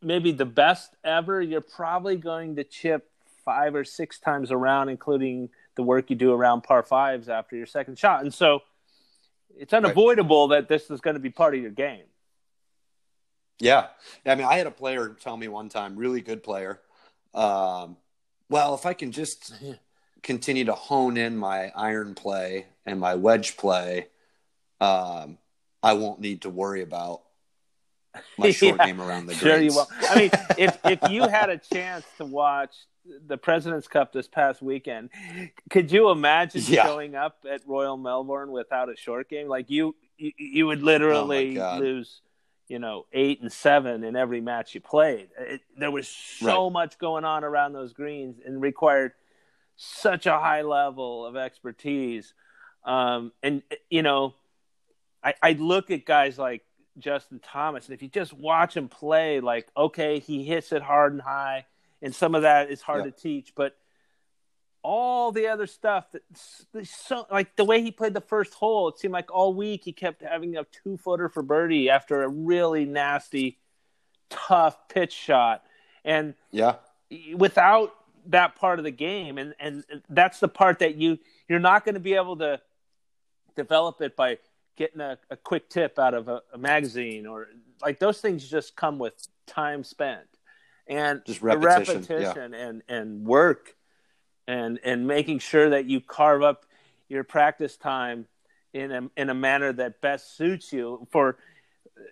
maybe 0.00 0.32
the 0.32 0.44
best 0.44 0.94
ever, 1.04 1.40
you're 1.42 1.60
probably 1.60 2.16
going 2.16 2.56
to 2.56 2.64
chip 2.64 3.10
five 3.44 3.74
or 3.74 3.84
six 3.84 4.18
times 4.18 4.50
around, 4.50 4.88
including 4.88 5.50
the 5.76 5.82
work 5.82 6.10
you 6.10 6.16
do 6.16 6.32
around 6.32 6.62
par 6.62 6.82
fives 6.82 7.28
after 7.28 7.56
your 7.56 7.66
second 7.66 7.98
shot. 7.98 8.22
And 8.22 8.32
so 8.32 8.60
it's 9.56 9.72
unavoidable 9.72 10.48
right. 10.48 10.60
that 10.60 10.68
this 10.68 10.90
is 10.90 11.00
going 11.00 11.14
to 11.14 11.20
be 11.20 11.30
part 11.30 11.54
of 11.54 11.60
your 11.60 11.70
game. 11.70 12.04
Yeah. 13.60 13.88
I 14.26 14.34
mean, 14.34 14.46
I 14.46 14.56
had 14.56 14.66
a 14.66 14.72
player 14.72 15.16
tell 15.20 15.36
me 15.36 15.48
one 15.48 15.68
time, 15.68 15.96
really 15.96 16.20
good 16.20 16.42
player. 16.42 16.80
Um, 17.34 17.96
well, 18.48 18.74
if 18.74 18.86
I 18.86 18.94
can 18.94 19.12
just 19.12 19.54
continue 20.22 20.64
to 20.64 20.74
hone 20.74 21.16
in 21.16 21.36
my 21.36 21.70
iron 21.76 22.14
play 22.14 22.66
and 22.86 22.98
my 22.98 23.14
wedge 23.14 23.56
play, 23.56 24.08
um, 24.80 25.38
I 25.82 25.92
won't 25.92 26.20
need 26.20 26.42
to 26.42 26.50
worry 26.50 26.82
about 26.82 27.22
my 28.38 28.50
short 28.50 28.76
yeah, 28.78 28.86
game 28.86 29.00
around 29.00 29.26
the 29.26 29.34
sure 29.34 29.60
you 29.60 29.72
will. 29.72 29.88
I 30.10 30.18
mean, 30.18 30.30
if 30.58 30.78
if 30.84 31.10
you 31.10 31.22
had 31.28 31.50
a 31.50 31.58
chance 31.58 32.04
to 32.18 32.24
watch 32.24 32.74
the 33.26 33.36
President's 33.36 33.88
Cup 33.88 34.12
this 34.12 34.28
past 34.28 34.62
weekend, 34.62 35.10
could 35.70 35.92
you 35.92 36.10
imagine 36.10 36.62
yeah. 36.66 36.84
showing 36.84 37.14
up 37.14 37.44
at 37.50 37.60
Royal 37.66 37.96
Melbourne 37.96 38.50
without 38.50 38.88
a 38.88 38.96
short 38.96 39.28
game? 39.28 39.48
Like 39.48 39.70
you, 39.70 39.94
you, 40.16 40.32
you 40.38 40.66
would 40.66 40.82
literally 40.82 41.58
oh 41.58 41.78
lose, 41.78 42.22
you 42.68 42.78
know, 42.78 43.06
eight 43.12 43.42
and 43.42 43.52
seven 43.52 44.04
in 44.04 44.16
every 44.16 44.40
match 44.40 44.74
you 44.74 44.80
played. 44.80 45.28
It, 45.38 45.60
there 45.76 45.90
was 45.90 46.08
so 46.08 46.64
right. 46.64 46.72
much 46.72 46.98
going 46.98 47.24
on 47.24 47.44
around 47.44 47.72
those 47.74 47.92
greens 47.92 48.38
and 48.44 48.60
required 48.60 49.12
such 49.76 50.26
a 50.26 50.38
high 50.38 50.62
level 50.62 51.26
of 51.26 51.36
expertise. 51.36 52.32
Um, 52.84 53.32
and 53.42 53.62
you 53.90 54.02
know, 54.02 54.34
I, 55.22 55.34
I 55.42 55.52
look 55.52 55.90
at 55.90 56.04
guys 56.04 56.38
like 56.38 56.62
Justin 56.98 57.40
Thomas. 57.40 57.86
And 57.86 57.94
if 57.94 58.02
you 58.02 58.08
just 58.08 58.32
watch 58.32 58.76
him 58.76 58.88
play, 58.88 59.40
like, 59.40 59.68
okay, 59.76 60.18
he 60.18 60.44
hits 60.44 60.72
it 60.72 60.82
hard 60.82 61.12
and 61.12 61.22
high, 61.22 61.66
and 62.02 62.14
some 62.14 62.34
of 62.34 62.42
that 62.42 62.70
is 62.70 62.82
hard 62.82 63.04
to 63.04 63.10
teach, 63.10 63.54
but 63.54 63.76
all 64.82 65.32
the 65.32 65.48
other 65.48 65.66
stuff 65.66 66.04
that 66.12 66.22
so 66.86 67.26
like 67.30 67.56
the 67.56 67.64
way 67.64 67.80
he 67.80 67.90
played 67.90 68.12
the 68.12 68.20
first 68.20 68.52
hole, 68.52 68.88
it 68.88 68.98
seemed 68.98 69.14
like 69.14 69.32
all 69.32 69.54
week 69.54 69.82
he 69.82 69.92
kept 69.92 70.22
having 70.22 70.56
a 70.56 70.64
two 70.64 70.98
footer 70.98 71.30
for 71.30 71.42
birdie 71.42 71.88
after 71.88 72.22
a 72.22 72.28
really 72.28 72.84
nasty, 72.84 73.58
tough 74.28 74.88
pitch 74.88 75.12
shot. 75.12 75.64
And 76.04 76.34
yeah, 76.50 76.76
without 77.34 77.94
that 78.26 78.56
part 78.56 78.78
of 78.78 78.84
the 78.84 78.90
game, 78.90 79.38
and 79.38 79.54
and 79.58 79.84
that's 80.10 80.38
the 80.40 80.48
part 80.48 80.80
that 80.80 80.96
you 80.96 81.18
you're 81.48 81.58
not 81.58 81.86
going 81.86 81.94
to 81.94 82.00
be 82.00 82.14
able 82.14 82.36
to 82.36 82.60
develop 83.56 84.02
it 84.02 84.14
by 84.16 84.38
getting 84.76 85.00
a, 85.00 85.18
a 85.30 85.36
quick 85.36 85.68
tip 85.68 85.98
out 85.98 86.14
of 86.14 86.28
a, 86.28 86.42
a, 86.52 86.58
magazine 86.58 87.26
or 87.26 87.48
like 87.82 87.98
those 87.98 88.20
things 88.20 88.48
just 88.48 88.76
come 88.76 88.98
with 88.98 89.14
time 89.46 89.84
spent. 89.84 90.26
And 90.86 91.22
just 91.24 91.40
repetition, 91.40 92.02
repetition 92.02 92.52
yeah. 92.52 92.58
and 92.58 92.82
and 92.88 93.24
work 93.24 93.74
and 94.46 94.78
and 94.84 95.06
making 95.06 95.38
sure 95.38 95.70
that 95.70 95.86
you 95.86 96.00
carve 96.00 96.42
up 96.42 96.66
your 97.08 97.24
practice 97.24 97.76
time 97.78 98.26
in 98.74 98.92
a 98.92 99.10
in 99.16 99.30
a 99.30 99.34
manner 99.34 99.72
that 99.72 100.02
best 100.02 100.36
suits 100.36 100.74
you 100.74 101.06
for 101.10 101.38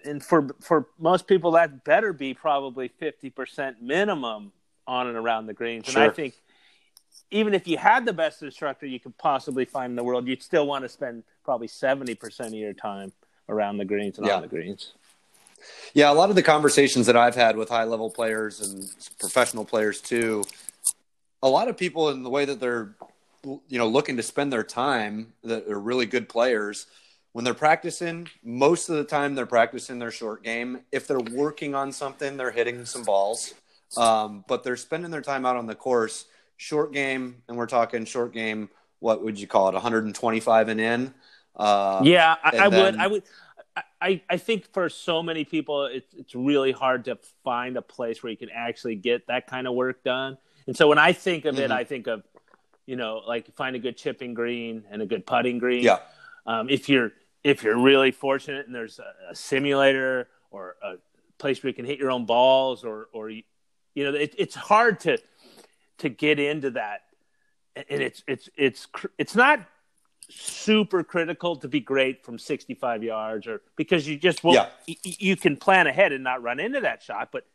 and 0.04 0.24
for 0.24 0.48
for 0.60 0.88
most 0.98 1.26
people 1.26 1.52
that 1.52 1.84
better 1.84 2.12
be 2.12 2.32
probably 2.32 2.88
50% 2.88 3.82
minimum 3.82 4.52
on 4.86 5.06
and 5.06 5.16
around 5.16 5.46
the 5.46 5.54
greens. 5.54 5.88
And 5.88 5.98
i 5.98 6.08
think 6.08 6.34
even 7.32 7.54
if 7.54 7.66
you 7.66 7.78
had 7.78 8.04
the 8.04 8.12
best 8.12 8.42
instructor 8.42 8.86
you 8.86 9.00
could 9.00 9.16
possibly 9.18 9.64
find 9.64 9.90
in 9.90 9.96
the 9.96 10.04
world 10.04 10.28
you'd 10.28 10.42
still 10.42 10.66
want 10.66 10.84
to 10.84 10.88
spend 10.88 11.24
probably 11.44 11.66
70% 11.66 12.46
of 12.46 12.52
your 12.54 12.72
time 12.72 13.12
around 13.48 13.78
the 13.78 13.84
greens 13.84 14.18
and 14.18 14.26
Yeah. 14.26 14.36
on 14.36 14.42
the 14.42 14.48
greens 14.48 14.92
Yeah, 15.94 16.10
a 16.10 16.14
lot 16.14 16.28
of 16.28 16.34
the 16.36 16.42
conversations 16.42 17.06
that 17.06 17.16
I've 17.16 17.36
had 17.36 17.56
with 17.56 17.68
high 17.68 17.84
level 17.84 18.10
players 18.10 18.60
and 18.60 18.88
professional 19.20 19.64
players 19.64 20.00
too, 20.00 20.44
a 21.42 21.48
lot 21.48 21.68
of 21.68 21.76
people 21.76 22.08
in 22.10 22.22
the 22.24 22.30
way 22.30 22.44
that 22.44 22.58
they're 22.60 22.94
you 23.44 23.78
know 23.78 23.88
looking 23.88 24.16
to 24.16 24.22
spend 24.22 24.52
their 24.52 24.62
time 24.62 25.32
that 25.42 25.68
are 25.68 25.78
really 25.80 26.06
good 26.06 26.28
players 26.28 26.86
when 27.32 27.44
they're 27.44 27.54
practicing 27.54 28.28
most 28.44 28.88
of 28.88 28.96
the 28.96 29.04
time 29.04 29.34
they're 29.34 29.46
practicing 29.46 29.98
their 29.98 30.12
short 30.12 30.44
game 30.44 30.80
if 30.92 31.06
they're 31.08 31.18
working 31.18 31.74
on 31.74 31.90
something 31.90 32.36
they're 32.36 32.52
hitting 32.52 32.84
some 32.84 33.02
balls 33.02 33.54
um, 33.96 34.44
but 34.46 34.62
they're 34.62 34.76
spending 34.76 35.10
their 35.10 35.20
time 35.22 35.44
out 35.44 35.56
on 35.56 35.66
the 35.66 35.74
course 35.74 36.26
short 36.62 36.92
game 36.92 37.42
and 37.48 37.56
we're 37.56 37.66
talking 37.66 38.04
short 38.04 38.32
game 38.32 38.68
what 39.00 39.22
would 39.24 39.38
you 39.38 39.48
call 39.48 39.68
it 39.68 39.72
125 39.74 40.68
and 40.68 40.80
in 40.80 41.14
uh, 41.56 42.00
yeah 42.04 42.36
i, 42.44 42.56
I 42.56 42.68
would 42.68 42.96
i 42.96 43.06
would 43.08 43.22
I, 44.02 44.20
I 44.28 44.36
think 44.36 44.70
for 44.74 44.88
so 44.90 45.22
many 45.22 45.44
people 45.44 45.86
it's 45.86 46.12
it's 46.14 46.34
really 46.34 46.72
hard 46.72 47.06
to 47.06 47.18
find 47.42 47.76
a 47.78 47.82
place 47.82 48.22
where 48.22 48.30
you 48.30 48.36
can 48.36 48.50
actually 48.50 48.96
get 48.96 49.26
that 49.28 49.46
kind 49.46 49.66
of 49.66 49.72
work 49.74 50.04
done. 50.04 50.36
And 50.66 50.76
so 50.76 50.88
when 50.88 50.98
I 50.98 51.14
think 51.14 51.46
of 51.46 51.58
it, 51.58 51.70
Mhm. 51.70 51.74
I 51.80 51.84
think 51.84 52.06
of 52.06 52.22
you 52.84 52.96
know 52.96 53.22
like 53.26 53.44
find 53.56 53.74
a 53.74 53.78
good 53.78 53.96
chipping 53.96 54.34
green 54.34 54.84
and 54.90 55.00
a 55.00 55.06
good 55.06 55.24
putting 55.24 55.58
green. 55.58 55.82
yeah 55.82 56.00
Um, 56.44 56.68
if 56.68 56.88
you're 56.90 57.12
if 57.44 57.62
you're 57.62 57.78
really 57.78 58.10
fortunate 58.10 58.66
and 58.66 58.74
there's 58.74 58.98
a, 58.98 59.30
a 59.30 59.34
simulator 59.34 60.28
or 60.50 60.76
a 60.82 60.96
place 61.38 61.62
where 61.62 61.70
you 61.70 61.74
can 61.74 61.86
hit 61.86 61.98
your 61.98 62.10
own 62.10 62.26
balls 62.26 62.84
or 62.84 63.08
or 63.14 63.30
you 63.30 63.42
you 63.94 64.04
know 64.04 64.12
it, 64.14 64.34
it's 64.36 64.54
hard 64.54 65.00
to 65.06 65.16
to 65.98 66.08
get 66.08 66.38
into 66.38 66.70
that 66.72 67.02
and 67.76 68.02
it's 68.02 68.22
it's 68.26 68.48
it's 68.56 68.86
it's 69.18 69.34
not 69.34 69.60
super 70.30 71.02
critical 71.02 71.56
to 71.56 71.68
be 71.68 71.80
great 71.80 72.24
from 72.24 72.38
65 72.38 73.02
yards 73.02 73.46
or 73.46 73.60
because 73.76 74.08
you 74.08 74.16
just 74.16 74.42
won't 74.42 74.56
Yeah. 74.56 74.68
y- 74.88 74.96
you 75.02 75.36
can 75.36 75.56
plan 75.56 75.86
ahead 75.86 76.12
and 76.12 76.24
not 76.24 76.42
run 76.42 76.58
into 76.60 76.80
that 76.80 77.02
shot 77.02 77.30
but 77.32 77.46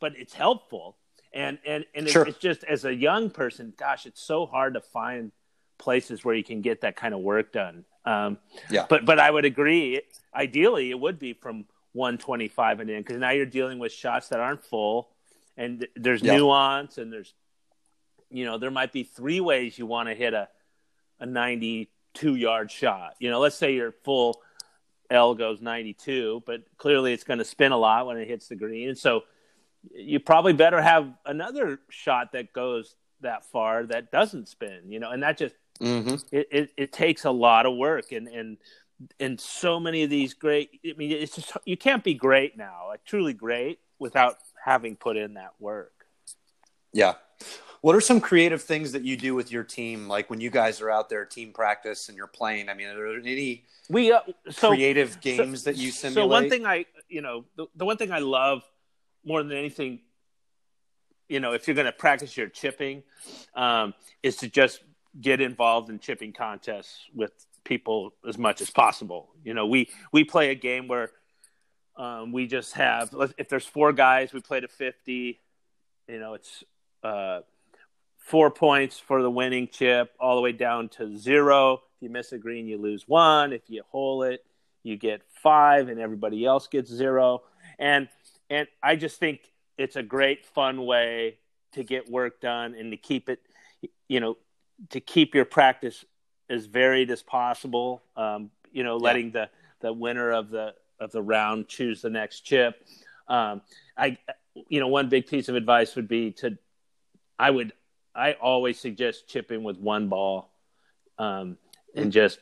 but 0.00 0.12
it's 0.16 0.34
helpful 0.34 0.96
and 1.32 1.58
and 1.66 1.84
and 1.94 2.04
it's, 2.06 2.12
Sure. 2.12 2.26
it's 2.26 2.38
just 2.38 2.64
as 2.64 2.84
a 2.84 2.94
young 2.94 3.30
person 3.30 3.72
gosh 3.76 4.06
it's 4.06 4.20
so 4.22 4.44
hard 4.46 4.74
to 4.74 4.80
find 4.80 5.32
places 5.78 6.24
where 6.24 6.34
you 6.34 6.44
can 6.44 6.60
get 6.62 6.80
that 6.82 6.96
kind 6.96 7.14
of 7.14 7.20
work 7.20 7.52
done 7.52 7.84
um 8.04 8.38
Yeah. 8.70 8.86
but 8.88 9.04
but 9.04 9.18
i 9.18 9.30
would 9.30 9.44
agree 9.44 10.02
ideally 10.34 10.90
it 10.90 10.98
would 11.00 11.18
be 11.18 11.32
from 11.32 11.64
125 11.92 12.80
and 12.80 12.90
in 12.90 13.00
because 13.02 13.16
now 13.18 13.30
you're 13.30 13.46
dealing 13.46 13.78
with 13.78 13.92
shots 13.92 14.28
that 14.28 14.40
aren't 14.40 14.62
full 14.64 15.08
and 15.56 15.86
there's 15.96 16.22
Yeah. 16.22 16.36
nuance 16.36 16.98
and 16.98 17.10
there's 17.12 17.32
you 18.30 18.44
know 18.44 18.58
there 18.58 18.70
might 18.70 18.92
be 18.92 19.02
three 19.02 19.40
ways 19.40 19.78
you 19.78 19.86
want 19.86 20.08
to 20.08 20.14
hit 20.14 20.34
a 20.34 20.48
a 21.18 21.26
92 21.26 22.34
yard 22.34 22.70
shot. 22.70 23.14
You 23.18 23.30
know 23.30 23.40
let's 23.40 23.56
say 23.56 23.74
your 23.74 23.92
full 24.04 24.40
l 25.10 25.34
goes 25.34 25.60
92 25.60 26.42
but 26.46 26.62
clearly 26.78 27.12
it's 27.12 27.22
going 27.24 27.38
to 27.38 27.44
spin 27.44 27.70
a 27.70 27.76
lot 27.78 28.06
when 28.06 28.16
it 28.16 28.26
hits 28.28 28.48
the 28.48 28.56
green. 28.56 28.88
And 28.88 28.98
so 28.98 29.22
you 29.94 30.18
probably 30.18 30.52
better 30.52 30.82
have 30.82 31.12
another 31.24 31.78
shot 31.90 32.32
that 32.32 32.52
goes 32.52 32.96
that 33.20 33.44
far 33.46 33.86
that 33.86 34.10
doesn't 34.10 34.48
spin 34.48 34.80
you 34.88 34.98
know 34.98 35.10
and 35.10 35.22
that 35.22 35.38
just 35.38 35.54
hmm 35.80 36.14
it, 36.32 36.48
it, 36.50 36.70
it 36.76 36.92
takes 36.92 37.24
a 37.24 37.30
lot 37.30 37.66
of 37.66 37.76
work. 37.76 38.12
And 38.12 38.28
and 38.28 38.56
and 39.20 39.38
so 39.38 39.78
many 39.78 40.04
of 40.04 40.10
these 40.10 40.32
great 40.32 40.80
i 40.86 40.94
mean 40.96 41.12
it's 41.12 41.36
just 41.36 41.52
you 41.66 41.76
can't 41.76 42.02
be 42.02 42.14
great 42.14 42.56
now 42.56 42.86
like 42.88 43.04
truly 43.04 43.34
great 43.34 43.78
without 43.98 44.36
having 44.64 44.96
put 44.96 45.16
in 45.16 45.34
that 45.34 45.52
work. 45.58 45.92
Yeah. 46.92 47.14
What 47.86 47.94
are 47.94 48.00
some 48.00 48.20
creative 48.20 48.62
things 48.62 48.90
that 48.90 49.04
you 49.04 49.16
do 49.16 49.36
with 49.36 49.52
your 49.52 49.62
team? 49.62 50.08
Like 50.08 50.28
when 50.28 50.40
you 50.40 50.50
guys 50.50 50.80
are 50.80 50.90
out 50.90 51.08
there 51.08 51.24
team 51.24 51.52
practice 51.52 52.08
and 52.08 52.18
you're 52.18 52.26
playing. 52.26 52.68
I 52.68 52.74
mean, 52.74 52.88
are 52.88 52.96
there 52.96 53.20
any 53.20 53.64
we 53.88 54.10
uh, 54.10 54.22
so 54.50 54.70
creative 54.70 55.20
games 55.20 55.62
that 55.62 55.76
you 55.76 55.92
simulate? 55.92 56.24
So 56.24 56.26
one 56.26 56.50
thing 56.50 56.66
I, 56.66 56.86
you 57.08 57.22
know, 57.22 57.44
the, 57.54 57.66
the 57.76 57.84
one 57.84 57.96
thing 57.96 58.10
I 58.10 58.18
love 58.18 58.64
more 59.24 59.40
than 59.44 59.56
anything, 59.56 60.00
you 61.28 61.38
know, 61.38 61.52
if 61.52 61.68
you're 61.68 61.76
going 61.76 61.86
to 61.86 61.92
practice 61.92 62.36
your 62.36 62.48
chipping, 62.48 63.04
um, 63.54 63.94
is 64.20 64.34
to 64.38 64.48
just 64.48 64.80
get 65.20 65.40
involved 65.40 65.88
in 65.88 66.00
chipping 66.00 66.32
contests 66.32 67.02
with 67.14 67.30
people 67.62 68.14
as 68.28 68.36
much 68.36 68.60
as 68.60 68.68
possible. 68.68 69.28
You 69.44 69.54
know, 69.54 69.68
we 69.68 69.90
we 70.10 70.24
play 70.24 70.50
a 70.50 70.56
game 70.56 70.88
where 70.88 71.12
um, 71.96 72.32
we 72.32 72.48
just 72.48 72.72
have 72.72 73.14
if 73.38 73.48
there's 73.48 73.64
four 73.64 73.92
guys, 73.92 74.32
we 74.32 74.40
play 74.40 74.58
to 74.58 74.66
fifty. 74.66 75.38
You 76.08 76.18
know, 76.18 76.34
it's 76.34 76.64
uh, 77.04 77.42
four 78.26 78.50
points 78.50 78.98
for 78.98 79.22
the 79.22 79.30
winning 79.30 79.68
chip, 79.68 80.12
all 80.18 80.34
the 80.34 80.42
way 80.42 80.52
down 80.52 80.88
to 80.88 81.16
zero. 81.16 81.74
If 81.74 82.02
you 82.02 82.10
miss 82.10 82.32
a 82.32 82.38
green, 82.38 82.66
you 82.66 82.76
lose 82.76 83.04
one. 83.06 83.52
If 83.52 83.62
you 83.68 83.82
hole 83.88 84.24
it, 84.24 84.44
you 84.82 84.96
get 84.96 85.22
five, 85.42 85.88
and 85.88 86.00
everybody 86.00 86.44
else 86.44 86.66
gets 86.66 86.90
zero. 86.90 87.42
And 87.78 88.08
and 88.50 88.68
I 88.82 88.96
just 88.96 89.18
think 89.18 89.40
it's 89.78 89.96
a 89.96 90.02
great, 90.02 90.44
fun 90.46 90.84
way 90.84 91.38
to 91.72 91.84
get 91.84 92.10
work 92.10 92.40
done 92.40 92.74
and 92.74 92.90
to 92.90 92.96
keep 92.96 93.28
it, 93.28 93.40
you 94.08 94.20
know, 94.20 94.36
to 94.90 95.00
keep 95.00 95.34
your 95.34 95.44
practice 95.44 96.04
as 96.48 96.66
varied 96.66 97.10
as 97.10 97.22
possible. 97.22 98.02
Um, 98.16 98.50
you 98.72 98.82
know, 98.82 98.96
letting 98.96 99.32
the 99.32 99.48
the 99.80 99.92
winner 99.92 100.32
of 100.32 100.50
the 100.50 100.74
of 100.98 101.12
the 101.12 101.22
round 101.22 101.68
choose 101.68 102.02
the 102.02 102.10
next 102.10 102.40
chip. 102.40 102.74
Um, 103.28 103.62
I, 103.96 104.18
you 104.68 104.80
know, 104.80 104.88
one 104.88 105.08
big 105.08 105.26
piece 105.26 105.48
of 105.48 105.54
advice 105.54 105.96
would 105.96 106.08
be 106.08 106.32
to, 106.32 106.56
I 107.38 107.50
would, 107.50 107.72
I 108.16 108.32
always 108.32 108.78
suggest 108.80 109.28
chipping 109.28 109.62
with 109.62 109.78
one 109.78 110.08
ball, 110.08 110.50
um, 111.18 111.58
and 111.94 112.12
just 112.12 112.38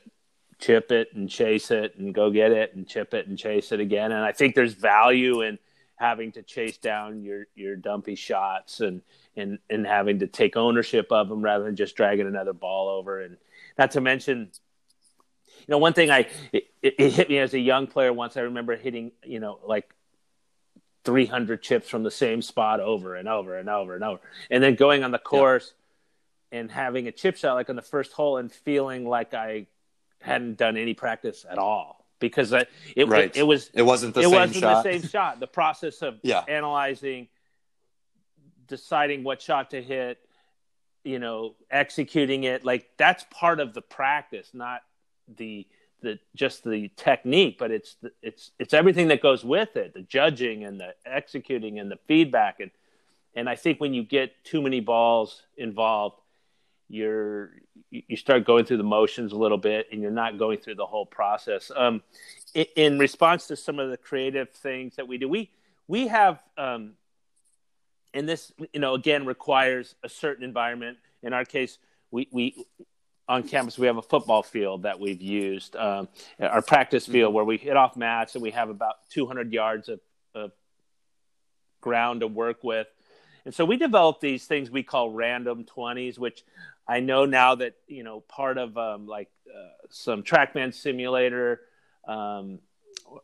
chip 0.59 0.91
it 0.91 1.09
and 1.13 1.29
chase 1.29 1.71
it 1.71 1.95
and 1.97 2.13
go 2.13 2.31
get 2.31 2.51
it 2.51 2.75
and 2.75 2.87
chip 2.87 3.13
it 3.13 3.27
and 3.27 3.37
chase 3.37 3.71
it 3.71 3.79
again. 3.79 4.11
And 4.11 4.23
I 4.23 4.31
think 4.31 4.55
there's 4.55 4.73
value 4.73 5.41
in 5.41 5.59
having 5.97 6.31
to 6.33 6.43
chase 6.43 6.77
down 6.77 7.23
your 7.23 7.47
your 7.55 7.75
dumpy 7.75 8.15
shots 8.15 8.81
and 8.81 9.01
and 9.35 9.59
and 9.69 9.85
having 9.85 10.19
to 10.19 10.27
take 10.27 10.57
ownership 10.57 11.07
of 11.11 11.29
them 11.29 11.41
rather 11.41 11.63
than 11.63 11.75
just 11.75 11.95
dragging 11.95 12.27
another 12.27 12.53
ball 12.53 12.89
over. 12.89 13.21
And 13.21 13.37
not 13.77 13.91
to 13.91 14.01
mention, 14.01 14.51
you 15.59 15.65
know, 15.69 15.77
one 15.77 15.93
thing 15.93 16.11
I 16.11 16.27
it, 16.51 16.65
it 16.81 17.11
hit 17.11 17.29
me 17.29 17.39
as 17.39 17.53
a 17.53 17.59
young 17.59 17.87
player 17.87 18.13
once. 18.13 18.37
I 18.37 18.41
remember 18.41 18.75
hitting, 18.75 19.11
you 19.23 19.39
know, 19.39 19.59
like 19.65 19.93
300 21.05 21.61
chips 21.61 21.87
from 21.87 22.03
the 22.03 22.11
same 22.11 22.41
spot 22.41 22.79
over 22.79 23.15
and 23.15 23.27
over 23.29 23.57
and 23.57 23.69
over 23.69 23.95
and 23.95 24.03
over, 24.03 24.19
and 24.49 24.61
then 24.61 24.75
going 24.75 25.03
on 25.03 25.11
the 25.11 25.19
course 25.19 25.73
and 26.51 26.71
having 26.71 27.07
a 27.07 27.11
chip 27.11 27.37
shot 27.37 27.53
like 27.53 27.69
on 27.69 27.75
the 27.75 27.81
first 27.81 28.11
hole 28.11 28.37
and 28.37 28.51
feeling 28.51 29.07
like 29.07 29.33
I 29.33 29.67
hadn't 30.21 30.57
done 30.57 30.75
any 30.77 30.93
practice 30.93 31.45
at 31.49 31.57
all 31.57 32.05
because 32.19 32.51
I, 32.53 32.65
it, 32.95 33.07
Right. 33.07 33.25
it, 33.35 33.37
it 33.41 33.43
was 33.43 33.69
it 33.73 33.83
wasn't 33.83 34.15
the 34.15 34.21
it 34.21 34.23
same 34.23 34.33
wasn't 34.33 34.55
shot. 34.63 34.83
the 34.83 34.91
same 34.99 35.07
shot. 35.09 35.39
The 35.39 35.47
process 35.47 36.01
of 36.01 36.19
Yeah. 36.23 36.43
analyzing, 36.47 37.27
deciding 38.67 39.23
what 39.23 39.41
shot 39.41 39.69
to 39.71 39.81
hit, 39.81 40.17
you 41.03 41.19
know, 41.19 41.55
executing 41.69 42.45
it, 42.45 42.65
like 42.65 42.89
that's 42.97 43.25
part 43.29 43.59
of 43.59 43.73
the 43.73 43.81
practice, 43.81 44.49
not 44.53 44.81
the 45.27 45.67
the 46.01 46.19
just 46.35 46.63
the 46.63 46.89
technique, 46.95 47.57
but 47.57 47.71
it's 47.71 47.95
the, 48.01 48.11
it's 48.21 48.51
it's 48.59 48.73
everything 48.73 49.07
that 49.09 49.21
goes 49.21 49.43
with 49.43 49.75
it, 49.75 49.93
the 49.93 50.01
judging 50.01 50.63
and 50.63 50.79
the 50.79 50.93
executing 51.05 51.79
and 51.79 51.91
the 51.91 51.97
feedback. 52.07 52.59
And 52.59 52.71
and 53.35 53.49
I 53.49 53.55
think 53.55 53.79
when 53.79 53.93
you 53.93 54.03
get 54.03 54.31
too 54.43 54.61
many 54.61 54.79
balls 54.79 55.41
involved, 55.57 56.19
you're 56.87 57.51
you 57.89 58.15
start 58.15 58.45
going 58.45 58.65
through 58.65 58.77
the 58.77 58.83
motions 58.83 59.31
a 59.31 59.35
little 59.35 59.57
bit 59.57 59.87
and 59.91 60.01
you're 60.01 60.11
not 60.11 60.37
going 60.37 60.59
through 60.59 60.75
the 60.75 60.85
whole 60.85 61.05
process. 61.05 61.71
Um, 61.75 62.03
in, 62.53 62.65
in 62.75 62.99
response 62.99 63.47
to 63.47 63.55
some 63.55 63.79
of 63.79 63.89
the 63.89 63.97
creative 63.97 64.49
things 64.51 64.95
that 64.95 65.07
we 65.07 65.17
do 65.17 65.27
we 65.27 65.49
we 65.87 66.07
have 66.07 66.39
um, 66.57 66.93
and 68.13 68.27
this 68.27 68.51
you 68.73 68.79
know 68.79 68.93
again 68.93 69.25
requires 69.25 69.95
a 70.03 70.09
certain 70.09 70.43
environment. 70.43 70.97
In 71.23 71.33
our 71.33 71.45
case 71.45 71.77
we 72.11 72.27
we 72.31 72.65
on 73.27 73.43
campus 73.43 73.77
we 73.77 73.87
have 73.87 73.97
a 73.97 74.01
football 74.01 74.43
field 74.43 74.83
that 74.83 74.99
we've 74.99 75.21
used 75.21 75.75
um, 75.75 76.07
our 76.39 76.61
practice 76.61 77.05
field 77.07 77.33
where 77.33 77.43
we 77.43 77.57
hit 77.57 77.75
off 77.75 77.95
mats 77.95 78.35
and 78.35 78.41
we 78.43 78.51
have 78.51 78.69
about 78.69 78.95
200 79.09 79.51
yards 79.51 79.89
of, 79.89 79.99
of 80.33 80.51
ground 81.81 82.21
to 82.21 82.27
work 82.27 82.63
with 82.63 82.87
and 83.45 83.53
so 83.53 83.63
we 83.63 83.77
developed 83.77 84.21
these 84.21 84.45
things 84.45 84.71
we 84.71 84.81
call 84.81 85.11
random 85.11 85.65
20s, 85.65 86.17
which 86.17 86.43
I 86.87 86.99
know 86.99 87.25
now 87.25 87.53
that, 87.55 87.75
you 87.87 88.03
know, 88.03 88.21
part 88.21 88.57
of 88.57 88.75
um, 88.75 89.05
like 89.05 89.29
uh, 89.47 89.69
some 89.89 90.23
Trackman 90.23 90.73
simulator, 90.73 91.61
um, 92.07 92.57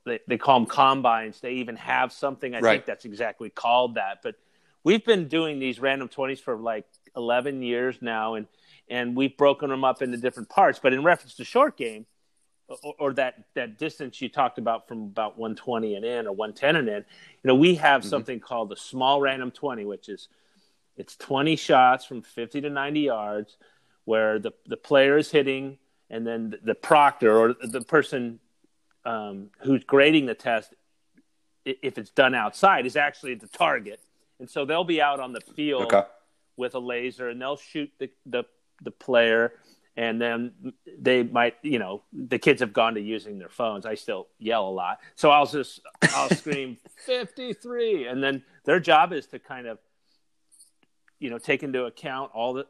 they, 0.06 0.20
they 0.28 0.38
call 0.38 0.60
them 0.60 0.70
combines. 0.70 1.42
They 1.42 1.54
even 1.54 1.76
have 1.78 2.14
something, 2.14 2.54
I 2.54 2.60
Right. 2.60 2.74
think 2.76 2.86
that's 2.86 3.06
exactly 3.06 3.50
called 3.50 3.96
that. 3.96 4.20
But 4.22 4.36
we've 4.84 5.04
been 5.04 5.28
doing 5.28 5.58
these 5.58 5.80
random 5.80 6.08
20s 6.08 6.40
for 6.40 6.56
like 6.56 6.86
11 7.16 7.64
years 7.64 7.98
now, 8.00 8.36
and, 8.36 8.46
and 8.92 9.16
we've 9.16 9.36
broken 9.38 9.70
them 9.70 9.86
up 9.86 10.02
into 10.02 10.18
different 10.18 10.50
parts. 10.50 10.78
But 10.84 10.94
in 10.94 11.02
reference 11.02 11.36
to 11.36 11.46
short 11.46 11.78
game, 11.78 12.06
or, 12.68 12.94
or, 13.00 13.14
that 13.14 13.36
that 13.56 13.78
distance 13.78 14.22
you 14.22 14.30
talked 14.30 14.58
about 14.58 14.88
from 14.88 15.04
about 15.04 15.38
120 15.38 15.96
and 15.96 16.06
in 16.06 16.28
or 16.28 16.34
110 16.34 16.76
and 16.76 16.88
in, 16.88 16.96
you 16.96 17.04
know, 17.48 17.56
we 17.56 17.76
have 17.76 18.02
mm-hmm. 18.02 18.10
something 18.10 18.40
called 18.40 18.70
the 18.70 18.78
small 18.78 19.20
random 19.20 19.52
20, 19.52 19.86
which 19.86 20.08
is 20.08 20.30
it's 20.96 21.16
20 21.18 21.56
shots 21.56 22.06
from 22.06 22.22
50 22.22 22.62
to 22.62 22.70
90 22.70 23.00
yards, 23.00 23.58
where 24.06 24.40
the 24.40 24.52
the 24.66 24.78
player 24.78 25.18
is 25.18 25.32
hitting, 25.32 25.80
and 26.10 26.28
then 26.28 26.52
the, 26.52 26.60
the 26.64 26.76
proctor 26.76 27.38
or 27.38 27.56
the 27.62 27.82
person 27.82 28.40
um, 29.06 29.50
who's 29.64 29.84
grading 29.84 30.26
the 30.28 30.36
test, 30.36 30.74
if 31.66 31.98
it's 31.98 32.12
done 32.12 32.36
outside, 32.36 32.86
is 32.86 32.96
actually 32.96 33.36
the 33.36 33.48
target, 33.48 34.02
and 34.40 34.50
so 34.50 34.66
they'll 34.66 34.84
be 34.84 35.02
out 35.02 35.20
on 35.20 35.34
the 35.34 35.42
field 35.42 35.94
okay. 35.94 36.04
with 36.56 36.76
a 36.76 36.80
laser, 36.80 37.30
and 37.30 37.42
they'll 37.42 37.58
shoot 37.58 37.92
the 38.00 38.10
the, 38.26 38.44
the 38.82 38.92
player 38.92 39.54
and 39.98 40.22
then 40.22 40.74
they 41.00 41.24
might 41.24 41.56
you 41.62 41.80
know 41.80 42.02
the 42.14 42.40
kids 42.40 42.62
have 42.62 42.74
gone 42.74 42.96
to 42.96 43.02
using 43.02 43.40
their 43.40 43.50
phones. 43.50 43.86
I 43.86 43.96
still 43.96 44.28
yell 44.40 44.68
a 44.68 44.72
lot. 44.72 45.00
So 45.16 45.32
i'll 45.32 45.46
just 45.46 45.82
i'll 46.14 46.30
scream 46.36 46.78
53 47.06 48.08
and 48.08 48.24
then 48.24 48.44
their 48.66 48.80
job 48.80 49.14
is 49.14 49.28
to 49.28 49.40
kind 49.40 49.68
of 49.68 49.80
you 51.20 51.30
know 51.30 51.38
take 51.38 51.64
into 51.64 51.86
account 51.86 52.32
all 52.34 52.54
that 52.54 52.68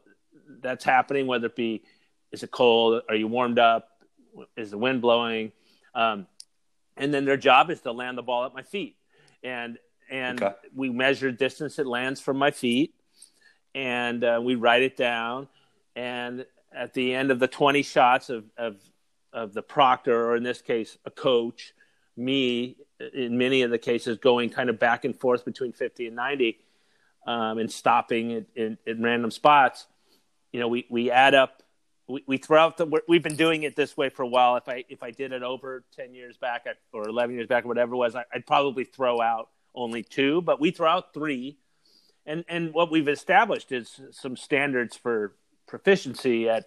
that's 0.60 0.84
happening 0.84 1.26
whether 1.26 1.46
it 1.46 1.56
be 1.56 1.82
is 2.32 2.42
it 2.42 2.50
cold? 2.50 3.02
Are 3.08 3.14
you 3.14 3.28
warmed 3.28 3.58
up? 3.58 3.88
Is 4.56 4.70
the 4.70 4.78
wind 4.78 5.02
blowing? 5.02 5.52
Um, 5.94 6.26
and 6.96 7.12
then 7.12 7.24
their 7.24 7.36
job 7.36 7.70
is 7.70 7.82
to 7.82 7.92
land 7.92 8.18
the 8.18 8.22
ball 8.22 8.46
at 8.46 8.54
my 8.54 8.62
feet. 8.62 8.96
And 9.42 9.78
and 10.10 10.42
okay. 10.42 10.54
we 10.74 10.90
measure 10.90 11.30
distance 11.30 11.78
it 11.78 11.86
lands 11.86 12.20
from 12.20 12.38
my 12.38 12.50
feet. 12.50 12.94
And 13.74 14.24
uh, 14.24 14.40
we 14.42 14.54
write 14.54 14.82
it 14.82 14.96
down 14.96 15.48
and 15.94 16.46
at 16.74 16.94
the 16.94 17.14
end 17.14 17.30
of 17.30 17.38
the 17.38 17.48
20 17.48 17.82
shots 17.82 18.30
of, 18.30 18.44
of, 18.56 18.76
of 19.32 19.52
the 19.52 19.62
proctor, 19.62 20.30
or 20.30 20.36
in 20.36 20.42
this 20.42 20.62
case, 20.62 20.96
a 21.04 21.10
coach, 21.10 21.74
me, 22.16 22.76
in 23.14 23.38
many 23.38 23.62
of 23.62 23.70
the 23.70 23.78
cases, 23.78 24.18
going 24.18 24.50
kind 24.50 24.70
of 24.70 24.78
back 24.78 25.04
and 25.04 25.18
forth 25.18 25.44
between 25.44 25.72
50 25.72 26.06
and 26.06 26.16
90 26.16 26.58
um, 27.26 27.58
and 27.58 27.70
stopping 27.70 28.30
in, 28.30 28.46
in, 28.54 28.78
in, 28.86 29.02
random 29.02 29.30
spots, 29.30 29.86
you 30.52 30.60
know, 30.60 30.68
we, 30.68 30.86
we 30.90 31.10
add 31.10 31.34
up, 31.34 31.62
we, 32.08 32.22
we 32.26 32.36
throw 32.36 32.60
out 32.60 32.76
the, 32.76 33.00
we've 33.08 33.22
been 33.22 33.36
doing 33.36 33.62
it 33.62 33.76
this 33.76 33.96
way 33.96 34.08
for 34.08 34.22
a 34.22 34.28
while. 34.28 34.56
If 34.56 34.68
I, 34.68 34.84
if 34.88 35.02
I 35.02 35.10
did 35.10 35.32
it 35.32 35.42
over 35.42 35.84
10 35.96 36.14
years 36.14 36.36
back 36.36 36.66
or 36.92 37.08
11 37.08 37.34
years 37.34 37.46
back 37.46 37.64
or 37.64 37.68
whatever 37.68 37.94
it 37.94 37.98
was, 37.98 38.14
I, 38.14 38.24
I'd 38.34 38.46
probably 38.46 38.84
throw 38.84 39.20
out 39.20 39.48
only 39.74 40.02
two, 40.02 40.42
but 40.42 40.60
we 40.60 40.70
throw 40.70 40.88
out 40.88 41.14
three. 41.14 41.58
And, 42.26 42.44
and 42.48 42.72
what 42.72 42.90
we've 42.90 43.08
established 43.08 43.72
is 43.72 44.00
some 44.10 44.36
standards 44.36 44.96
for 44.96 45.34
proficiency 45.72 46.50
at 46.50 46.66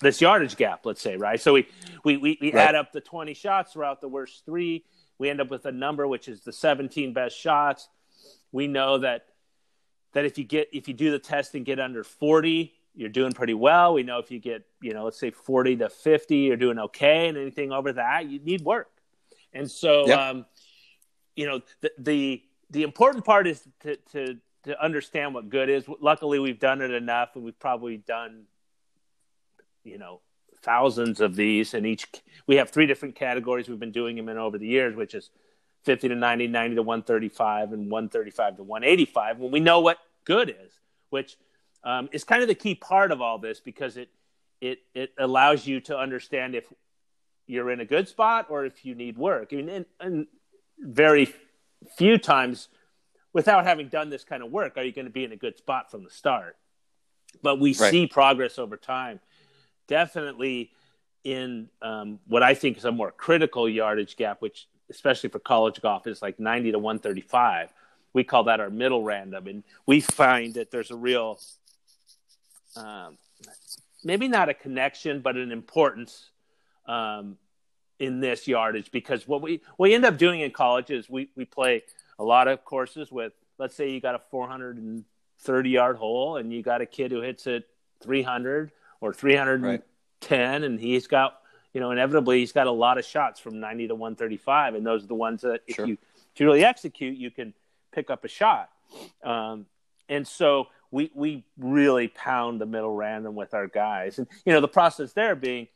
this 0.00 0.20
yardage 0.20 0.56
gap, 0.56 0.84
let's 0.84 1.00
say, 1.00 1.16
right? 1.16 1.40
So 1.40 1.52
we 1.52 1.68
we 2.02 2.16
we, 2.16 2.36
we 2.40 2.52
right. 2.52 2.70
add 2.70 2.74
up 2.74 2.90
the 2.90 3.00
20 3.00 3.34
shots 3.34 3.72
throughout 3.72 4.00
the 4.00 4.08
worst 4.08 4.44
three. 4.44 4.84
We 5.16 5.30
end 5.30 5.40
up 5.40 5.48
with 5.48 5.64
a 5.64 5.70
number 5.70 6.04
which 6.08 6.26
is 6.26 6.40
the 6.40 6.52
17 6.52 7.12
best 7.12 7.38
shots. 7.38 7.88
We 8.50 8.66
know 8.66 8.98
that 8.98 9.26
that 10.12 10.24
if 10.24 10.38
you 10.38 10.44
get 10.44 10.68
if 10.72 10.88
you 10.88 10.94
do 10.94 11.12
the 11.12 11.20
test 11.20 11.54
and 11.54 11.64
get 11.64 11.78
under 11.78 12.02
40, 12.02 12.74
you're 12.96 13.08
doing 13.10 13.30
pretty 13.30 13.54
well. 13.54 13.94
We 13.94 14.02
know 14.02 14.18
if 14.18 14.32
you 14.32 14.40
get 14.40 14.66
you 14.82 14.92
know 14.92 15.04
let's 15.04 15.20
say 15.20 15.30
40 15.30 15.76
to 15.76 15.88
50, 15.88 16.36
you're 16.36 16.56
doing 16.56 16.80
okay, 16.80 17.28
and 17.28 17.38
anything 17.38 17.70
over 17.70 17.92
that, 17.92 18.26
you 18.26 18.40
need 18.40 18.62
work. 18.62 18.90
And 19.52 19.70
so, 19.70 20.08
yep. 20.08 20.18
um, 20.18 20.46
you 21.36 21.46
know, 21.46 21.60
the, 21.80 21.92
the 21.96 22.42
the 22.70 22.82
important 22.82 23.24
part 23.24 23.46
is 23.46 23.62
to 23.82 23.94
to 24.12 24.40
to 24.68 24.82
understand 24.82 25.34
what 25.34 25.48
good 25.48 25.68
is. 25.68 25.84
Luckily, 26.00 26.38
we've 26.38 26.58
done 26.58 26.80
it 26.80 26.90
enough, 26.90 27.30
and 27.34 27.44
we've 27.44 27.58
probably 27.58 27.98
done, 27.98 28.44
you 29.84 29.98
know, 29.98 30.20
thousands 30.62 31.20
of 31.20 31.36
these. 31.36 31.74
And 31.74 31.86
each 31.86 32.06
we 32.46 32.56
have 32.56 32.70
three 32.70 32.86
different 32.86 33.14
categories 33.14 33.68
we've 33.68 33.78
been 33.78 33.92
doing 33.92 34.16
them 34.16 34.28
in 34.28 34.38
over 34.38 34.58
the 34.58 34.66
years, 34.66 34.94
which 34.94 35.14
is 35.14 35.30
50 35.84 36.08
to 36.08 36.14
90, 36.14 36.46
90 36.48 36.76
to 36.76 36.82
135, 36.82 37.72
and 37.72 37.90
135 37.90 38.56
to 38.56 38.62
185. 38.62 39.38
When 39.38 39.50
we 39.50 39.60
know 39.60 39.80
what 39.80 39.98
good 40.24 40.50
is, 40.50 40.72
which 41.10 41.36
um, 41.84 42.08
is 42.12 42.24
kind 42.24 42.42
of 42.42 42.48
the 42.48 42.54
key 42.54 42.74
part 42.74 43.12
of 43.12 43.20
all 43.20 43.38
this 43.38 43.60
because 43.60 43.96
it 43.96 44.08
it 44.60 44.78
it 44.94 45.12
allows 45.18 45.66
you 45.66 45.80
to 45.80 45.96
understand 45.96 46.54
if 46.54 46.64
you're 47.46 47.70
in 47.70 47.80
a 47.80 47.84
good 47.84 48.08
spot 48.08 48.46
or 48.50 48.64
if 48.66 48.84
you 48.84 48.94
need 48.94 49.16
work. 49.16 49.48
I 49.52 49.56
mean, 49.56 49.68
and, 49.70 49.86
and 50.00 50.26
very 50.78 51.32
few 51.96 52.18
times 52.18 52.68
without 53.38 53.64
having 53.64 53.86
done 53.86 54.10
this 54.10 54.24
kind 54.24 54.42
of 54.42 54.50
work, 54.50 54.76
are 54.76 54.82
you 54.82 54.90
going 54.90 55.04
to 55.04 55.12
be 55.12 55.22
in 55.22 55.30
a 55.30 55.36
good 55.36 55.56
spot 55.56 55.92
from 55.92 56.02
the 56.02 56.10
start? 56.10 56.56
But 57.40 57.60
we 57.60 57.72
right. 57.74 57.92
see 57.92 58.08
progress 58.08 58.58
over 58.58 58.76
time. 58.76 59.20
Definitely 59.86 60.72
in 61.22 61.68
um, 61.80 62.18
what 62.26 62.42
I 62.42 62.54
think 62.54 62.78
is 62.78 62.84
a 62.84 62.90
more 62.90 63.12
critical 63.12 63.68
yardage 63.68 64.16
gap, 64.16 64.42
which 64.42 64.66
especially 64.90 65.30
for 65.30 65.38
college 65.38 65.80
golf 65.80 66.08
is 66.08 66.20
like 66.20 66.40
90 66.40 66.72
to 66.72 66.80
135. 66.80 67.72
We 68.12 68.24
call 68.24 68.42
that 68.44 68.58
our 68.58 68.70
middle 68.70 69.04
random, 69.04 69.46
and 69.46 69.62
we 69.86 70.00
find 70.00 70.54
that 70.54 70.72
there's 70.72 70.90
a 70.90 70.96
real, 70.96 71.38
um, 72.74 73.18
maybe 74.02 74.26
not 74.26 74.48
a 74.48 74.54
connection, 74.54 75.20
but 75.20 75.36
an 75.36 75.52
importance 75.52 76.30
um, 76.86 77.36
in 78.00 78.18
this 78.18 78.48
yardage 78.48 78.90
because 78.90 79.28
what 79.28 79.42
we 79.42 79.60
we 79.78 79.94
end 79.94 80.04
up 80.04 80.18
doing 80.18 80.40
in 80.40 80.50
college 80.50 80.90
is 80.90 81.08
we 81.08 81.30
we 81.36 81.44
play 81.44 81.84
a 82.18 82.24
lot 82.24 82.48
of 82.48 82.64
courses 82.64 83.10
with 83.10 83.32
let's 83.58 83.74
say 83.74 83.90
you 83.90 84.00
got 84.00 84.14
a 84.14 84.20
430 84.30 85.70
yard 85.70 85.96
hole 85.96 86.36
and 86.36 86.52
you 86.52 86.62
got 86.62 86.80
a 86.80 86.86
kid 86.86 87.10
who 87.10 87.20
hits 87.20 87.46
it 87.46 87.66
300 88.02 88.70
or 89.00 89.12
310 89.12 89.72
right. 90.40 90.64
and 90.64 90.80
he's 90.80 91.06
got 91.06 91.40
you 91.72 91.80
know 91.80 91.90
inevitably 91.90 92.40
he's 92.40 92.52
got 92.52 92.66
a 92.66 92.72
lot 92.72 92.98
of 92.98 93.04
shots 93.04 93.40
from 93.40 93.60
90 93.60 93.88
to 93.88 93.94
135 93.94 94.74
and 94.74 94.86
those 94.86 95.04
are 95.04 95.08
the 95.08 95.14
ones 95.14 95.42
that 95.42 95.60
if 95.66 95.78
you 95.78 95.98
to 96.34 96.44
really 96.44 96.64
execute 96.64 97.16
you 97.16 97.30
can 97.30 97.52
pick 97.92 98.10
up 98.10 98.24
a 98.24 98.28
shot. 98.28 98.70
Um, 99.24 99.66
and 100.08 100.26
so 100.26 100.68
we 100.90 101.10
we 101.14 101.44
really 101.58 102.08
pound 102.08 102.60
the 102.60 102.66
middle 102.66 102.94
random 102.94 103.34
with 103.34 103.54
our 103.54 103.66
guys. 103.66 104.18
And 104.18 104.26
you 104.44 104.52
know 104.52 104.60
the 104.60 104.68
process 104.68 105.12
there 105.12 105.34
being 105.34 105.68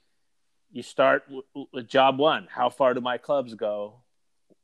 you 0.71 0.83
start 0.83 1.25
with 1.73 1.87
job 1.87 2.19
one 2.19 2.49
how 2.51 2.71
far 2.71 2.95
do 2.95 3.01
my 3.01 3.19
clubs 3.19 3.55
go? 3.55 3.95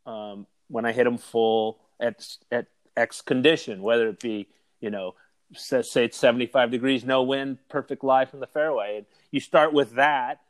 Um, 0.07 0.47
when 0.69 0.85
I 0.85 0.93
hit 0.93 1.05
them 1.05 1.19
full 1.19 1.81
at 2.01 2.27
at 2.51 2.67
X 2.97 3.21
condition, 3.21 3.83
whether 3.83 4.09
it 4.09 4.21
be 4.21 4.49
you 4.81 4.91
know 4.91 5.15
say, 5.55 5.83
say 5.83 6.05
it's 6.05 6.17
75 6.19 6.71
degrees, 6.71 7.05
no 7.05 7.23
wind, 7.23 7.59
perfect 7.69 8.05
lie 8.05 8.25
from 8.25 8.41
the 8.41 8.47
fairway, 8.47 8.99
and 8.99 9.07
you 9.31 9.41
start 9.41 9.73
with 9.73 9.93
that, 9.93 10.41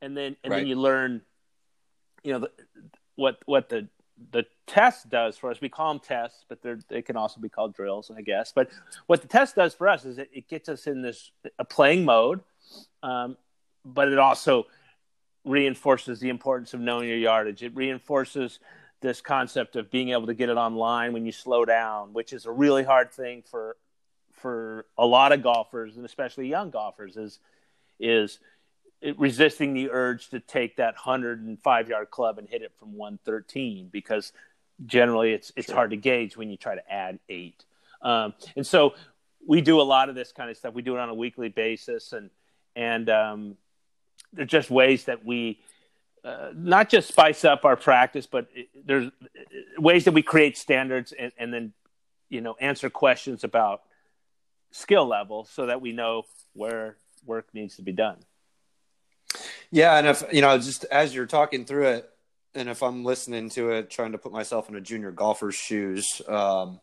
and 0.00 0.16
then 0.16 0.36
and 0.42 0.50
right. 0.50 0.58
then 0.58 0.66
you 0.66 0.76
learn, 0.76 1.22
you 2.22 2.32
know, 2.32 2.38
the, 2.40 2.50
what 3.16 3.38
what 3.46 3.68
the 3.68 3.88
the 4.30 4.44
test 4.66 5.08
does 5.08 5.36
for 5.36 5.50
us. 5.50 5.60
We 5.60 5.68
call 5.68 5.92
them 5.92 6.00
tests, 6.00 6.44
but 6.48 6.62
they 6.62 6.74
they 6.88 7.02
can 7.02 7.16
also 7.16 7.40
be 7.40 7.48
called 7.48 7.74
drills, 7.74 8.10
I 8.14 8.22
guess. 8.22 8.52
But 8.52 8.70
what 9.06 9.22
the 9.22 9.28
test 9.28 9.56
does 9.56 9.74
for 9.74 9.88
us 9.88 10.04
is 10.04 10.18
it, 10.18 10.30
it 10.32 10.48
gets 10.48 10.68
us 10.68 10.86
in 10.86 11.02
this 11.02 11.30
a 11.58 11.64
playing 11.64 12.04
mode, 12.04 12.40
um, 13.02 13.36
but 13.84 14.08
it 14.08 14.18
also 14.18 14.66
reinforces 15.44 16.20
the 16.20 16.28
importance 16.28 16.72
of 16.72 16.80
knowing 16.80 17.08
your 17.08 17.18
yardage. 17.18 17.62
It 17.62 17.74
reinforces 17.74 18.60
this 19.02 19.20
concept 19.20 19.76
of 19.76 19.90
being 19.90 20.10
able 20.10 20.26
to 20.26 20.34
get 20.34 20.48
it 20.48 20.56
online 20.56 21.12
when 21.12 21.26
you 21.26 21.32
slow 21.32 21.64
down, 21.64 22.12
which 22.12 22.32
is 22.32 22.46
a 22.46 22.50
really 22.50 22.84
hard 22.84 23.12
thing 23.12 23.42
for 23.50 23.76
for 24.32 24.86
a 24.98 25.06
lot 25.06 25.30
of 25.30 25.42
golfers 25.42 25.96
and 25.96 26.04
especially 26.04 26.48
young 26.48 26.70
golfers 26.70 27.16
is 27.16 27.38
is 28.00 28.40
resisting 29.16 29.72
the 29.74 29.88
urge 29.90 30.28
to 30.30 30.40
take 30.40 30.76
that 30.76 30.94
105 30.94 31.88
yard 31.88 32.10
club 32.10 32.38
and 32.38 32.48
hit 32.48 32.62
it 32.62 32.72
from 32.78 32.96
113 32.96 33.88
because 33.92 34.32
generally 34.86 35.32
it's 35.32 35.52
it's 35.56 35.66
sure. 35.66 35.76
hard 35.76 35.90
to 35.90 35.96
gauge 35.96 36.36
when 36.36 36.50
you 36.50 36.56
try 36.56 36.74
to 36.74 36.92
add 36.92 37.18
eight. 37.28 37.64
Um, 38.00 38.34
and 38.56 38.66
so 38.66 38.94
we 39.46 39.60
do 39.60 39.80
a 39.80 39.82
lot 39.82 40.08
of 40.08 40.14
this 40.14 40.32
kind 40.32 40.50
of 40.50 40.56
stuff. 40.56 40.74
We 40.74 40.82
do 40.82 40.96
it 40.96 41.00
on 41.00 41.08
a 41.08 41.14
weekly 41.14 41.48
basis, 41.48 42.12
and 42.12 42.30
and 42.74 43.08
um, 43.10 43.56
they're 44.32 44.44
just 44.44 44.70
ways 44.70 45.04
that 45.04 45.24
we 45.24 45.60
uh, 46.24 46.50
not 46.54 46.88
just 46.88 47.08
spice 47.08 47.44
up 47.44 47.64
our 47.64 47.76
practice, 47.76 48.26
but 48.26 48.48
there's 48.84 49.10
ways 49.78 50.04
that 50.04 50.12
we 50.12 50.22
create 50.22 50.56
standards 50.56 51.12
and, 51.12 51.32
and 51.36 51.52
then, 51.52 51.72
you 52.28 52.40
know, 52.40 52.54
answer 52.60 52.88
questions 52.88 53.44
about 53.44 53.82
skill 54.70 55.06
level 55.06 55.44
so 55.44 55.66
that 55.66 55.80
we 55.80 55.92
know 55.92 56.22
where 56.52 56.96
work 57.24 57.48
needs 57.52 57.76
to 57.76 57.82
be 57.82 57.92
done. 57.92 58.18
Yeah, 59.70 59.96
and 59.96 60.06
if 60.06 60.22
you 60.32 60.42
know, 60.42 60.58
just 60.58 60.84
as 60.84 61.14
you're 61.14 61.26
talking 61.26 61.64
through 61.64 61.86
it, 61.88 62.10
and 62.54 62.68
if 62.68 62.82
I'm 62.82 63.04
listening 63.04 63.48
to 63.50 63.70
it, 63.70 63.90
trying 63.90 64.12
to 64.12 64.18
put 64.18 64.30
myself 64.30 64.68
in 64.68 64.76
a 64.76 64.80
junior 64.80 65.10
golfer's 65.10 65.54
shoes, 65.54 66.20
um, 66.28 66.78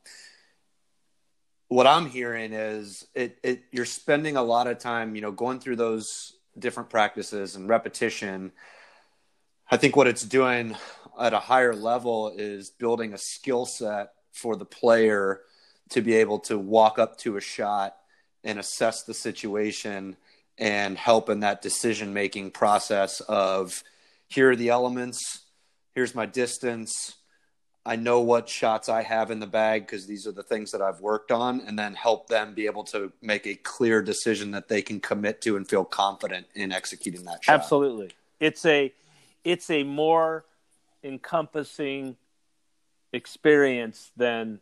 what 1.67 1.85
I'm 1.85 2.07
hearing 2.07 2.51
is 2.53 3.07
it, 3.13 3.37
it 3.43 3.63
you're 3.71 3.85
spending 3.85 4.35
a 4.37 4.41
lot 4.41 4.67
of 4.67 4.79
time, 4.79 5.15
you 5.15 5.21
know, 5.21 5.31
going 5.31 5.59
through 5.59 5.75
those 5.75 6.33
different 6.57 6.89
practices 6.89 7.55
and 7.55 7.69
repetition 7.69 8.51
I 9.72 9.78
think 9.78 9.95
what 9.95 10.07
it's 10.07 10.24
doing 10.24 10.76
at 11.20 11.34
a 11.34 11.39
higher 11.39 11.76
level 11.76 12.34
is 12.36 12.72
building 12.72 13.13
a 13.13 13.20
skill 13.20 13.65
set 13.67 14.13
for 14.32 14.55
the 14.55 14.65
player 14.65 15.41
to 15.89 16.01
be 16.01 16.15
able 16.15 16.39
to 16.39 16.57
walk 16.57 16.97
up 16.97 17.17
to 17.20 17.38
a 17.38 17.41
shot 17.41 17.95
and 18.43 18.57
assess 18.57 19.03
the 19.03 19.13
situation 19.13 20.15
and 20.57 20.97
help 20.97 21.30
in 21.30 21.41
that 21.41 21.61
decision 21.61 22.13
making 22.13 22.49
process 22.51 23.22
of 23.22 23.84
here 24.28 24.51
are 24.51 24.55
the 24.55 24.70
elements, 24.70 25.41
here's 25.93 26.15
my 26.15 26.26
distance. 26.26 27.15
I 27.86 27.95
know 27.95 28.22
what 28.22 28.49
shots 28.49 28.89
I 28.89 29.03
have 29.03 29.30
in 29.30 29.39
the 29.39 29.47
bag 29.47 29.86
because 29.86 30.07
these 30.07 30.26
are 30.26 30.32
the 30.32 30.43
things 30.43 30.72
that 30.72 30.82
I've 30.82 30.99
worked 30.99 31.32
on, 31.32 31.61
and 31.61 31.78
then 31.78 31.93
help 31.93 32.28
them 32.28 32.53
be 32.53 32.65
able 32.65 32.84
to 32.86 33.11
make 33.22 33.47
a 33.47 33.55
clear 33.55 34.01
decision 34.01 34.51
that 34.51 34.67
they 34.67 34.82
can 34.82 34.99
commit 34.99 35.41
to 35.41 35.57
and 35.57 35.67
feel 35.67 35.86
confident 35.86 36.47
in 36.55 36.72
executing 36.72 37.24
that 37.26 37.43
shot. 37.43 37.53
Absolutely, 37.53 38.11
it's 38.39 38.65
a 38.65 38.93
it's 39.43 39.69
a 39.69 39.83
more 39.83 40.45
encompassing 41.03 42.17
experience 43.13 44.11
than 44.17 44.59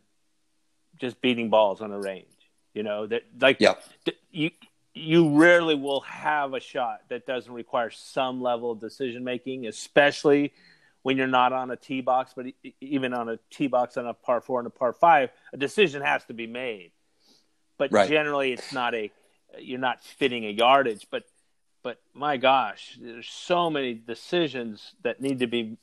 just 0.96 1.20
beating 1.20 1.50
balls 1.50 1.80
on 1.80 1.92
a 1.92 1.98
range. 1.98 2.26
You 2.74 2.82
know 2.82 3.06
that 3.06 3.22
like 3.40 3.58
yep. 3.60 3.82
you 4.30 4.50
you 4.94 5.36
rarely 5.38 5.74
will 5.74 6.00
have 6.00 6.54
a 6.54 6.60
shot 6.60 7.00
that 7.08 7.26
doesn't 7.26 7.52
require 7.52 7.90
some 7.90 8.40
level 8.40 8.72
of 8.72 8.80
decision 8.80 9.24
making, 9.24 9.66
especially 9.66 10.52
when 11.02 11.16
you're 11.16 11.26
not 11.26 11.52
on 11.52 11.70
a 11.70 11.76
tee 11.76 12.00
box, 12.00 12.32
but 12.36 12.46
even 12.80 13.14
on 13.14 13.28
a 13.28 13.38
tee 13.50 13.68
box 13.68 13.96
on 13.96 14.06
a 14.06 14.14
par 14.14 14.40
four 14.40 14.60
and 14.60 14.66
a 14.66 14.70
par 14.70 14.92
five, 14.92 15.30
a 15.52 15.56
decision 15.56 16.02
has 16.02 16.24
to 16.24 16.34
be 16.34 16.46
made. 16.46 16.92
But 17.78 17.92
right. 17.92 18.08
generally, 18.08 18.52
it's 18.52 18.72
not 18.72 18.94
a 18.94 19.10
you're 19.58 19.78
not 19.78 20.04
fitting 20.04 20.44
a 20.44 20.50
yardage. 20.50 21.06
But 21.10 21.24
but 21.82 22.00
my 22.14 22.36
gosh, 22.36 22.98
there's 23.00 23.28
so 23.28 23.70
many 23.70 23.94
decisions 23.94 24.94
that 25.02 25.20
need 25.20 25.38
to 25.40 25.46
be 25.46 25.76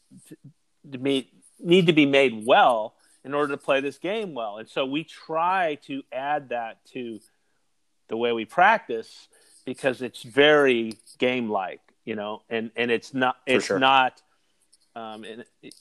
to 0.91 0.97
be 0.97 1.29
need 1.59 1.87
to 1.87 1.93
be 1.93 2.05
made 2.05 2.45
well 2.45 2.95
in 3.23 3.33
order 3.33 3.53
to 3.53 3.57
play 3.57 3.81
this 3.81 3.97
game 3.97 4.33
well. 4.33 4.57
And 4.57 4.69
so 4.69 4.85
we 4.85 5.03
try 5.03 5.79
to 5.87 6.03
add 6.11 6.49
that 6.49 6.85
to 6.93 7.19
the 8.07 8.15
way 8.15 8.31
we 8.31 8.45
practice 8.45 9.27
because 9.65 10.03
it's 10.03 10.21
very 10.21 10.93
game 11.17 11.49
like, 11.49 11.81
you 12.05 12.15
know, 12.15 12.43
and, 12.49 12.69
and 12.75 12.91
it's 12.91 13.15
not, 13.15 13.37
it's 13.47 13.65
sure. 13.65 13.79
not, 13.79 14.21
um, 14.95 15.23
and 15.23 15.43
it, 15.63 15.75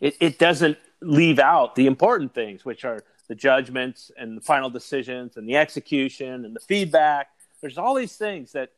it, 0.00 0.16
it 0.18 0.38
doesn't 0.38 0.78
leave 1.02 1.38
out 1.38 1.74
the 1.74 1.86
important 1.86 2.34
things, 2.34 2.64
which 2.64 2.86
are 2.86 3.04
the 3.28 3.34
judgments 3.34 4.10
and 4.16 4.38
the 4.38 4.40
final 4.40 4.70
decisions 4.70 5.36
and 5.36 5.46
the 5.46 5.56
execution 5.56 6.46
and 6.46 6.56
the 6.56 6.60
feedback. 6.60 7.28
There's 7.60 7.76
all 7.76 7.94
these 7.94 8.16
things 8.16 8.52
that 8.52 8.70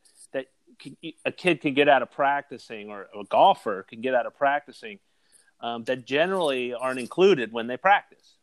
a 1.25 1.31
kid 1.31 1.61
can 1.61 1.73
get 1.73 1.87
out 1.89 2.01
of 2.01 2.11
practicing 2.11 2.89
or 2.89 3.07
a 3.17 3.23
golfer 3.25 3.83
can 3.83 4.01
get 4.01 4.13
out 4.15 4.25
of 4.25 4.35
practicing 4.35 4.99
um, 5.59 5.83
that 5.85 6.05
generally 6.05 6.73
aren't 6.73 6.99
included 6.99 7.51
when 7.51 7.67
they 7.67 7.77
practice. 7.77 8.35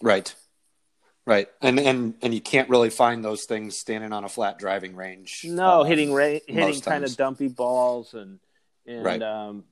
Right. 0.00 0.34
Right, 1.28 1.48
and 1.60 1.80
and 1.80 2.14
and 2.22 2.32
you 2.32 2.40
can't 2.40 2.68
really 2.70 2.88
find 2.88 3.24
those 3.24 3.46
things 3.46 3.76
standing 3.76 4.12
on 4.12 4.22
a 4.22 4.28
flat 4.28 4.60
driving 4.60 4.94
range. 4.94 5.40
No, 5.44 5.80
uh, 5.80 5.82
hitting 5.82 6.12
ra- 6.12 6.38
hitting 6.46 6.80
kind 6.80 7.02
of 7.02 7.16
dumpy 7.16 7.48
balls 7.48 8.14
and 8.14 8.38
and 8.86 9.04
right. 9.04 9.20
um, 9.20 9.64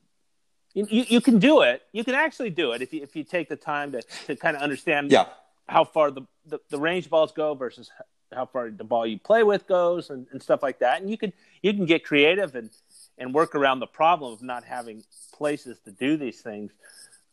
you, 0.74 0.86
you 0.90 1.20
can 1.20 1.38
do 1.38 1.60
it. 1.60 1.82
You 1.92 2.02
can 2.02 2.16
actually 2.16 2.50
do 2.50 2.72
it 2.72 2.82
if 2.82 2.92
you 2.92 3.04
if 3.04 3.14
you 3.14 3.22
take 3.22 3.48
the 3.48 3.54
time 3.54 3.92
to 3.92 4.02
to 4.26 4.34
kind 4.34 4.56
of 4.56 4.64
understand 4.64 5.12
yeah. 5.12 5.26
how 5.68 5.84
far 5.84 6.10
the, 6.10 6.22
the, 6.44 6.58
the 6.70 6.78
range 6.78 7.08
balls 7.08 7.30
go 7.30 7.54
versus 7.54 7.88
how 8.34 8.46
far 8.46 8.70
the 8.70 8.84
ball 8.84 9.06
you 9.06 9.18
play 9.18 9.42
with 9.42 9.66
goes 9.66 10.10
and, 10.10 10.26
and 10.32 10.42
stuff 10.42 10.62
like 10.62 10.80
that. 10.80 11.00
And 11.00 11.10
you 11.10 11.16
can 11.16 11.32
you 11.62 11.72
can 11.72 11.86
get 11.86 12.04
creative 12.04 12.54
and 12.54 12.70
and 13.18 13.32
work 13.32 13.54
around 13.54 13.80
the 13.80 13.86
problem 13.86 14.32
of 14.32 14.42
not 14.42 14.64
having 14.64 15.04
places 15.32 15.78
to 15.84 15.90
do 15.90 16.16
these 16.16 16.40
things. 16.40 16.72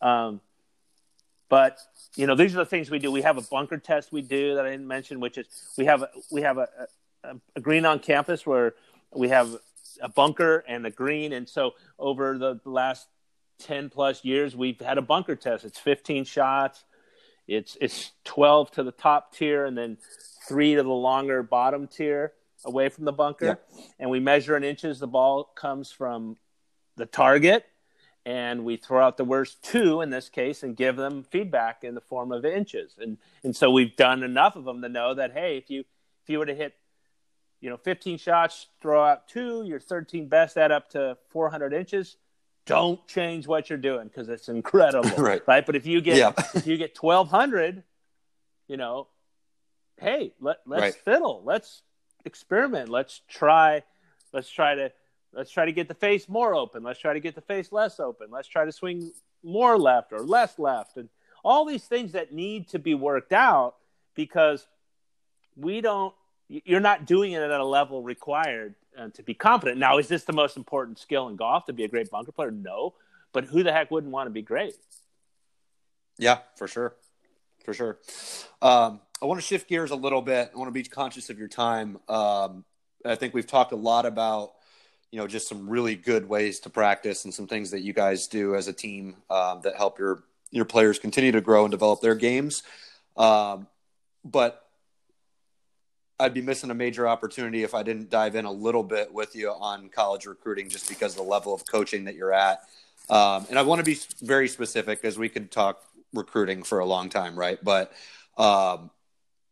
Um, 0.01 0.41
but 1.49 1.79
you 2.15 2.27
know, 2.27 2.35
these 2.35 2.53
are 2.55 2.59
the 2.59 2.65
things 2.65 2.89
we 2.89 2.99
do. 2.99 3.11
We 3.11 3.21
have 3.23 3.37
a 3.37 3.41
bunker 3.41 3.77
test 3.77 4.11
we 4.11 4.21
do 4.21 4.55
that 4.55 4.65
I 4.65 4.71
didn't 4.71 4.87
mention, 4.87 5.19
which 5.19 5.37
is 5.37 5.47
we 5.77 5.85
have 5.85 6.01
a, 6.03 6.09
we 6.31 6.41
have 6.41 6.57
a, 6.57 6.67
a, 7.23 7.35
a 7.55 7.59
green 7.59 7.85
on 7.85 7.99
campus 7.99 8.45
where 8.45 8.73
we 9.13 9.29
have 9.29 9.57
a 10.01 10.09
bunker 10.09 10.63
and 10.67 10.85
a 10.85 10.89
green, 10.89 11.33
and 11.33 11.47
so 11.47 11.73
over 11.99 12.37
the 12.37 12.59
last 12.65 13.07
ten 13.59 13.89
plus 13.89 14.23
years, 14.23 14.55
we've 14.55 14.79
had 14.79 14.97
a 14.97 15.01
bunker 15.01 15.35
test. 15.35 15.65
It's 15.65 15.77
15 15.77 16.25
shots. 16.25 16.83
It's 17.47 17.77
it's 17.81 18.11
12 18.23 18.71
to 18.71 18.83
the 18.83 18.91
top 18.91 19.35
tier, 19.35 19.65
and 19.65 19.77
then 19.77 19.97
three 20.47 20.75
to 20.75 20.83
the 20.83 20.89
longer 20.89 21.43
bottom 21.43 21.87
tier 21.87 22.33
away 22.65 22.89
from 22.89 23.05
the 23.05 23.11
bunker. 23.11 23.59
Yeah. 23.75 23.83
And 23.99 24.09
we 24.09 24.19
measure 24.19 24.55
in 24.55 24.63
inches. 24.63 24.99
The 24.99 25.07
ball 25.07 25.43
comes 25.43 25.91
from 25.91 26.37
the 26.97 27.05
target 27.05 27.65
and 28.25 28.63
we 28.63 28.77
throw 28.77 29.03
out 29.03 29.17
the 29.17 29.25
worst 29.25 29.63
two 29.63 30.01
in 30.01 30.09
this 30.09 30.29
case 30.29 30.63
and 30.63 30.75
give 30.75 30.95
them 30.95 31.23
feedback 31.23 31.83
in 31.83 31.95
the 31.95 32.01
form 32.01 32.31
of 32.31 32.45
inches. 32.45 32.95
And 32.99 33.17
and 33.43 33.55
so 33.55 33.71
we've 33.71 33.95
done 33.95 34.23
enough 34.23 34.55
of 34.55 34.65
them 34.65 34.81
to 34.81 34.89
know 34.89 35.13
that 35.15 35.33
hey, 35.33 35.57
if 35.57 35.69
you 35.69 35.81
if 35.81 36.29
you 36.29 36.39
were 36.39 36.45
to 36.45 36.55
hit 36.55 36.73
you 37.59 37.69
know 37.69 37.77
15 37.77 38.17
shots, 38.17 38.67
throw 38.81 39.03
out 39.03 39.27
two, 39.27 39.63
your 39.63 39.79
13 39.79 40.27
best 40.27 40.57
add 40.57 40.71
up 40.71 40.89
to 40.91 41.17
400 41.29 41.73
inches. 41.73 42.17
Don't 42.67 43.05
change 43.07 43.47
what 43.47 43.69
you're 43.69 43.79
doing 43.79 44.07
because 44.07 44.29
it's 44.29 44.47
incredible, 44.47 45.09
right. 45.17 45.41
right? 45.47 45.65
But 45.65 45.75
if 45.75 45.87
you 45.87 45.99
get 45.99 46.17
yeah. 46.17 46.33
if 46.53 46.67
you 46.67 46.77
get 46.77 46.95
1200, 46.97 47.83
you 48.67 48.77
know, 48.77 49.07
hey, 50.01 50.33
let 50.39 50.57
let's 50.65 50.81
right. 50.81 50.95
fiddle, 50.95 51.41
let's 51.45 51.83
experiment, 52.25 52.89
let's 52.89 53.21
try, 53.29 53.83
let's 54.33 54.49
try 54.49 54.75
to 54.75 54.91
Let's 55.33 55.51
try 55.51 55.65
to 55.65 55.71
get 55.71 55.87
the 55.87 55.93
face 55.93 56.27
more 56.27 56.53
open. 56.53 56.83
Let's 56.83 56.99
try 56.99 57.13
to 57.13 57.19
get 57.19 57.35
the 57.35 57.41
face 57.41 57.71
less 57.71 57.99
open. 57.99 58.27
Let's 58.31 58.47
try 58.47 58.65
to 58.65 58.71
swing 58.71 59.11
more 59.43 59.77
left 59.77 60.11
or 60.11 60.19
less 60.19 60.59
left. 60.59 60.97
And 60.97 61.09
all 61.43 61.65
these 61.65 61.85
things 61.85 62.11
that 62.11 62.33
need 62.33 62.67
to 62.69 62.79
be 62.79 62.93
worked 62.93 63.31
out 63.31 63.75
because 64.13 64.67
we 65.55 65.79
don't, 65.79 66.13
you're 66.49 66.81
not 66.81 67.05
doing 67.05 67.31
it 67.31 67.41
at 67.41 67.49
a 67.49 67.65
level 67.65 68.03
required 68.03 68.75
uh, 68.97 69.07
to 69.13 69.23
be 69.23 69.33
competent. 69.33 69.77
Now, 69.77 69.99
is 69.99 70.09
this 70.09 70.25
the 70.25 70.33
most 70.33 70.57
important 70.57 70.99
skill 70.99 71.29
in 71.29 71.37
golf 71.37 71.65
to 71.65 71.73
be 71.73 71.85
a 71.85 71.87
great 71.87 72.11
bunker 72.11 72.33
player? 72.33 72.51
No. 72.51 72.95
But 73.31 73.45
who 73.45 73.63
the 73.63 73.71
heck 73.71 73.89
wouldn't 73.89 74.11
want 74.11 74.27
to 74.27 74.31
be 74.31 74.41
great? 74.41 74.75
Yeah, 76.17 76.39
for 76.57 76.67
sure. 76.67 76.97
For 77.63 77.73
sure. 77.73 77.99
Um, 78.61 78.99
I 79.21 79.27
want 79.27 79.39
to 79.39 79.45
shift 79.45 79.69
gears 79.69 79.91
a 79.91 79.95
little 79.95 80.21
bit. 80.21 80.51
I 80.53 80.57
want 80.57 80.69
to 80.69 80.71
be 80.71 80.83
conscious 80.83 81.29
of 81.29 81.37
your 81.37 81.47
time. 81.47 81.99
Um, 82.09 82.65
I 83.05 83.15
think 83.15 83.33
we've 83.33 83.45
talked 83.45 83.71
a 83.71 83.75
lot 83.75 84.05
about 84.05 84.53
you 85.11 85.19
know 85.19 85.27
just 85.27 85.47
some 85.47 85.69
really 85.69 85.95
good 85.95 86.27
ways 86.27 86.61
to 86.61 86.69
practice 86.69 87.25
and 87.25 87.33
some 87.33 87.47
things 87.47 87.71
that 87.71 87.81
you 87.81 87.93
guys 87.93 88.27
do 88.27 88.55
as 88.55 88.67
a 88.67 88.73
team 88.73 89.15
um, 89.29 89.61
that 89.63 89.75
help 89.75 89.99
your 89.99 90.23
your 90.49 90.65
players 90.65 90.97
continue 90.97 91.31
to 91.31 91.41
grow 91.41 91.65
and 91.65 91.71
develop 91.71 92.01
their 92.01 92.15
games. 92.15 92.63
Um, 93.15 93.67
but 94.25 94.65
I'd 96.19 96.33
be 96.33 96.41
missing 96.41 96.71
a 96.71 96.75
major 96.75 97.07
opportunity 97.07 97.63
if 97.63 97.73
I 97.73 97.83
didn't 97.83 98.09
dive 98.09 98.35
in 98.35 98.45
a 98.45 98.51
little 98.51 98.83
bit 98.83 99.13
with 99.13 99.35
you 99.35 99.49
on 99.49 99.89
college 99.89 100.25
recruiting, 100.25 100.69
just 100.69 100.89
because 100.89 101.13
of 101.13 101.17
the 101.17 101.29
level 101.29 101.53
of 101.53 101.65
coaching 101.65 102.05
that 102.05 102.15
you're 102.15 102.33
at. 102.33 102.61
Um, 103.09 103.45
and 103.49 103.57
I 103.57 103.63
want 103.63 103.79
to 103.79 103.85
be 103.85 103.97
very 104.21 104.47
specific, 104.47 105.01
because 105.01 105.17
we 105.17 105.29
could 105.29 105.51
talk 105.51 105.83
recruiting 106.13 106.63
for 106.63 106.79
a 106.79 106.85
long 106.85 107.09
time, 107.09 107.37
right? 107.37 107.57
But 107.63 107.91
um, 108.37 108.91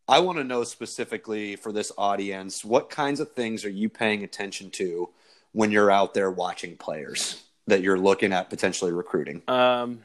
I 0.10 0.18
want 0.20 0.40
to 0.40 0.44
know 0.44 0.64
specifically 0.64 1.56
for 1.56 1.72
this 1.72 1.92
audience, 1.96 2.66
what 2.66 2.90
kinds 2.90 3.20
of 3.20 3.32
things 3.34 3.64
are 3.64 3.70
you 3.70 3.90
paying 3.90 4.24
attention 4.24 4.72
to 4.72 5.10
when 5.52 5.70
you're 5.70 5.92
out 5.92 6.16
there 6.16 6.32
watching 6.32 6.76
players 6.78 7.44
that 7.68 7.84
you're 7.84 8.00
looking 8.00 8.34
at 8.34 8.50
potentially 8.50 8.92
recruiting? 8.92 9.44
Um, 9.48 10.00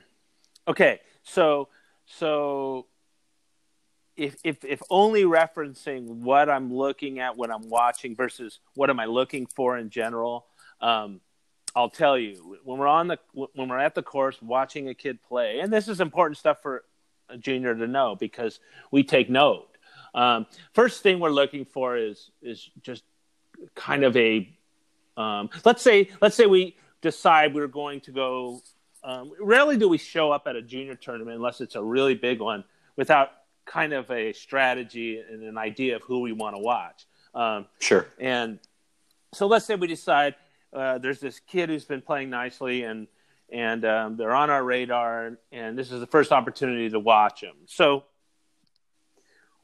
okay, 0.68 1.00
so 1.22 1.68
so 2.05 2.84
if 4.14 4.36
if 4.44 4.62
if 4.62 4.82
only 4.90 5.22
referencing 5.22 6.07
what 6.07 6.50
I'm 6.50 6.72
looking 6.72 7.18
at 7.18 7.38
when 7.38 7.50
I'm 7.50 7.70
watching 7.70 8.14
versus 8.14 8.61
what 8.74 8.90
am 8.90 9.00
I 9.00 9.07
looking 9.07 9.46
for 9.46 9.78
in 9.78 9.88
general, 9.88 10.44
um, 10.82 11.22
I'll 11.74 11.88
tell 11.88 12.18
you 12.18 12.59
when 12.62 12.78
we're 12.78 12.86
on 12.86 13.09
the 13.09 13.18
when 13.32 13.70
we're 13.70 13.78
at 13.78 13.94
the 13.94 14.02
course 14.02 14.36
watching 14.42 14.90
a 14.90 14.94
kid 14.94 15.22
play, 15.22 15.61
and 15.61 15.72
this 15.72 15.88
is 15.88 16.02
important 16.02 16.36
stuff 16.36 16.61
for 16.61 16.84
a 17.30 17.38
junior 17.38 17.74
to 17.74 17.86
know 17.86 18.14
because 18.14 18.61
we 18.90 19.02
take 19.02 19.30
note. 19.30 19.73
Um, 20.14 20.46
first 20.72 21.02
thing 21.02 21.20
we're 21.20 21.30
looking 21.30 21.64
for 21.64 21.96
is 21.96 22.30
is 22.42 22.70
just 22.82 23.02
kind 23.74 24.04
of 24.04 24.16
a 24.16 24.48
um, 25.16 25.50
let's 25.64 25.82
say 25.82 26.10
let's 26.20 26.36
say 26.36 26.46
we 26.46 26.76
decide 27.00 27.54
we're 27.54 27.66
going 27.66 28.00
to 28.02 28.12
go. 28.12 28.60
Um, 29.02 29.32
rarely 29.38 29.76
do 29.76 29.88
we 29.88 29.98
show 29.98 30.32
up 30.32 30.46
at 30.46 30.56
a 30.56 30.62
junior 30.62 30.94
tournament 30.94 31.36
unless 31.36 31.60
it's 31.60 31.74
a 31.74 31.82
really 31.82 32.14
big 32.14 32.40
one 32.40 32.64
without 32.96 33.32
kind 33.66 33.92
of 33.92 34.10
a 34.10 34.32
strategy 34.32 35.18
and 35.18 35.42
an 35.42 35.58
idea 35.58 35.96
of 35.96 36.02
who 36.02 36.20
we 36.20 36.32
want 36.32 36.56
to 36.56 36.60
watch. 36.60 37.06
Um, 37.34 37.66
sure. 37.80 38.06
And 38.18 38.58
so 39.32 39.46
let's 39.46 39.66
say 39.66 39.74
we 39.74 39.86
decide 39.86 40.36
uh, 40.72 40.98
there's 40.98 41.20
this 41.20 41.40
kid 41.40 41.68
who's 41.68 41.84
been 41.84 42.02
playing 42.02 42.30
nicely 42.30 42.84
and 42.84 43.06
and 43.50 43.84
um, 43.84 44.16
they're 44.16 44.34
on 44.34 44.50
our 44.50 44.64
radar 44.64 45.38
and 45.52 45.78
this 45.78 45.92
is 45.92 46.00
the 46.00 46.06
first 46.06 46.32
opportunity 46.32 46.88
to 46.90 46.98
watch 46.98 47.42
him. 47.42 47.54
So 47.66 48.04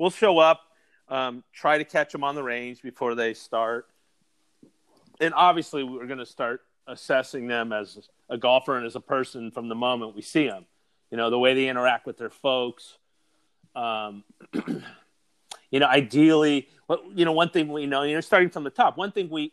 we'll 0.01 0.11
show 0.11 0.39
up, 0.39 0.63
um, 1.09 1.45
try 1.53 1.79
to 1.79 1.85
catch 1.85 2.11
them 2.11 2.25
on 2.25 2.35
the 2.35 2.43
range 2.43 2.83
before 2.83 3.15
they 3.15 3.35
start 3.35 3.87
and 5.21 5.35
obviously 5.35 5.85
we're 5.85 6.07
going 6.07 6.19
to 6.19 6.27
start 6.27 6.63
assessing 6.87 7.47
them 7.47 7.73
as 7.73 8.09
a 8.29 8.39
golfer 8.39 8.77
and 8.77 8.87
as 8.87 8.97
a 8.97 9.01
person 9.01 9.51
from 9.51 9.69
the 9.69 9.75
moment 9.75 10.17
we 10.17 10.23
see 10.23 10.47
them. 10.47 10.65
You 11.11 11.17
know, 11.17 11.31
the 11.31 11.39
way 11.39 11.55
they 11.55 11.69
interact 11.69 12.07
with 12.07 12.17
their 12.17 12.31
folks. 12.31 12.97
Um, 13.77 14.25
you 15.71 15.79
know, 15.79 15.87
ideally, 15.87 16.69
you 17.15 17.25
know, 17.25 17.33
one 17.33 17.51
thing 17.51 17.69
we 17.69 17.87
know, 17.87 18.03
you 18.03 18.15
know, 18.15 18.21
starting 18.21 18.51
from 18.51 18.65
the 18.65 18.71
top, 18.71 18.97
one 18.97 19.13
thing 19.13 19.29
we 19.29 19.53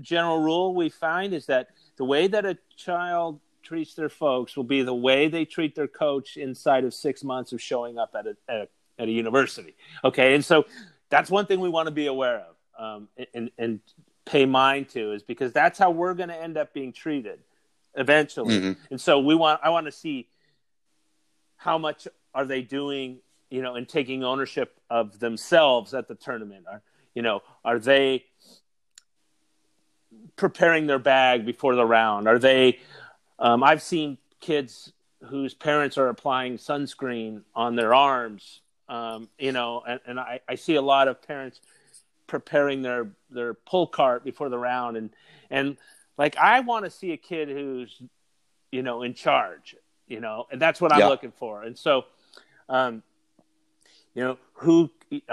general 0.00 0.38
rule 0.38 0.74
we 0.74 0.88
find 0.88 1.34
is 1.34 1.46
that 1.46 1.68
the 1.96 2.04
way 2.04 2.28
that 2.28 2.46
a 2.46 2.56
child 2.76 3.40
treats 3.62 3.94
their 3.94 4.08
folks 4.08 4.56
will 4.56 4.64
be 4.64 4.82
the 4.82 4.94
way 4.94 5.28
they 5.28 5.44
treat 5.44 5.74
their 5.74 5.88
coach 5.88 6.36
inside 6.36 6.84
of 6.84 6.94
six 6.94 7.24
months 7.24 7.52
of 7.52 7.60
showing 7.60 7.98
up 7.98 8.14
at 8.16 8.26
a, 8.26 8.36
at 8.48 8.56
a, 8.56 8.68
at 8.98 9.08
a 9.08 9.10
university. 9.10 9.74
Okay, 10.04 10.34
and 10.34 10.44
so 10.44 10.66
that's 11.10 11.30
one 11.30 11.46
thing 11.46 11.60
we 11.60 11.68
want 11.68 11.86
to 11.86 11.92
be 11.92 12.06
aware 12.06 12.40
of 12.40 12.56
um, 12.78 13.08
and, 13.34 13.50
and 13.58 13.80
pay 14.24 14.46
mind 14.46 14.88
to 14.90 15.12
is 15.12 15.22
because 15.22 15.52
that's 15.52 15.78
how 15.78 15.90
we're 15.90 16.14
going 16.14 16.28
to 16.28 16.36
end 16.36 16.56
up 16.56 16.72
being 16.72 16.92
treated 16.92 17.40
eventually. 17.94 18.54
Mm-hmm. 18.54 18.72
And 18.90 19.00
so 19.00 19.18
we 19.18 19.34
want 19.34 19.60
I 19.62 19.70
want 19.70 19.86
to 19.86 19.92
see 19.92 20.28
how 21.56 21.78
much 21.78 22.06
are 22.34 22.44
they 22.44 22.62
doing, 22.62 23.18
you 23.50 23.62
know, 23.62 23.74
and 23.74 23.88
taking 23.88 24.22
ownership 24.22 24.78
of 24.88 25.18
themselves 25.18 25.94
at 25.94 26.08
the 26.08 26.14
tournament. 26.14 26.66
Are 26.70 26.82
you 27.14 27.22
know, 27.22 27.42
are 27.64 27.78
they 27.78 28.26
preparing 30.36 30.86
their 30.86 30.98
bag 31.00 31.44
before 31.44 31.74
the 31.74 31.84
round? 31.84 32.28
Are 32.28 32.38
they? 32.38 32.78
Um, 33.40 33.62
I've 33.62 33.82
seen 33.82 34.18
kids 34.40 34.92
whose 35.24 35.54
parents 35.54 35.98
are 35.98 36.08
applying 36.08 36.58
sunscreen 36.58 37.42
on 37.54 37.76
their 37.76 37.94
arms. 37.94 38.60
Um, 38.88 39.28
you 39.38 39.52
know, 39.52 39.82
and, 39.86 40.00
and 40.06 40.20
I, 40.20 40.40
I 40.48 40.54
see 40.54 40.76
a 40.76 40.82
lot 40.82 41.08
of 41.08 41.20
parents 41.20 41.60
preparing 42.26 42.82
their 42.82 43.08
their 43.30 43.54
pull 43.54 43.86
cart 43.86 44.24
before 44.24 44.48
the 44.48 44.58
round, 44.58 44.96
and 44.96 45.10
and 45.50 45.76
like 46.16 46.36
I 46.36 46.60
want 46.60 46.84
to 46.84 46.90
see 46.90 47.12
a 47.12 47.16
kid 47.16 47.48
who's 47.48 48.00
you 48.70 48.82
know 48.82 49.02
in 49.02 49.14
charge, 49.14 49.76
you 50.06 50.20
know, 50.20 50.46
and 50.50 50.60
that's 50.60 50.80
what 50.80 50.92
I'm 50.92 51.00
yeah. 51.00 51.08
looking 51.08 51.32
for. 51.32 51.62
And 51.62 51.76
so, 51.76 52.04
um, 52.68 53.02
you 54.14 54.22
know, 54.24 54.38
who 54.54 54.90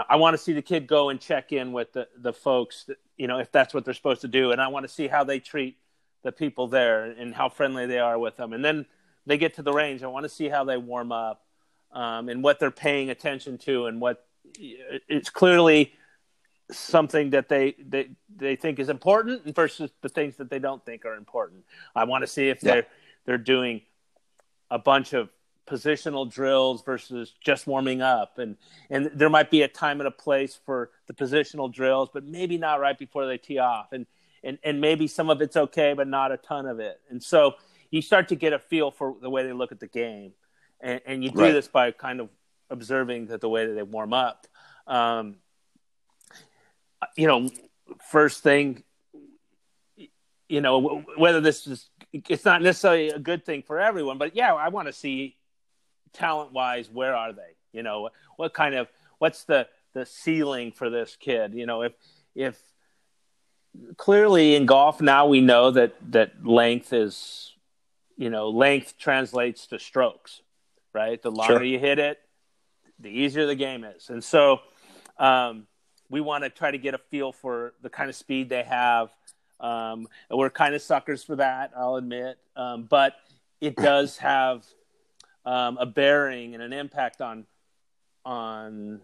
I 0.10 0.16
want 0.18 0.34
to 0.36 0.38
see 0.38 0.53
the 0.53 0.62
kid 0.62 0.88
go 0.88 1.10
and 1.10 1.20
check 1.20 1.51
in 1.51 1.72
with 1.72 1.93
the 1.93 2.08
the 2.18 2.34
folks 2.34 2.86
that, 2.86 2.97
you 3.18 3.28
know, 3.28 3.39
if 3.39 3.51
that's 3.51 3.74
what 3.74 3.86
they're 3.86 3.93
supposed 3.93 4.22
to 4.22 4.28
do. 4.28 4.51
And 4.51 4.62
I 4.62 4.68
want 4.68 4.86
to 4.86 4.91
see 4.91 5.08
how 5.08 5.24
they 5.24 5.39
treat 5.39 5.78
the 6.24 6.32
people 6.32 6.68
there 6.68 7.06
and 7.06 7.34
how 7.34 7.49
friendly 7.49 7.86
they 7.86 7.99
are 7.99 8.18
with 8.18 8.36
them. 8.36 8.51
And 8.51 8.66
then 8.66 8.86
they 9.26 9.38
get 9.38 9.53
to 9.56 9.62
the 9.62 9.72
range. 9.72 10.03
I 10.03 10.08
want 10.08 10.24
to 10.24 10.30
see 10.30 10.49
how 10.49 10.64
they 10.64 10.78
warm 10.78 11.12
up 11.12 11.45
um, 11.96 12.30
and 12.30 12.43
what 12.43 12.60
they're 12.60 12.70
paying 12.70 13.10
attention 13.10 13.58
to 13.58 13.88
and 13.88 14.00
what 14.00 14.28
it's 14.60 15.30
clearly 15.30 15.93
something 16.72 17.32
that 17.32 17.48
they, 17.48 17.76
they 17.80 18.10
they 18.36 18.56
think 18.56 18.80
is 18.80 18.89
important 18.89 19.56
versus 19.56 19.91
the 20.02 20.10
things 20.10 20.36
that 20.38 20.50
they 20.50 20.60
don't 20.60 20.86
think 20.86 21.06
are 21.06 21.16
important. 21.16 21.64
I 21.96 22.04
want 22.04 22.24
to 22.24 22.28
see 22.28 22.50
if 22.50 22.62
yeah. 22.62 22.74
they're 22.74 22.88
they're 23.26 23.38
doing 23.38 23.82
a 24.70 24.78
bunch 24.78 25.14
of 25.14 25.30
positional 25.68 26.32
drills 26.32 26.84
versus 26.84 27.34
just 27.43 27.66
warming 27.66 28.02
up 28.02 28.38
and 28.38 28.56
and 28.91 29.10
there 29.16 29.32
might 29.32 29.50
be 29.50 29.64
a 29.64 29.68
time 29.68 30.00
and 30.00 30.08
a 30.08 30.12
place 30.12 30.60
for 30.64 30.91
the 31.08 31.14
positional 31.14 31.74
drills 31.74 32.08
but 32.14 32.24
maybe 32.24 32.56
not 32.56 32.80
right 32.80 33.00
before 33.00 33.26
they 33.26 33.36
tee 33.36 33.58
off 33.58 33.91
and 33.91 34.06
and 34.43 34.60
and 34.64 34.80
maybe 34.80 35.08
some 35.08 35.28
of 35.28 35.41
it's 35.41 35.58
okay 35.58 35.93
but 35.93 36.08
not 36.08 36.32
a 36.32 36.38
ton 36.38 36.68
of 36.68 36.80
it 36.80 37.02
and 37.10 37.24
so 37.24 37.56
you 37.89 38.00
start 38.00 38.28
to 38.28 38.36
get 38.36 38.54
a 38.54 38.60
feel 38.60 38.91
for 38.91 39.16
the 39.24 39.30
way 39.30 39.41
they 39.41 39.54
look 39.54 39.72
at 39.72 39.80
the 39.80 39.88
game 39.88 40.34
and, 40.86 41.02
and 41.06 41.24
you 41.24 41.32
do 41.32 41.42
right. 41.42 41.52
this 41.52 41.68
by 41.68 41.92
kind 41.92 42.22
of 42.22 42.30
observing 42.70 43.28
that 43.28 43.42
the 43.42 43.50
way 43.50 43.66
that 43.66 43.74
they 43.74 43.84
warm 43.84 44.14
up 44.14 44.48
um, 44.88 45.36
you 47.18 47.28
know 47.28 47.50
first 48.10 48.42
thing 48.42 48.84
you 50.48 50.62
know 50.62 51.04
whether 51.18 51.42
this 51.42 51.68
is 51.68 51.90
it's 52.14 52.46
not 52.46 52.62
necessarily 52.62 53.10
a 53.10 53.20
good 53.20 53.46
thing 53.46 53.62
for 53.62 53.80
everyone 53.80 54.18
but 54.18 54.36
yeah 54.36 54.54
i 54.54 54.70
want 54.70 54.88
to 54.88 54.94
see 54.94 55.36
talent 56.16 56.54
wise, 56.54 56.90
where 56.90 57.16
are 57.16 57.34
they? 57.34 57.56
You 57.72 57.84
know, 57.84 58.10
what 58.38 58.54
kind 58.54 58.74
of 58.76 58.88
what's 59.20 59.44
the 59.44 59.68
the 59.94 60.06
ceiling 60.06 60.72
for 60.72 60.90
this 60.90 61.16
kid? 61.20 61.54
You 61.54 61.66
know, 61.66 61.84
if 61.84 61.94
if 62.34 62.60
clearly 63.98 64.56
in 64.56 64.66
golf 64.66 65.02
now 65.02 65.28
we 65.28 65.42
know 65.42 65.70
that 65.72 65.94
that 66.12 66.46
length 66.46 66.94
is 66.94 67.54
you 68.18 68.30
know 68.30 68.50
length 68.50 68.98
translates 68.98 69.68
to 69.68 69.78
strokes 69.78 70.42
right 70.96 71.22
the 71.22 71.32
longer 71.32 71.56
sure. 71.56 71.64
you 71.64 71.78
hit 71.78 72.00
it 72.00 72.20
the 73.00 73.10
easier 73.10 73.46
the 73.46 73.56
game 73.56 73.84
is 73.84 74.10
and 74.10 74.24
so 74.24 74.60
um, 75.18 75.68
we 76.10 76.22
want 76.22 76.43
to 76.43 76.50
try 76.50 76.72
to 76.72 76.78
get 76.78 76.93
a 76.93 76.98
feel 76.98 77.32
for 77.32 77.74
the 77.82 77.89
kind 77.89 78.10
of 78.10 78.16
speed 78.16 78.50
they 78.50 78.64
have 78.64 79.10
um, 79.60 80.08
and 80.30 80.39
we're 80.39 80.50
kind 80.50 80.74
of 80.74 80.82
suckers 80.82 81.24
for 81.24 81.36
that 81.36 81.72
i'll 81.78 81.96
admit 81.96 82.38
um, 82.56 82.88
but 82.89 83.16
it 83.62 83.76
does 83.76 84.18
have 84.18 84.66
um, 85.46 85.78
a 85.78 85.86
bearing 85.86 86.54
and 86.54 86.64
an 86.64 86.74
impact 86.74 87.22
on 87.22 87.46
on 88.26 89.02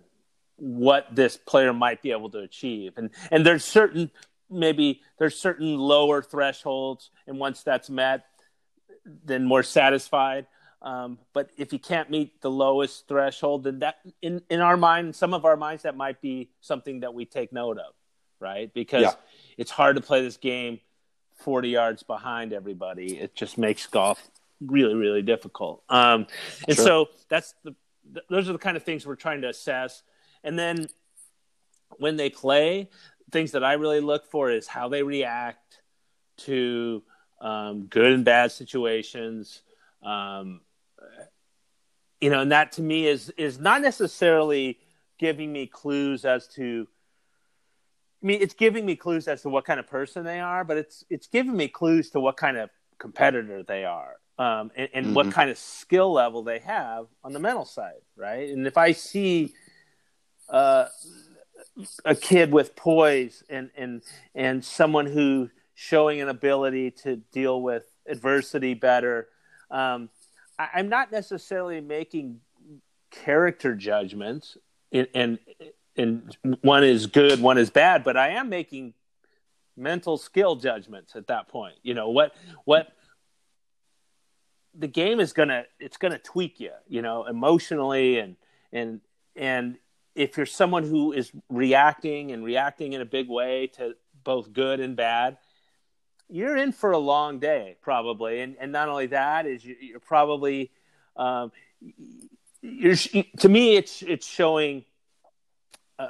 what 0.62 1.08
this 1.12 1.38
player 1.38 1.74
might 1.74 2.02
be 2.02 2.12
able 2.12 2.30
to 2.30 2.40
achieve. 2.40 2.94
And 2.98 3.10
and 3.32 3.46
there's 3.46 3.64
certain 3.64 4.12
maybe 4.50 5.02
there's 5.18 5.38
certain 5.38 5.78
lower 5.78 6.22
thresholds, 6.22 7.10
and 7.28 7.40
once 7.40 7.64
that's 7.64 7.90
met, 7.90 8.26
then 9.26 9.50
we're 9.50 9.64
satisfied. 9.64 10.48
Um, 10.82 11.20
but 11.34 11.52
if 11.58 11.72
you 11.74 11.80
can't 11.80 12.10
meet 12.10 12.42
the 12.42 12.50
lowest 12.50 13.08
threshold, 13.08 13.64
then 13.66 13.80
that 13.80 14.00
in 14.22 14.42
in 14.50 14.62
our 14.62 14.78
mind, 14.78 15.16
some 15.16 15.34
of 15.34 15.46
our 15.46 15.56
minds, 15.56 15.84
that 15.84 15.96
might 15.96 16.22
be 16.22 16.50
something 16.60 17.02
that 17.02 17.14
we 17.14 17.26
take 17.26 17.54
note 17.54 17.78
of, 17.78 17.94
right? 18.40 18.74
Because 18.74 19.04
yeah. 19.04 19.14
it's 19.58 19.72
hard 19.72 19.96
to 19.98 20.02
play 20.02 20.22
this 20.24 20.38
game 20.38 20.80
40 21.40 21.70
yards 21.70 22.04
behind 22.04 22.52
everybody. 22.52 23.18
It 23.18 23.36
just 23.36 23.58
makes 23.58 23.86
golf 23.86 24.28
really 24.62 24.96
really 24.96 25.22
difficult 25.22 25.84
um, 25.90 26.28
and 26.68 26.76
sure. 26.76 26.86
so 26.86 27.10
that's 27.30 27.56
the 27.64 27.76
those 28.30 28.50
are 28.50 28.54
the 28.54 28.60
kind 28.60 28.78
of 28.78 28.84
things 28.84 29.06
we're 29.06 29.16
trying 29.16 29.42
to 29.42 29.50
assess 29.50 30.04
and 30.44 30.58
then 30.58 30.88
when 31.98 32.16
they 32.16 32.30
play 32.30 32.90
things 33.32 33.52
that 33.52 33.64
i 33.64 33.74
really 33.74 34.00
look 34.00 34.30
for 34.30 34.52
is 34.52 34.68
how 34.68 34.88
they 34.88 35.04
react 35.04 35.82
to 36.38 37.02
um, 37.40 37.86
good 37.86 38.12
and 38.12 38.26
bad 38.26 38.52
situations 38.52 39.62
um, 40.04 40.62
you 42.20 42.30
know 42.30 42.42
and 42.42 42.52
that 42.52 42.74
to 42.74 42.82
me 42.82 43.08
is 43.08 43.30
is 43.38 43.60
not 43.60 43.82
necessarily 43.82 44.80
giving 45.20 45.52
me 45.52 45.68
clues 45.68 46.26
as 46.26 46.48
to 46.48 46.88
I 48.24 48.28
mean, 48.28 48.42
it's 48.42 48.54
giving 48.54 48.86
me 48.86 48.96
clues 48.96 49.28
as 49.28 49.42
to 49.42 49.50
what 49.50 49.66
kind 49.66 49.80
of 49.80 49.88
person 49.88 50.24
they 50.24 50.40
are, 50.40 50.64
but 50.64 50.78
it's 50.78 51.04
it's 51.10 51.28
giving 51.28 51.56
me 51.56 51.68
clues 51.68 52.12
to 52.12 52.20
what 52.20 52.38
kind 52.38 52.58
of 52.58 52.70
competitor 53.00 53.64
they 53.64 53.84
are 53.84 54.18
um, 54.38 54.72
and, 54.76 54.90
and 54.94 55.06
mm-hmm. 55.08 55.16
what 55.16 55.32
kind 55.32 55.50
of 55.50 55.58
skill 55.58 56.14
level 56.14 56.44
they 56.44 56.60
have 56.60 57.06
on 57.24 57.34
the 57.34 57.40
mental 57.40 57.66
side, 57.66 58.02
right? 58.16 58.50
And 58.50 58.66
if 58.66 58.78
I 58.78 58.92
see 58.92 59.54
uh, 60.50 60.86
a 62.06 62.16
kid 62.16 62.52
with 62.52 62.76
poise 62.76 63.44
and 63.50 63.70
and 63.78 64.02
and 64.34 64.64
someone 64.64 65.06
who 65.06 65.50
showing 65.76 66.22
an 66.22 66.30
ability 66.30 66.92
to 66.92 67.18
deal 67.32 67.62
with 67.62 67.86
adversity 68.08 68.74
better, 68.74 69.28
um, 69.70 70.10
I, 70.74 70.80
am 70.80 70.90
not 70.90 71.12
necessarily 71.12 71.82
making 71.82 72.42
character 73.12 73.76
judgments, 73.76 74.58
and, 74.92 75.40
and 75.96 76.38
one 76.62 76.84
is 76.84 77.08
good, 77.08 77.42
one 77.42 77.58
is 77.58 77.70
bad, 77.70 78.04
but 78.04 78.18
I 78.18 78.30
am 78.30 78.50
making 78.50 78.94
mental 79.78 80.18
skill 80.18 80.56
judgments 80.56 81.16
at 81.16 81.28
that 81.28 81.48
point. 81.48 81.76
You 81.82 81.94
know 81.94 82.10
what 82.10 82.34
what 82.66 82.90
the 84.78 84.88
game 84.88 85.20
is 85.20 85.34
gonna 85.34 85.66
it's 85.80 85.98
gonna 85.98 86.20
tweak 86.20 86.60
you, 86.60 86.72
you 86.88 87.02
know, 87.02 87.26
emotionally 87.26 88.20
and 88.20 88.36
and 88.72 89.02
and 89.36 89.78
if 90.16 90.38
you're 90.38 90.46
someone 90.46 90.84
who 90.84 91.14
is 91.14 91.32
reacting 91.50 92.32
and 92.32 92.44
reacting 92.44 92.94
in 92.94 93.02
a 93.02 93.06
big 93.06 93.30
way 93.30 93.68
to 93.68 93.96
both 94.24 94.52
good 94.52 94.80
and 94.80 94.96
bad, 94.96 95.38
you're 96.32 96.56
in 96.56 96.72
for 96.72 96.92
a 96.92 96.98
long 96.98 97.40
day 97.40 97.76
probably. 97.82 98.42
And 98.42 98.56
and 98.60 98.72
not 98.72 98.90
only 98.90 99.08
that 99.08 99.46
is 99.46 99.64
you, 99.64 99.96
are 99.96 100.00
probably 100.00 100.72
um, 101.16 101.52
you're 102.62 102.96
to 102.96 103.50
me 103.50 103.76
it's 103.76 104.02
it's 104.02 104.28
showing 104.28 104.86
a, 106.00 106.08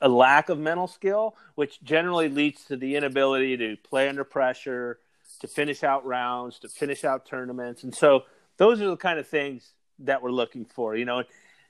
a 0.00 0.08
lack 0.08 0.48
of 0.48 0.58
mental 0.58 0.86
skill, 0.86 1.36
which 1.54 1.82
generally 1.82 2.28
leads 2.28 2.64
to 2.66 2.76
the 2.76 2.96
inability 2.96 3.56
to 3.58 3.76
play 3.76 4.08
under 4.08 4.24
pressure 4.24 4.98
to 5.40 5.48
finish 5.48 5.82
out 5.82 6.06
rounds, 6.06 6.58
to 6.60 6.68
finish 6.68 7.04
out 7.04 7.26
tournaments, 7.26 7.82
and 7.82 7.94
so 7.94 8.24
those 8.56 8.80
are 8.80 8.86
the 8.86 8.96
kind 8.96 9.18
of 9.18 9.26
things 9.26 9.72
that 9.98 10.22
we're 10.22 10.30
looking 10.30 10.64
for. 10.64 10.96
You 10.96 11.04
know, 11.04 11.24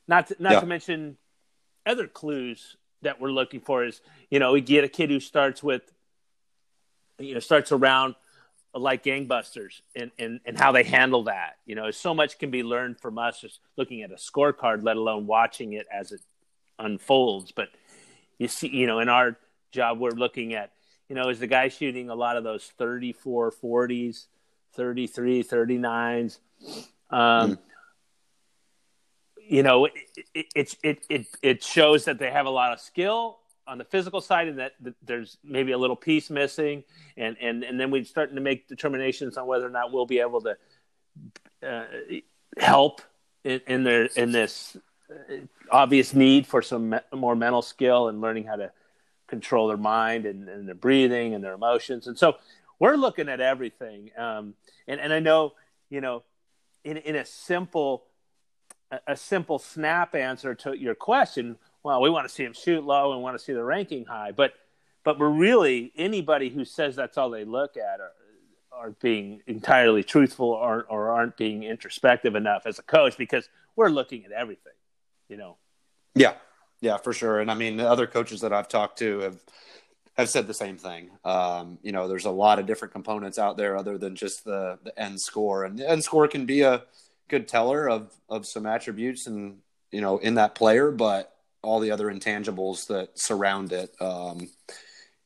not 0.07 0.29
to, 0.29 0.37
not 0.39 0.53
yeah. 0.53 0.61
to 0.61 0.67
mention 0.67 1.17
other 1.87 2.07
clues 2.07 2.77
that 3.03 3.21
we're 3.21 3.31
looking 3.31 3.61
for 3.61 3.85
is 3.85 4.01
you 4.31 4.39
know 4.39 4.53
we 4.53 4.61
get 4.61 4.85
a 4.85 4.89
kid 4.89 5.11
who 5.11 5.21
starts 5.21 5.63
with 5.63 5.83
you 7.19 7.35
know 7.35 7.41
starts 7.41 7.73
around 7.73 8.15
like 8.77 9.05
gangbusters 9.05 9.83
and, 9.95 10.11
and, 10.19 10.41
and 10.45 10.59
how 10.59 10.73
they 10.73 10.83
handle 10.83 11.25
that. 11.25 11.59
You 11.65 11.77
know, 11.77 11.93
so 11.93 12.13
much 12.13 12.39
can 12.39 12.51
be 12.51 12.65
learned 12.65 12.99
from 12.99 13.19
us 13.19 13.41
just 13.41 13.61
looking 13.77 14.03
at 14.03 14.11
a 14.11 14.17
scorecard, 14.17 14.83
let 14.83 14.97
alone 14.97 15.27
watching 15.27 15.75
it 15.75 15.87
as 15.93 16.11
it 16.11 16.21
unfolds. 16.79 17.53
But 17.53 17.69
you 18.39 18.49
see, 18.49 18.69
you 18.69 18.89
know, 18.89 18.99
in 18.99 19.09
our 19.09 19.37
job, 19.71 20.01
we're 20.01 20.11
looking 20.11 20.55
at 20.55 20.73
you 21.09 21.15
know, 21.15 21.29
is 21.29 21.39
the 21.39 21.47
guy 21.47 21.69
shooting 21.69 22.11
a 22.11 22.15
lot 22.15 22.37
of 22.37 22.45
those 22.45 22.65
34 22.79 23.53
40s, 23.53 24.27
33 24.75 25.45
39s. 25.45 26.39
Um, 27.11 27.19
mm. 27.21 27.59
You 29.47 29.63
know, 29.63 29.85
it, 29.85 29.93
it, 30.35 30.77
it, 30.83 31.07
it, 31.11 31.27
it 31.43 31.63
shows 31.63 32.07
that 32.07 32.19
they 32.19 32.31
have 32.31 32.47
a 32.47 32.51
lot 32.51 32.73
of 32.73 32.81
skill 32.81 33.39
on 33.67 33.79
the 33.79 33.85
physical 33.85 34.21
side, 34.21 34.49
and 34.49 34.59
that, 34.59 34.73
that 34.81 34.95
there's 35.03 35.39
maybe 35.43 35.73
a 35.73 35.79
little 35.79 35.97
piece 35.97 36.31
missing, 36.31 36.85
and 37.17 37.37
and 37.41 37.65
and 37.65 37.79
then 37.79 37.91
we're 37.91 38.05
starting 38.05 38.35
to 38.37 38.41
make 38.41 38.69
determinations 38.69 39.37
on 39.37 39.47
whether 39.47 39.67
or 39.67 39.71
not 39.71 39.93
we'll 39.93 40.07
be 40.07 40.21
able 40.21 40.43
to 40.43 40.57
uh, 41.67 41.85
help 42.59 43.03
in, 43.45 43.61
in 43.67 43.85
their 43.85 44.05
in 44.17 44.33
this 44.33 44.77
uh, 45.11 45.35
obvious 45.71 46.15
need 46.15 46.47
for 46.47 46.63
some 46.63 46.91
me- 46.91 46.99
more 47.13 47.37
mental 47.37 47.63
skill 47.63 48.09
and 48.09 48.21
learning 48.21 48.45
how 48.45 48.57
to 48.57 48.71
control 49.27 49.69
their 49.69 49.77
mind 49.77 50.27
and, 50.27 50.49
and, 50.49 50.69
their 50.69 50.75
breathing 50.75 51.35
and 51.35 51.43
their 51.43 51.55
emotions. 51.55 52.07
And 52.07 52.19
so 52.19 52.37
we're 52.79 52.97
looking 52.97 53.29
at 53.29 53.41
everything. 53.41 54.11
Um, 54.17 54.55
and, 54.87 55.01
and 55.01 55.13
I 55.13 55.21
know, 55.21 55.55
you 55.91 56.01
know, 56.01 56.23
in, 56.85 56.99
in 56.99 57.17
a 57.17 57.25
simple, 57.25 58.05
a, 58.91 59.01
a 59.09 59.17
simple 59.17 59.59
snap 59.59 60.15
answer 60.15 60.55
to 60.57 60.79
your 60.79 60.95
question, 60.95 61.57
well, 61.85 62.01
we 62.01 62.11
want 62.11 62.27
to 62.27 62.35
see 62.35 62.43
him 62.43 62.55
shoot 62.55 62.83
low 62.83 63.13
and 63.13 63.23
want 63.23 63.39
to 63.39 63.45
see 63.45 63.53
the 63.53 63.63
ranking 63.63 64.07
high, 64.07 64.33
but, 64.33 64.55
but 65.05 65.19
we're 65.19 65.29
really 65.29 65.93
anybody 65.97 66.49
who 66.49 66.65
says 66.65 66.97
that's 66.97 67.19
all 67.19 67.31
they 67.31 67.45
look 67.45 67.77
at 67.77 68.01
are, 68.01 68.13
are 68.73 68.91
being 69.03 69.43
entirely 69.47 70.03
truthful 70.03 70.49
or, 70.49 70.85
or 70.89 71.11
aren't 71.11 71.37
being 71.37 71.63
introspective 71.63 72.35
enough 72.35 72.63
as 72.67 72.79
a 72.79 72.83
coach 72.83 73.17
because 73.17 73.49
we're 73.77 73.91
looking 73.91 74.25
at 74.25 74.33
everything, 74.33 74.73
you 75.29 75.37
know? 75.37 75.59
Yeah, 76.15 76.35
yeah, 76.81 76.97
for 76.97 77.13
sure. 77.13 77.41
And 77.41 77.51
I 77.51 77.55
mean, 77.55 77.77
the 77.77 77.89
other 77.89 78.07
coaches 78.07 78.41
that 78.41 78.53
I've 78.53 78.69
talked 78.69 78.99
to 78.99 79.21
have 79.21 79.39
have 80.17 80.29
said 80.29 80.47
the 80.47 80.55
same 80.55 80.77
thing. 80.77 81.11
Um, 81.25 81.79
you 81.83 81.91
know, 81.91 82.07
there's 82.07 82.25
a 82.25 82.31
lot 82.31 82.61
of 82.61 82.67
different 82.67 82.93
components 82.93 83.37
out 83.37 83.57
there 83.57 83.77
other 83.77 83.99
than 83.99 84.15
just 84.15 84.45
the 84.45 84.79
the 84.85 84.97
end 84.99 85.21
score, 85.21 85.65
and 85.65 85.79
the 85.79 85.91
end 85.91 86.05
score 86.05 86.29
can 86.29 86.47
be 86.47 86.61
a 86.61 86.85
good 87.29 87.49
teller 87.49 87.89
of 87.89 88.13
of 88.29 88.47
some 88.47 88.65
attributes 88.65 89.27
and 89.27 89.59
you 89.91 90.01
know 90.01 90.19
in 90.19 90.35
that 90.35 90.55
player, 90.55 90.91
but 90.93 91.34
all 91.65 91.81
the 91.81 91.91
other 91.91 92.07
intangibles 92.07 92.87
that 92.89 93.19
surround 93.19 93.73
it. 93.73 93.95
Um, 94.01 94.49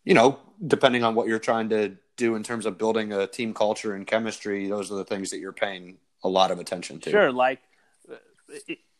you 0.04 0.14
know, 0.14 0.38
depending 0.66 1.04
on 1.04 1.14
what 1.14 1.28
you're 1.28 1.38
trying 1.38 1.68
to 1.70 1.96
do 2.16 2.34
in 2.34 2.42
terms 2.42 2.66
of 2.66 2.78
building 2.78 3.12
a 3.12 3.26
team 3.26 3.52
culture 3.52 3.94
and 3.94 4.06
chemistry, 4.06 4.68
those 4.68 4.90
are 4.90 4.96
the 4.96 5.04
things 5.04 5.30
that 5.30 5.38
you're 5.38 5.52
paying 5.52 5.98
a 6.24 6.28
lot 6.28 6.50
of 6.50 6.58
attention 6.58 7.00
to. 7.00 7.10
Sure, 7.10 7.30
like 7.30 7.60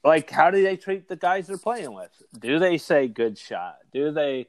like 0.05 0.31
how 0.31 0.51
do 0.51 0.63
they 0.63 0.77
treat 0.77 1.09
the 1.09 1.17
guys 1.17 1.47
they're 1.47 1.59
playing 1.59 1.93
with? 1.95 2.11
Do 2.39 2.59
they 2.59 2.79
say 2.79 3.09
good 3.09 3.39
shot? 3.39 3.79
Do 3.93 4.11
they 4.11 4.49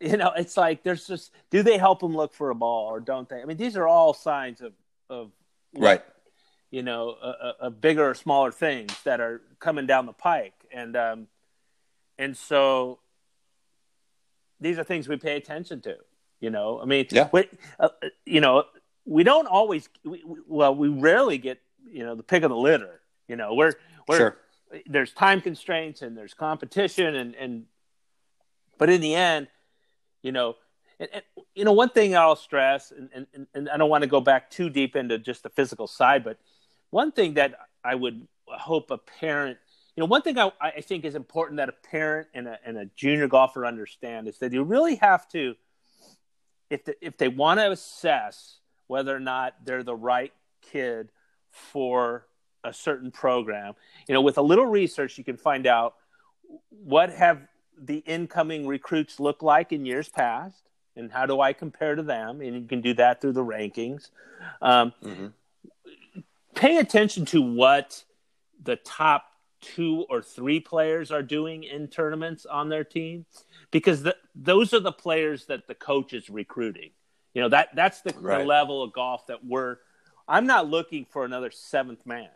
you 0.00 0.16
know, 0.16 0.32
it's 0.36 0.56
like 0.56 0.82
there's 0.84 1.06
just 1.06 1.32
do 1.50 1.62
they 1.62 1.78
help 1.78 2.00
them 2.00 2.14
look 2.14 2.32
for 2.32 2.50
a 2.50 2.54
ball 2.54 2.86
or 2.86 3.00
don't 3.00 3.28
they? 3.28 3.42
I 3.42 3.44
mean, 3.44 3.56
these 3.56 3.76
are 3.76 3.86
all 3.86 4.14
signs 4.14 4.60
of 4.60 4.72
of 5.10 5.32
right. 5.76 6.02
You 6.70 6.82
know, 6.82 7.16
a, 7.22 7.52
a 7.62 7.70
bigger 7.70 8.10
or 8.10 8.14
smaller 8.14 8.52
things 8.52 8.92
that 9.04 9.22
are 9.22 9.40
coming 9.58 9.86
down 9.86 10.04
the 10.04 10.12
pike, 10.12 10.52
and 10.70 10.94
um, 10.98 11.26
and 12.18 12.36
so 12.36 12.98
these 14.60 14.78
are 14.78 14.84
things 14.84 15.08
we 15.08 15.16
pay 15.16 15.36
attention 15.36 15.80
to. 15.82 15.96
You 16.40 16.50
know, 16.50 16.80
I 16.80 16.84
mean, 16.84 17.06
yeah. 17.10 17.28
We, 17.32 17.48
uh, 17.80 17.88
you 18.24 18.40
know, 18.40 18.64
we 19.04 19.24
don't 19.24 19.46
always. 19.46 19.88
We, 20.04 20.22
well, 20.46 20.74
we 20.74 20.88
rarely 20.88 21.38
get 21.38 21.60
you 21.84 22.04
know 22.04 22.14
the 22.14 22.22
pick 22.22 22.42
of 22.44 22.50
the 22.50 22.56
litter. 22.56 23.00
You 23.26 23.36
know, 23.36 23.54
we're 23.54 23.74
we're 24.06 24.16
sure 24.16 24.38
there's 24.86 25.12
time 25.12 25.40
constraints 25.40 26.02
and 26.02 26.16
there's 26.16 26.34
competition 26.34 27.14
and 27.14 27.34
and 27.34 27.64
but 28.78 28.88
in 28.88 29.00
the 29.00 29.14
end 29.14 29.48
you 30.22 30.32
know 30.32 30.54
and, 31.00 31.08
and 31.12 31.22
you 31.54 31.64
know 31.64 31.72
one 31.72 31.88
thing 31.88 32.16
i'll 32.16 32.36
stress 32.36 32.92
and, 32.92 33.26
and 33.34 33.46
and 33.54 33.68
i 33.68 33.76
don't 33.76 33.90
want 33.90 34.02
to 34.02 34.08
go 34.08 34.20
back 34.20 34.50
too 34.50 34.68
deep 34.68 34.96
into 34.96 35.18
just 35.18 35.42
the 35.42 35.50
physical 35.50 35.86
side 35.86 36.24
but 36.24 36.38
one 36.90 37.12
thing 37.12 37.34
that 37.34 37.54
i 37.84 37.94
would 37.94 38.26
hope 38.46 38.90
a 38.90 38.98
parent 38.98 39.58
you 39.98 40.00
know 40.00 40.06
one 40.06 40.22
thing 40.22 40.38
i, 40.38 40.52
I 40.60 40.80
think 40.80 41.04
is 41.04 41.16
important 41.16 41.56
that 41.56 41.68
a 41.68 41.72
parent 41.72 42.28
and 42.32 42.46
a, 42.46 42.56
and 42.64 42.78
a 42.78 42.84
junior 42.94 43.26
golfer 43.26 43.66
understand 43.66 44.28
is 44.28 44.38
that 44.38 44.52
you 44.52 44.62
really 44.62 44.94
have 44.94 45.28
to 45.30 45.56
if 46.70 46.84
the, 46.84 46.94
if 47.04 47.16
they 47.16 47.26
want 47.26 47.58
to 47.58 47.72
assess 47.72 48.58
whether 48.86 49.14
or 49.14 49.18
not 49.18 49.54
they're 49.64 49.82
the 49.82 49.96
right 49.96 50.32
kid 50.62 51.08
for 51.50 52.26
a 52.64 52.72
certain 52.72 53.10
program. 53.10 53.74
You 54.06 54.14
know, 54.14 54.20
with 54.20 54.38
a 54.38 54.42
little 54.42 54.66
research, 54.66 55.18
you 55.18 55.24
can 55.24 55.36
find 55.36 55.66
out 55.66 55.94
what 56.70 57.10
have 57.10 57.40
the 57.80 57.98
incoming 57.98 58.66
recruits 58.66 59.18
look 59.18 59.42
like 59.42 59.72
in 59.72 59.84
years 59.84 60.08
past, 60.08 60.68
and 60.96 61.10
how 61.10 61.26
do 61.26 61.40
I 61.40 61.52
compare 61.52 61.94
to 61.94 62.02
them? 62.02 62.40
And 62.40 62.54
you 62.54 62.66
can 62.66 62.80
do 62.80 62.94
that 62.94 63.20
through 63.20 63.32
the 63.32 63.44
rankings. 63.44 64.10
Um, 64.60 64.92
mm-hmm. 65.02 65.26
Pay 66.54 66.78
attention 66.78 67.24
to 67.26 67.40
what 67.40 68.04
the 68.62 68.76
top 68.76 69.27
two 69.60 70.06
or 70.08 70.22
three 70.22 70.60
players 70.60 71.10
are 71.10 71.22
doing 71.22 71.64
in 71.64 71.88
tournaments 71.88 72.46
on 72.46 72.68
their 72.68 72.84
team, 72.84 73.26
because 73.70 74.02
the, 74.02 74.16
those 74.34 74.72
are 74.72 74.80
the 74.80 74.92
players 74.92 75.46
that 75.46 75.66
the 75.66 75.74
coach 75.74 76.12
is 76.12 76.30
recruiting. 76.30 76.90
You 77.34 77.42
know 77.42 77.48
that 77.50 77.68
that's 77.74 78.00
the, 78.00 78.14
right. 78.18 78.38
the 78.38 78.44
level 78.44 78.82
of 78.82 78.92
golf 78.92 79.26
that 79.26 79.44
we're. 79.44 79.78
I'm 80.26 80.46
not 80.46 80.68
looking 80.68 81.06
for 81.08 81.24
another 81.24 81.50
seventh 81.50 82.04
man 82.04 82.28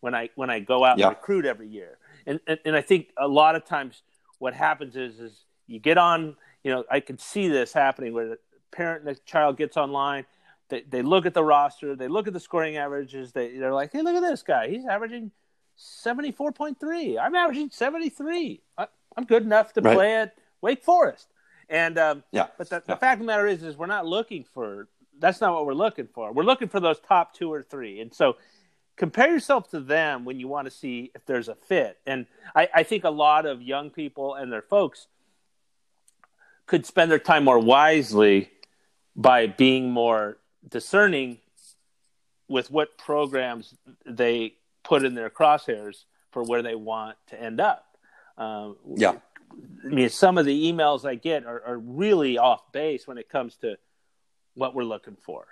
when 0.00 0.14
I 0.14 0.30
when 0.34 0.50
I 0.50 0.60
go 0.60 0.84
out 0.84 0.98
yeah. 0.98 1.08
and 1.08 1.16
recruit 1.16 1.44
every 1.46 1.68
year. 1.68 1.98
And, 2.26 2.40
and 2.46 2.58
and 2.64 2.76
I 2.76 2.80
think 2.80 3.08
a 3.18 3.28
lot 3.28 3.56
of 3.56 3.64
times 3.64 4.02
what 4.38 4.54
happens 4.54 4.96
is 4.96 5.18
is 5.18 5.44
you 5.66 5.78
get 5.78 5.98
on. 5.98 6.36
You 6.62 6.72
know, 6.72 6.84
I 6.90 7.00
can 7.00 7.18
see 7.18 7.48
this 7.48 7.72
happening 7.72 8.12
where 8.12 8.28
the 8.28 8.38
parent 8.70 9.04
and 9.04 9.14
the 9.14 9.20
child 9.24 9.56
gets 9.56 9.76
online. 9.76 10.26
They 10.68 10.82
they 10.82 11.02
look 11.02 11.26
at 11.26 11.34
the 11.34 11.44
roster. 11.44 11.96
They 11.96 12.08
look 12.08 12.26
at 12.26 12.32
the 12.32 12.40
scoring 12.40 12.76
averages. 12.76 13.32
They 13.32 13.58
they're 13.58 13.74
like, 13.74 13.92
hey, 13.92 14.02
look 14.02 14.14
at 14.14 14.22
this 14.22 14.42
guy. 14.42 14.68
He's 14.68 14.86
averaging 14.86 15.30
seventy 15.76 16.32
four 16.32 16.52
point 16.52 16.78
three. 16.78 17.18
I'm 17.18 17.34
averaging 17.34 17.70
seventy 17.70 18.08
three. 18.08 18.62
I'm 18.78 19.24
good 19.24 19.42
enough 19.42 19.72
to 19.74 19.80
right. 19.80 19.94
play 19.94 20.14
at 20.16 20.36
Wake 20.60 20.82
Forest. 20.82 21.28
And 21.68 21.98
um, 21.98 22.24
yeah, 22.30 22.48
but 22.58 22.68
the, 22.68 22.76
yeah. 22.76 22.94
the 22.94 22.96
fact 22.96 23.14
of 23.14 23.20
the 23.20 23.26
matter 23.26 23.46
is, 23.46 23.62
is 23.62 23.76
we're 23.76 23.86
not 23.86 24.06
looking 24.06 24.44
for. 24.54 24.88
That's 25.18 25.40
not 25.40 25.54
what 25.54 25.66
we're 25.66 25.74
looking 25.74 26.08
for. 26.08 26.32
We're 26.32 26.42
looking 26.42 26.68
for 26.68 26.80
those 26.80 26.98
top 26.98 27.34
two 27.34 27.52
or 27.52 27.62
three. 27.62 28.00
And 28.00 28.12
so 28.12 28.36
compare 28.96 29.30
yourself 29.30 29.70
to 29.70 29.80
them 29.80 30.24
when 30.24 30.38
you 30.38 30.48
want 30.48 30.66
to 30.66 30.70
see 30.70 31.10
if 31.14 31.24
there's 31.26 31.48
a 31.48 31.54
fit. 31.54 31.98
And 32.06 32.26
I, 32.54 32.68
I, 32.74 32.82
think 32.82 33.04
a 33.04 33.10
lot 33.10 33.46
of 33.46 33.62
young 33.62 33.90
people 33.90 34.34
and 34.34 34.52
their 34.52 34.62
folks 34.62 35.06
could 36.66 36.86
spend 36.86 37.10
their 37.10 37.18
time 37.18 37.44
more 37.44 37.58
wisely 37.58 38.50
by 39.16 39.46
being 39.46 39.90
more 39.90 40.38
discerning 40.68 41.38
with 42.48 42.70
what 42.70 42.98
programs 42.98 43.74
they 44.04 44.54
put 44.84 45.04
in 45.04 45.14
their 45.14 45.30
crosshairs 45.30 46.04
for 46.30 46.42
where 46.44 46.62
they 46.62 46.74
want 46.74 47.16
to 47.28 47.40
end 47.40 47.60
up. 47.60 47.96
Um, 48.38 48.76
yeah. 48.94 49.16
I 49.84 49.88
mean, 49.88 50.08
some 50.08 50.38
of 50.38 50.46
the 50.46 50.72
emails 50.72 51.04
I 51.04 51.14
get 51.14 51.44
are, 51.46 51.62
are 51.64 51.78
really 51.78 52.38
off 52.38 52.72
base 52.72 53.06
when 53.06 53.18
it 53.18 53.28
comes 53.28 53.56
to 53.58 53.76
what 54.54 54.74
we're 54.74 54.84
looking 54.84 55.16
for, 55.16 55.46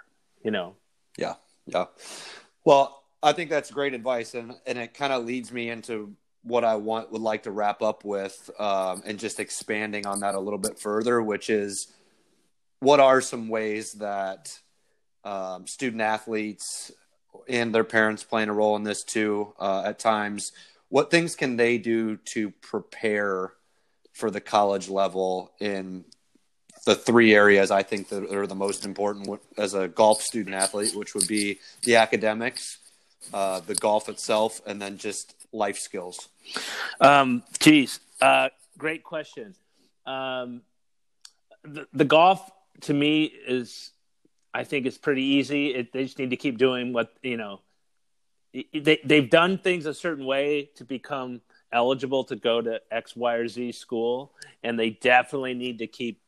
you 0.44 0.50
know? 0.50 0.74
Yeah. 1.16 1.34
Yeah. 1.66 1.86
Well, 2.64 3.02
I 3.22 3.32
think 3.32 3.50
that's 3.50 3.70
great 3.70 3.94
advice, 3.94 4.34
and 4.34 4.54
and 4.66 4.78
it 4.78 4.94
kind 4.94 5.12
of 5.12 5.24
leads 5.24 5.52
me 5.52 5.70
into 5.70 6.14
what 6.42 6.64
I 6.64 6.74
want 6.74 7.12
would 7.12 7.22
like 7.22 7.44
to 7.44 7.52
wrap 7.52 7.82
up 7.82 8.04
with, 8.04 8.50
um, 8.58 9.02
and 9.06 9.18
just 9.18 9.38
expanding 9.38 10.06
on 10.06 10.20
that 10.20 10.34
a 10.34 10.40
little 10.40 10.58
bit 10.58 10.78
further, 10.78 11.22
which 11.22 11.48
is 11.48 11.92
what 12.80 12.98
are 12.98 13.20
some 13.20 13.48
ways 13.48 13.92
that 13.94 14.58
um, 15.24 15.66
student 15.68 16.02
athletes 16.02 16.90
and 17.48 17.74
their 17.74 17.84
parents 17.84 18.22
playing 18.24 18.48
a 18.48 18.52
role 18.52 18.76
in 18.76 18.82
this 18.82 19.02
too 19.02 19.52
uh, 19.58 19.82
at 19.86 19.98
times. 19.98 20.52
What 20.88 21.10
things 21.10 21.34
can 21.34 21.56
they 21.56 21.78
do 21.78 22.16
to 22.16 22.50
prepare 22.50 23.52
for 24.12 24.30
the 24.30 24.40
college 24.40 24.88
level 24.88 25.52
in 25.58 26.04
the 26.84 26.94
three 26.94 27.34
areas 27.34 27.70
I 27.70 27.82
think 27.82 28.08
that 28.08 28.32
are 28.32 28.46
the 28.46 28.54
most 28.54 28.84
important 28.84 29.40
as 29.56 29.74
a 29.74 29.88
golf 29.88 30.20
student 30.20 30.54
athlete, 30.54 30.94
which 30.94 31.14
would 31.14 31.28
be 31.28 31.60
the 31.84 31.96
academics, 31.96 32.78
uh, 33.32 33.60
the 33.60 33.74
golf 33.74 34.08
itself, 34.08 34.60
and 34.66 34.82
then 34.82 34.98
just 34.98 35.34
life 35.52 35.78
skills? 35.78 36.28
Um, 37.00 37.42
geez, 37.60 38.00
uh, 38.20 38.48
great 38.78 39.04
question. 39.04 39.54
Um, 40.06 40.62
the, 41.62 41.86
the 41.92 42.04
golf 42.04 42.50
to 42.82 42.94
me 42.94 43.24
is, 43.24 43.92
I 44.54 44.64
think, 44.64 44.86
it's 44.86 44.98
pretty 44.98 45.22
easy. 45.22 45.74
It, 45.74 45.92
they 45.92 46.04
just 46.04 46.18
need 46.18 46.30
to 46.30 46.36
keep 46.36 46.58
doing 46.58 46.92
what 46.92 47.12
you 47.22 47.36
know. 47.36 47.60
They 48.52 49.00
they've 49.04 49.30
done 49.30 49.58
things 49.58 49.86
a 49.86 49.94
certain 49.94 50.26
way 50.26 50.70
to 50.76 50.84
become 50.84 51.40
eligible 51.72 52.24
to 52.24 52.36
go 52.36 52.60
to 52.60 52.80
X, 52.90 53.16
Y, 53.16 53.34
or 53.34 53.48
Z 53.48 53.72
school, 53.72 54.34
and 54.62 54.78
they 54.78 54.90
definitely 54.90 55.54
need 55.54 55.78
to 55.78 55.86
keep 55.86 56.20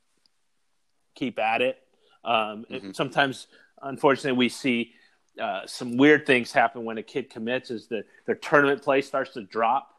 keep 1.15 1.39
at 1.39 1.61
it. 1.61 1.79
Um, 2.25 2.65
mm-hmm. 2.71 2.93
Sometimes, 2.93 3.47
unfortunately, 3.83 4.39
we 4.39 4.49
see 4.49 4.95
uh, 5.41 5.67
some 5.67 5.97
weird 5.97 6.27
things 6.27 6.53
happen 6.53 6.85
when 6.85 6.99
a 6.99 7.03
kid 7.03 7.31
commits 7.31 7.71
is 7.71 7.89
that 7.89 8.05
their 8.27 8.37
tournament 8.37 8.83
play 8.83 9.03
starts 9.03 9.33
to 9.33 9.43
drop 9.43 9.91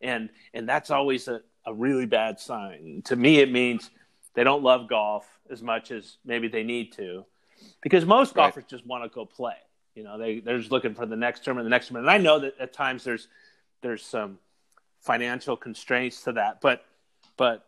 and 0.00 0.30
and 0.52 0.68
that's 0.68 0.90
always 0.90 1.28
a, 1.28 1.40
a 1.66 1.72
really 1.72 2.06
bad 2.06 2.40
sign 2.40 3.02
to 3.04 3.14
me 3.14 3.38
it 3.38 3.52
means 3.52 3.90
they 4.34 4.42
don't 4.42 4.62
love 4.62 4.88
golf 4.88 5.26
as 5.50 5.62
much 5.62 5.90
as 5.90 6.16
maybe 6.24 6.48
they 6.48 6.62
need 6.62 6.92
to 6.92 7.24
because 7.82 8.04
most 8.04 8.36
right. 8.36 8.44
golfers 8.44 8.64
just 8.68 8.86
want 8.86 9.04
to 9.04 9.08
go 9.14 9.24
play 9.24 9.56
you 9.94 10.04
know 10.04 10.18
they 10.18 10.40
they're 10.40 10.58
just 10.58 10.70
looking 10.70 10.94
for 10.94 11.06
the 11.06 11.16
next 11.16 11.44
tournament 11.44 11.66
the 11.66 11.70
next 11.70 11.88
tournament 11.88 12.10
and 12.10 12.20
i 12.20 12.22
know 12.22 12.38
that 12.38 12.54
at 12.60 12.72
times 12.72 13.04
there's 13.04 13.28
there's 13.82 14.04
some 14.04 14.38
financial 15.00 15.56
constraints 15.56 16.22
to 16.22 16.32
that 16.32 16.60
but 16.60 16.84
but 17.36 17.66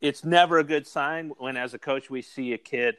it's 0.00 0.24
never 0.24 0.58
a 0.58 0.64
good 0.64 0.86
sign 0.86 1.32
when, 1.38 1.56
as 1.56 1.74
a 1.74 1.78
coach, 1.78 2.10
we 2.10 2.22
see 2.22 2.52
a 2.52 2.58
kid 2.58 2.96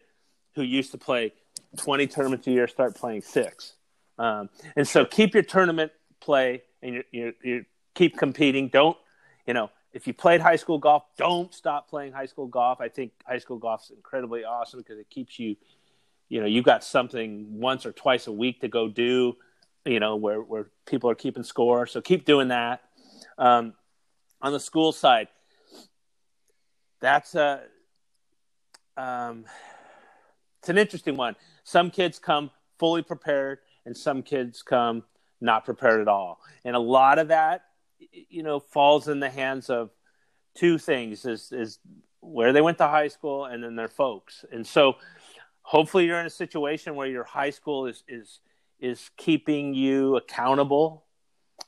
who 0.56 0.62
used 0.62 0.92
to 0.92 0.98
play 0.98 1.34
20 1.78 2.08
tournaments 2.08 2.48
a 2.48 2.52
year 2.52 2.68
start 2.68 2.96
playing 2.96 3.22
six. 3.22 3.74
Um, 4.20 4.50
and 4.76 4.88
so 4.88 5.06
keep 5.06 5.34
your 5.34 5.44
tournament 5.44 5.92
play 6.20 6.62
and 6.84 6.96
you 6.96 7.04
you 7.12 7.34
you 7.42 7.66
keep 7.96 8.18
competing. 8.18 8.68
Don't, 8.68 8.98
you 9.48 9.54
know, 9.54 9.72
if 9.94 10.06
you 10.06 10.14
played 10.14 10.42
high 10.42 10.58
school 10.58 10.78
golf, 10.78 11.04
don't 11.18 11.54
stop 11.54 11.90
playing 11.90 12.14
high 12.14 12.28
school 12.28 12.48
golf. 12.48 12.82
I 12.82 12.90
think 12.90 13.14
high 13.26 13.40
school 13.40 13.58
golf 13.58 13.86
is 13.86 13.92
incredibly 13.92 14.44
awesome 14.44 14.80
because 14.80 15.00
it 15.00 15.10
keeps 15.10 15.40
you, 15.40 15.56
you 16.32 16.40
know, 16.40 16.48
you've 16.48 16.64
got 16.64 16.82
something 16.82 17.60
once 17.60 17.86
or 17.86 17.92
twice 17.92 18.26
a 18.28 18.32
week 18.32 18.62
to 18.62 18.70
go 18.70 18.88
do, 18.88 19.36
you 19.84 20.00
know, 20.00 20.16
where, 20.16 20.42
where 20.42 20.68
people 20.86 21.10
are 21.10 21.16
keeping 21.16 21.44
score. 21.44 21.86
So 21.86 22.00
keep 22.00 22.24
doing 22.24 22.48
that. 22.48 22.82
Um, 23.38 23.74
on 24.42 24.54
the 24.54 24.60
school 24.60 24.94
side, 24.94 25.28
that's 27.02 27.36
a, 27.36 27.64
um, 28.96 29.44
it's 30.60 30.70
an 30.70 30.78
interesting 30.78 31.18
one. 31.18 31.36
Some 31.66 31.92
kids 31.92 32.18
come 32.18 32.50
fully 32.80 33.02
prepared, 33.02 33.60
and 33.86 33.96
some 33.96 34.24
kids 34.24 34.62
come 34.62 35.04
not 35.42 35.66
prepared 35.66 36.00
at 36.00 36.08
all. 36.08 36.40
And 36.64 36.78
a 36.78 36.80
lot 36.80 37.20
of 37.20 37.28
that, 37.28 37.66
you 38.30 38.42
know, 38.42 38.62
falls 38.62 39.10
in 39.10 39.20
the 39.20 39.30
hands 39.30 39.70
of 39.70 39.90
two 40.56 40.78
things: 40.78 41.26
is 41.26 41.52
is 41.52 41.80
where 42.22 42.54
they 42.54 42.62
went 42.62 42.78
to 42.78 42.88
high 42.88 43.10
school, 43.10 43.46
and 43.46 43.62
then 43.62 43.76
their 43.76 43.90
folks. 43.90 44.46
And 44.50 44.66
so, 44.66 44.96
hopefully, 45.62 46.06
you're 46.06 46.20
in 46.20 46.26
a 46.26 46.30
situation 46.30 46.96
where 46.96 47.08
your 47.08 47.24
high 47.24 47.50
school 47.50 47.88
is 47.88 48.04
is 48.08 48.40
is 48.80 49.12
keeping 49.18 49.74
you 49.74 50.16
accountable, 50.18 51.06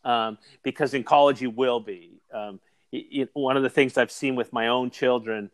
um, 0.04 0.38
because 0.64 0.94
in 0.94 1.04
college 1.04 1.42
you 1.42 1.50
will 1.50 1.80
be. 1.80 2.22
Um, 2.34 2.60
it, 2.92 3.30
one 3.34 3.58
of 3.58 3.64
the 3.64 3.70
things 3.70 3.98
I've 3.98 4.12
seen 4.12 4.36
with 4.36 4.54
my 4.54 4.68
own 4.68 4.92
children 4.92 5.50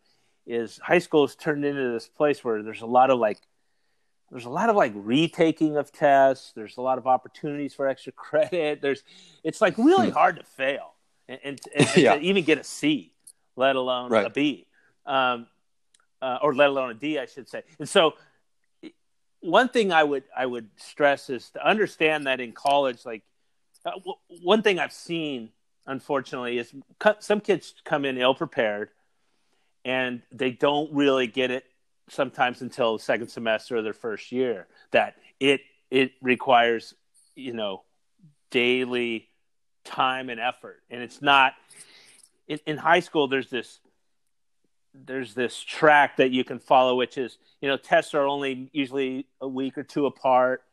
is 0.45 0.79
high 0.83 0.99
school 0.99 1.25
has 1.25 1.35
turned 1.35 1.63
into 1.63 1.91
this 1.91 2.07
place 2.07 2.43
where 2.43 2.63
there's 2.63 2.81
a 2.81 2.87
lot 2.87 3.09
of 3.09 3.19
like 3.19 3.39
there's 4.31 4.45
a 4.45 4.49
lot 4.49 4.69
of 4.69 4.75
like 4.75 4.91
retaking 4.95 5.77
of 5.77 5.91
tests 5.91 6.51
there's 6.55 6.77
a 6.77 6.81
lot 6.81 6.97
of 6.97 7.07
opportunities 7.07 7.73
for 7.73 7.87
extra 7.87 8.11
credit 8.15 8.81
there's 8.81 9.03
it's 9.43 9.61
like 9.61 9.77
really 9.77 10.09
hmm. 10.09 10.13
hard 10.13 10.37
to 10.37 10.43
fail 10.43 10.93
and, 11.27 11.39
and, 11.43 11.59
and 11.75 11.87
yeah. 11.97 12.15
to 12.15 12.21
even 12.21 12.43
get 12.43 12.57
a 12.57 12.63
c 12.63 13.13
let 13.55 13.75
alone 13.75 14.11
right. 14.11 14.25
a 14.25 14.29
b 14.29 14.65
um, 15.05 15.47
uh, 16.21 16.39
or 16.41 16.53
let 16.53 16.69
alone 16.69 16.91
a 16.91 16.95
d 16.95 17.19
i 17.19 17.25
should 17.25 17.47
say 17.47 17.63
and 17.77 17.87
so 17.87 18.13
one 19.41 19.69
thing 19.69 19.91
i 19.91 20.03
would 20.03 20.23
i 20.35 20.45
would 20.45 20.67
stress 20.77 21.29
is 21.29 21.49
to 21.51 21.65
understand 21.65 22.27
that 22.27 22.39
in 22.39 22.51
college 22.51 23.05
like 23.05 23.23
uh, 23.85 23.91
one 24.43 24.61
thing 24.61 24.79
i've 24.79 24.93
seen 24.93 25.49
unfortunately 25.87 26.57
is 26.57 26.73
some 27.19 27.39
kids 27.39 27.73
come 27.83 28.05
in 28.05 28.17
ill 28.17 28.35
prepared 28.35 28.89
and 29.85 30.21
they 30.31 30.51
don't 30.51 30.93
really 30.93 31.27
get 31.27 31.51
it 31.51 31.63
sometimes 32.09 32.61
until 32.61 32.97
the 32.97 33.03
second 33.03 33.27
semester 33.27 33.77
of 33.77 33.83
their 33.83 33.93
first 33.93 34.31
year 34.31 34.67
that 34.91 35.15
it 35.39 35.61
it 35.89 36.11
requires 36.21 36.93
you 37.35 37.53
know 37.53 37.83
daily 38.51 39.29
time 39.83 40.29
and 40.29 40.39
effort. 40.39 40.81
And 40.89 41.01
it's 41.01 41.21
not 41.21 41.53
in, 42.47 42.59
in 42.65 42.77
high 42.77 42.99
school 42.99 43.27
there's 43.27 43.49
this 43.49 43.79
there's 45.05 45.33
this 45.33 45.59
track 45.59 46.17
that 46.17 46.31
you 46.31 46.43
can 46.43 46.59
follow 46.59 46.95
which 46.95 47.17
is 47.17 47.37
you 47.61 47.67
know 47.67 47.77
tests 47.77 48.13
are 48.13 48.25
only 48.25 48.69
usually 48.73 49.25
a 49.41 49.47
week 49.47 49.77
or 49.77 49.83
two 49.83 50.05
apart 50.05 50.63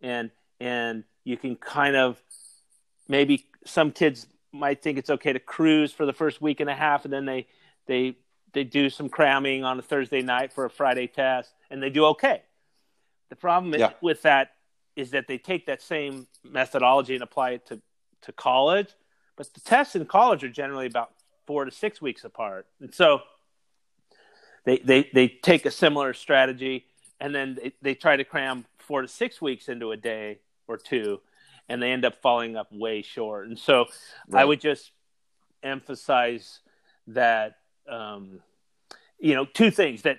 and 0.00 0.30
and 0.60 1.04
you 1.24 1.36
can 1.36 1.56
kind 1.56 1.96
of 1.96 2.20
maybe 3.08 3.46
some 3.64 3.90
kids 3.90 4.26
might 4.52 4.82
think 4.82 4.98
it's 4.98 5.10
okay 5.10 5.32
to 5.32 5.38
cruise 5.38 5.92
for 5.92 6.06
the 6.06 6.12
first 6.12 6.40
week 6.40 6.60
and 6.60 6.68
a 6.68 6.74
half 6.74 7.04
and 7.04 7.12
then 7.12 7.24
they 7.24 7.46
they 7.86 8.16
they 8.52 8.64
do 8.64 8.90
some 8.90 9.08
cramming 9.08 9.64
on 9.64 9.78
a 9.78 9.82
Thursday 9.82 10.22
night 10.22 10.52
for 10.52 10.64
a 10.64 10.70
Friday 10.70 11.06
test, 11.06 11.52
and 11.70 11.82
they 11.82 11.90
do 11.90 12.04
okay. 12.06 12.42
The 13.30 13.36
problem 13.36 13.74
yeah. 13.74 13.92
with 14.00 14.22
that 14.22 14.52
is 14.94 15.12
that 15.12 15.26
they 15.26 15.38
take 15.38 15.66
that 15.66 15.80
same 15.80 16.26
methodology 16.44 17.14
and 17.14 17.22
apply 17.22 17.52
it 17.52 17.66
to, 17.66 17.80
to 18.22 18.32
college, 18.32 18.90
but 19.36 19.52
the 19.54 19.60
tests 19.60 19.96
in 19.96 20.04
college 20.04 20.44
are 20.44 20.50
generally 20.50 20.86
about 20.86 21.12
four 21.46 21.64
to 21.64 21.70
six 21.70 22.02
weeks 22.02 22.24
apart. 22.24 22.66
And 22.80 22.94
so 22.94 23.22
they, 24.64 24.78
they, 24.78 25.10
they 25.12 25.28
take 25.28 25.66
a 25.66 25.70
similar 25.70 26.14
strategy 26.14 26.86
and 27.20 27.34
then 27.34 27.56
they, 27.60 27.72
they 27.82 27.94
try 27.94 28.16
to 28.16 28.24
cram 28.24 28.64
four 28.78 29.02
to 29.02 29.08
six 29.08 29.40
weeks 29.40 29.68
into 29.68 29.92
a 29.92 29.96
day 29.96 30.38
or 30.66 30.76
two, 30.76 31.20
and 31.68 31.80
they 31.80 31.92
end 31.92 32.04
up 32.04 32.20
falling 32.20 32.56
up 32.56 32.68
way 32.72 33.02
short. 33.02 33.46
And 33.46 33.58
so 33.58 33.86
right. 34.28 34.42
I 34.42 34.44
would 34.44 34.60
just 34.60 34.90
emphasize 35.62 36.60
that 37.06 37.56
um, 37.88 38.40
you 39.18 39.34
know, 39.34 39.44
two 39.44 39.70
things 39.70 40.02
that 40.02 40.18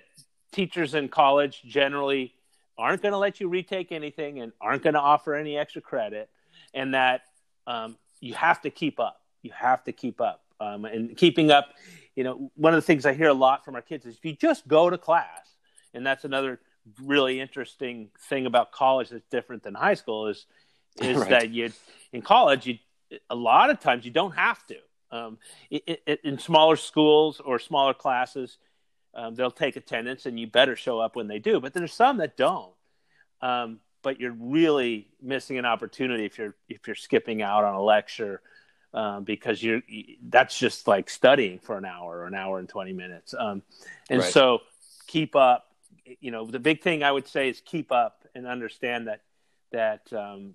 teachers 0.50 0.94
in 0.94 1.08
college 1.08 1.62
generally 1.66 2.34
aren't 2.76 3.02
going 3.02 3.12
to 3.12 3.18
let 3.18 3.38
you 3.38 3.48
retake 3.48 3.92
anything 3.92 4.40
and 4.40 4.52
aren't 4.60 4.82
going 4.82 4.94
to 4.94 5.00
offer 5.00 5.34
any 5.34 5.56
extra 5.58 5.82
credit, 5.82 6.28
and 6.72 6.94
that 6.94 7.22
um, 7.66 7.96
you 8.20 8.34
have 8.34 8.62
to 8.62 8.70
keep 8.70 8.98
up. 8.98 9.20
You 9.42 9.52
have 9.54 9.84
to 9.84 9.92
keep 9.92 10.20
up. 10.20 10.40
Um, 10.60 10.84
and 10.84 11.16
keeping 11.16 11.50
up, 11.50 11.74
you 12.16 12.24
know, 12.24 12.50
one 12.54 12.74
of 12.74 12.78
the 12.78 12.86
things 12.86 13.06
I 13.06 13.14
hear 13.14 13.28
a 13.28 13.34
lot 13.34 13.64
from 13.64 13.74
our 13.74 13.82
kids 13.82 14.06
is 14.06 14.16
if 14.16 14.24
you 14.24 14.34
just 14.34 14.66
go 14.68 14.88
to 14.90 14.98
class, 14.98 15.56
and 15.92 16.06
that's 16.06 16.24
another 16.24 16.60
really 17.02 17.40
interesting 17.40 18.10
thing 18.28 18.46
about 18.46 18.72
college 18.72 19.08
that's 19.08 19.24
different 19.30 19.62
than 19.62 19.74
high 19.74 19.94
school 19.94 20.28
is 20.28 20.46
is 21.00 21.16
right. 21.16 21.30
that 21.30 21.50
you 21.50 21.72
in 22.12 22.22
college 22.22 22.66
you 22.66 22.78
a 23.28 23.34
lot 23.34 23.68
of 23.68 23.80
times 23.80 24.04
you 24.04 24.12
don't 24.12 24.36
have 24.36 24.64
to 24.66 24.76
um, 25.14 25.38
it, 25.70 26.02
it, 26.06 26.20
in 26.24 26.38
smaller 26.38 26.74
schools 26.74 27.40
or 27.40 27.60
smaller 27.60 27.94
classes, 27.94 28.58
um, 29.14 29.36
they'll 29.36 29.50
take 29.50 29.76
attendance, 29.76 30.26
and 30.26 30.38
you 30.40 30.48
better 30.48 30.74
show 30.74 30.98
up 30.98 31.14
when 31.14 31.28
they 31.28 31.38
do. 31.38 31.60
But 31.60 31.72
there's 31.72 31.92
some 31.92 32.16
that 32.18 32.36
don't. 32.36 32.72
Um, 33.40 33.78
but 34.02 34.20
you're 34.20 34.34
really 34.36 35.06
missing 35.22 35.56
an 35.56 35.64
opportunity 35.64 36.24
if 36.24 36.36
you're 36.36 36.54
if 36.68 36.86
you're 36.86 36.96
skipping 36.96 37.42
out 37.42 37.64
on 37.64 37.74
a 37.74 37.82
lecture 37.82 38.42
um, 38.94 39.24
because 39.24 39.62
you're 39.62 39.82
that's 40.28 40.58
just 40.58 40.88
like 40.88 41.10
studying 41.10 41.58
for 41.58 41.76
an 41.76 41.84
hour 41.84 42.20
or 42.20 42.26
an 42.26 42.34
hour 42.34 42.58
and 42.58 42.68
20 42.68 42.92
minutes. 42.92 43.34
Um, 43.38 43.62
and 44.08 44.20
right. 44.20 44.32
so 44.32 44.60
keep 45.06 45.36
up. 45.36 45.66
You 46.20 46.30
know, 46.30 46.46
the 46.46 46.58
big 46.58 46.82
thing 46.82 47.02
I 47.02 47.10
would 47.10 47.26
say 47.26 47.48
is 47.48 47.60
keep 47.64 47.90
up 47.90 48.24
and 48.34 48.46
understand 48.46 49.08
that 49.08 49.22
that 49.72 50.12
um, 50.12 50.54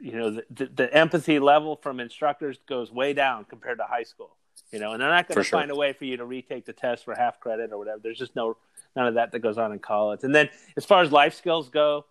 you 0.00 0.12
know 0.12 0.30
the, 0.30 0.44
the, 0.50 0.66
the, 0.66 0.94
empathy 0.94 1.38
level 1.38 1.76
from 1.76 2.00
instructors 2.00 2.58
goes 2.68 2.92
way 2.92 3.12
down 3.12 3.44
compared 3.44 3.78
to 3.78 3.84
high 3.84 4.02
school 4.02 4.36
you 4.72 4.80
know 4.80 4.92
and 4.92 5.00
they're 5.00 5.08
not 5.08 5.28
going 5.28 5.42
to 5.42 5.48
find 5.48 5.70
a 5.70 5.76
way 5.76 5.92
for 5.92 6.04
you 6.04 6.16
to 6.16 6.24
retake 6.24 6.66
the 6.66 6.72
test 6.72 7.04
for 7.04 7.14
half 7.14 7.38
credit 7.38 7.72
or 7.72 7.78
whatever 7.78 8.00
there's 8.02 8.18
just 8.18 8.34
no 8.34 8.56
none 8.96 9.06
of 9.06 9.14
that 9.14 9.30
that 9.30 9.38
goes 9.38 9.58
on 9.58 9.72
in 9.72 9.78
college 9.78 10.24
and 10.24 10.34
then 10.34 10.48
as 10.76 10.84
far 10.84 11.02
as 11.02 11.12
life 11.12 11.34
skills 11.34 11.68
go 11.68 12.04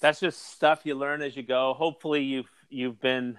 that's 0.00 0.20
just 0.20 0.52
stuff 0.52 0.82
you 0.84 0.94
learn 0.94 1.22
as 1.22 1.36
you 1.36 1.42
go 1.42 1.74
hopefully 1.74 2.22
you've 2.22 2.50
you've 2.70 3.00
been 3.00 3.36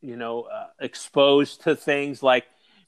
you 0.00 0.16
know 0.16 0.42
uh, 0.42 0.66
exposed 0.80 1.62
to 1.62 1.74
things 1.76 2.22
like 2.22 2.44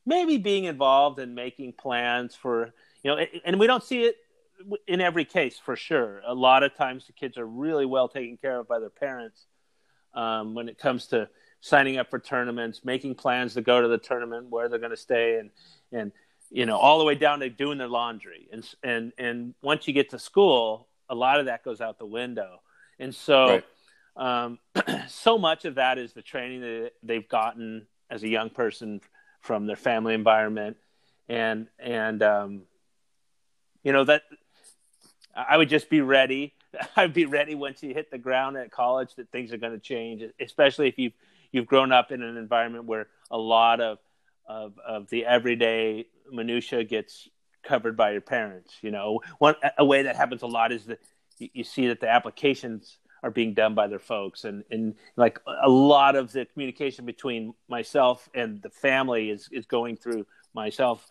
maybe 0.06 0.39
being 0.39 0.64
involved 0.64 1.18
in 1.18 1.35
making 1.35 1.72
plans 1.72 2.35
for 2.35 2.72
you 3.02 3.10
know 3.14 3.24
and 3.44 3.59
we 3.59 3.66
don't 3.66 3.85
see 3.85 4.05
it 4.05 4.16
in 4.86 5.01
every 5.01 5.24
case 5.24 5.59
for 5.59 5.76
sure. 5.76 6.20
A 6.26 6.35
lot 6.35 6.62
of 6.62 6.74
times 6.74 7.06
the 7.06 7.12
kids 7.12 7.39
are 7.39 7.47
really 7.47 7.86
well 7.86 8.09
taken 8.09 8.36
care 8.36 8.60
of 8.60 8.68
by 8.68 8.78
their 8.78 8.90
parents 8.90 9.47
um, 10.14 10.55
when 10.55 10.68
it 10.68 10.78
comes 10.78 11.06
to 11.09 11.28
signing 11.60 11.98
up 11.98 12.10
for 12.10 12.18
tournaments, 12.18 12.85
making 12.85 13.14
plans 13.14 13.55
to 13.55 13.60
go 13.60 13.80
to 13.80 13.89
the 13.89 13.98
tournament, 13.98 14.48
where 14.51 14.68
they're 14.68 14.78
going 14.78 14.90
to 14.90 14.97
stay, 14.97 15.39
and 15.39 15.51
and 15.93 16.12
you 16.51 16.66
know 16.66 16.76
all 16.76 16.98
the 16.98 17.05
way 17.05 17.14
down 17.14 17.40
to 17.40 17.51
doing 17.51 17.78
their 17.78 17.89
laundry. 17.89 18.48
And 18.52 18.64
and 18.82 19.12
and 19.18 19.55
once 19.62 19.86
you 19.86 19.94
get 19.94 20.10
to 20.10 20.18
school, 20.18 20.89
a 21.09 21.14
lot 21.14 21.40
of 21.40 21.47
that 21.47 21.64
goes 21.64 21.80
out 21.80 21.98
the 21.98 22.06
window. 22.06 22.60
And 22.98 23.14
so, 23.14 23.47
right. 23.47 23.64
Um, 24.19 24.59
so 25.09 25.39
much 25.39 25.65
of 25.65 25.77
that 25.77 25.97
is 25.97 26.12
the 26.12 26.23
training 26.23 26.61
that 26.61 26.93
they've 27.03 27.28
gotten 27.28 27.86
as 28.11 28.23
a 28.23 28.28
young 28.28 28.51
person 28.51 29.01
from 29.40 29.66
their 29.66 29.77
family 29.77 30.12
environment, 30.12 30.77
and 31.28 31.69
and 31.78 32.23
um, 32.23 32.62
you 33.82 33.93
know 33.93 34.05
that 34.05 34.23
I 35.35 35.57
would 35.57 35.69
just 35.69 35.89
be 35.89 36.01
ready. 36.01 36.55
I'd 36.97 37.15
be 37.15 37.27
ready 37.27 37.55
once 37.55 37.82
you 37.82 37.95
hit 37.95 38.11
the 38.11 38.19
ground 38.19 38.57
at 38.57 38.70
college 38.70 39.15
that 39.16 39.31
things 39.31 39.53
are 39.53 39.57
going 39.57 39.73
to 39.73 39.78
change, 39.78 40.23
especially 40.40 40.89
if 40.89 40.99
you've 40.99 41.15
you've 41.53 41.66
grown 41.66 41.93
up 41.93 42.11
in 42.11 42.23
an 42.23 42.36
environment 42.36 42.85
where 42.85 43.07
a 43.31 43.39
lot 43.39 43.81
of 43.81 43.99
of, 44.47 44.73
of 44.85 45.09
the 45.11 45.27
everyday 45.27 46.07
minutia 46.31 46.82
gets 46.82 47.28
covered 47.62 47.97
by 47.97 48.12
your 48.12 48.20
parents. 48.20 48.74
You 48.82 48.90
know, 48.90 49.20
one 49.39 49.55
a 49.78 49.85
way 49.85 50.03
that 50.03 50.16
happens 50.16 50.43
a 50.43 50.47
lot 50.47 50.73
is 50.73 50.86
that 50.86 50.99
you, 51.39 51.49
you 51.53 51.65
see 51.65 51.86
that 51.86 52.01
the 52.01 52.09
applications 52.09 52.99
are 53.23 53.31
being 53.31 53.55
done 53.55 53.74
by 53.74 53.86
their 53.86 53.99
folks, 53.99 54.45
and 54.45 54.65
and 54.70 54.95
like 55.16 55.40
a 55.62 55.69
lot 55.69 56.16
of 56.16 56.32
the 56.32 56.45
communication 56.47 57.05
between 57.05 57.55
myself 57.69 58.28
and 58.35 58.62
the 58.62 58.70
family 58.70 59.31
is 59.31 59.49
is 59.53 59.66
going 59.66 59.97
through 59.97 60.27
myself 60.55 61.09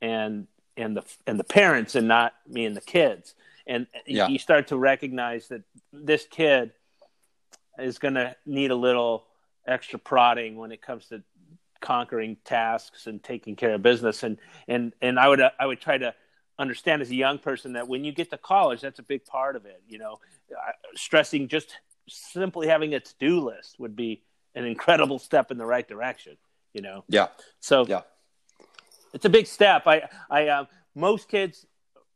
and 0.00 0.46
and 0.76 0.96
the 0.96 1.04
and 1.26 1.38
the 1.38 1.44
parents 1.44 1.94
and 1.94 2.08
not 2.08 2.34
me 2.46 2.64
and 2.64 2.76
the 2.76 2.80
kids. 2.80 3.34
And 3.66 3.86
yeah. 4.06 4.28
you 4.28 4.38
start 4.38 4.68
to 4.68 4.78
recognize 4.78 5.48
that 5.48 5.62
this 5.92 6.26
kid 6.30 6.72
is 7.78 7.98
going 7.98 8.14
to 8.14 8.34
need 8.46 8.70
a 8.70 8.74
little 8.74 9.26
extra 9.66 9.98
prodding 9.98 10.56
when 10.56 10.72
it 10.72 10.80
comes 10.80 11.06
to 11.08 11.22
conquering 11.80 12.36
tasks 12.44 13.06
and 13.06 13.22
taking 13.22 13.56
care 13.56 13.74
of 13.74 13.82
business. 13.82 14.22
And 14.22 14.38
and 14.66 14.92
and 15.02 15.18
I 15.18 15.28
would 15.28 15.40
I 15.40 15.66
would 15.66 15.80
try 15.80 15.98
to 15.98 16.14
understand 16.58 17.02
as 17.02 17.10
a 17.10 17.14
young 17.14 17.38
person 17.38 17.72
that 17.74 17.86
when 17.86 18.04
you 18.04 18.12
get 18.12 18.30
to 18.30 18.38
college 18.38 18.80
that's 18.80 18.98
a 18.98 19.02
big 19.02 19.24
part 19.24 19.56
of 19.56 19.66
it 19.66 19.82
you 19.88 19.98
know. 19.98 20.18
Stressing 20.94 21.48
just 21.48 21.76
simply 22.08 22.68
having 22.68 22.94
a 22.94 23.00
to-do 23.00 23.40
list 23.40 23.78
would 23.78 23.94
be 23.94 24.22
an 24.54 24.64
incredible 24.64 25.18
step 25.18 25.50
in 25.50 25.58
the 25.58 25.66
right 25.66 25.86
direction 25.86 26.36
you 26.72 26.82
know. 26.82 27.04
Yeah. 27.08 27.28
So 27.60 27.86
yeah. 27.86 28.02
it's 29.12 29.24
a 29.24 29.30
big 29.30 29.46
step. 29.46 29.86
I 29.86 30.02
i 30.30 30.48
uh, 30.48 30.64
most 30.94 31.28
kids 31.28 31.66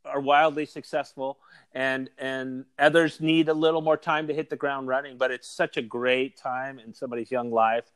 are 0.05 0.21
wildly 0.21 0.67
successful 0.67 1.39
and 1.73 2.11
and 2.19 2.65
others 2.79 3.21
need 3.21 3.49
a 3.49 3.55
little 3.55 3.81
more 3.81 3.97
time 3.97 4.27
to 4.27 4.35
hit 4.35 4.51
the 4.51 4.57
ground 4.57 4.89
running 4.89 5.17
but 5.17 5.31
it's 5.31 5.49
such 5.49 5.77
a 5.77 5.83
great 5.83 6.37
time 6.37 6.81
in 6.81 6.93
somebody's 6.93 7.31
young 7.31 7.53
life 7.53 7.93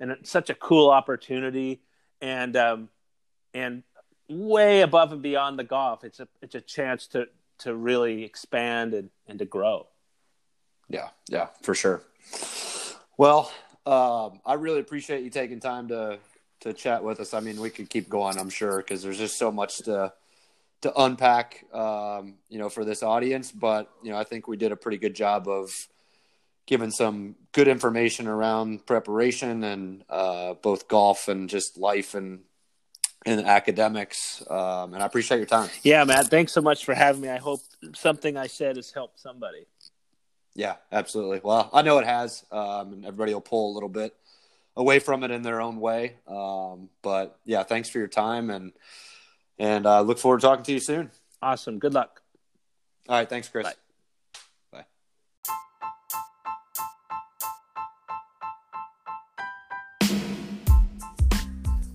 and 0.00 0.10
it's 0.10 0.30
such 0.30 0.50
a 0.50 0.54
cool 0.54 0.90
opportunity. 0.90 1.82
And 2.20 2.56
um 2.56 2.88
and 3.54 3.82
way 4.30 4.80
above 4.82 5.12
and 5.12 5.22
beyond 5.22 5.58
the 5.58 5.64
golf 5.64 6.04
it's 6.04 6.20
a 6.20 6.28
it's 6.40 6.54
a 6.54 6.60
chance 6.60 7.06
to 7.06 7.26
to 7.58 7.74
really 7.74 8.24
expand 8.24 8.94
and 8.94 9.10
and 9.26 9.38
to 9.38 9.44
grow 9.44 9.86
yeah 10.88 11.08
yeah 11.28 11.48
for 11.62 11.74
sure 11.74 12.02
well 13.18 13.52
um, 13.86 14.40
i 14.46 14.54
really 14.54 14.80
appreciate 14.80 15.22
you 15.22 15.30
taking 15.30 15.60
time 15.60 15.88
to 15.88 16.18
to 16.60 16.72
chat 16.72 17.02
with 17.02 17.20
us 17.20 17.34
i 17.34 17.40
mean 17.40 17.60
we 17.60 17.70
could 17.70 17.90
keep 17.90 18.08
going 18.08 18.38
i'm 18.38 18.50
sure 18.50 18.78
because 18.78 19.02
there's 19.02 19.18
just 19.18 19.36
so 19.36 19.50
much 19.50 19.78
to 19.78 20.12
to 20.82 21.02
unpack, 21.02 21.66
um, 21.74 22.34
you 22.48 22.58
know, 22.58 22.68
for 22.68 22.84
this 22.84 23.02
audience. 23.02 23.52
But 23.52 23.90
you 24.02 24.10
know, 24.10 24.18
I 24.18 24.24
think 24.24 24.48
we 24.48 24.56
did 24.56 24.72
a 24.72 24.76
pretty 24.76 24.98
good 24.98 25.14
job 25.14 25.48
of 25.48 25.88
giving 26.66 26.90
some 26.90 27.34
good 27.52 27.68
information 27.68 28.26
around 28.26 28.86
preparation 28.86 29.64
and 29.64 30.04
uh, 30.08 30.54
both 30.54 30.88
golf 30.88 31.28
and 31.28 31.48
just 31.48 31.76
life 31.76 32.14
and 32.14 32.40
and 33.26 33.46
academics. 33.46 34.42
Um, 34.48 34.94
and 34.94 35.02
I 35.02 35.06
appreciate 35.06 35.38
your 35.38 35.46
time. 35.46 35.68
Yeah, 35.82 36.04
Matt. 36.04 36.28
Thanks 36.28 36.52
so 36.52 36.60
much 36.60 36.84
for 36.84 36.94
having 36.94 37.20
me. 37.20 37.28
I 37.28 37.38
hope 37.38 37.60
something 37.94 38.36
I 38.36 38.46
said 38.46 38.76
has 38.76 38.90
helped 38.90 39.20
somebody. 39.20 39.66
Yeah, 40.54 40.76
absolutely. 40.90 41.40
Well, 41.42 41.70
I 41.72 41.82
know 41.82 41.98
it 41.98 42.06
has, 42.06 42.44
um, 42.50 42.92
and 42.92 43.04
everybody 43.04 43.32
will 43.32 43.40
pull 43.40 43.72
a 43.72 43.74
little 43.74 43.88
bit 43.88 44.14
away 44.76 44.98
from 44.98 45.22
it 45.22 45.30
in 45.30 45.42
their 45.42 45.60
own 45.60 45.80
way. 45.80 46.16
Um, 46.26 46.88
but 47.02 47.38
yeah, 47.44 47.62
thanks 47.62 47.88
for 47.88 47.98
your 47.98 48.08
time 48.08 48.50
and 48.50 48.72
and 49.58 49.86
uh, 49.86 50.00
look 50.00 50.18
forward 50.18 50.40
to 50.40 50.46
talking 50.46 50.64
to 50.64 50.72
you 50.72 50.80
soon. 50.80 51.10
Awesome. 51.42 51.78
Good 51.78 51.92
luck. 51.92 52.22
All 53.08 53.16
right. 53.16 53.28
Thanks, 53.28 53.48
Chris. 53.48 53.66
Bye. 53.66 53.74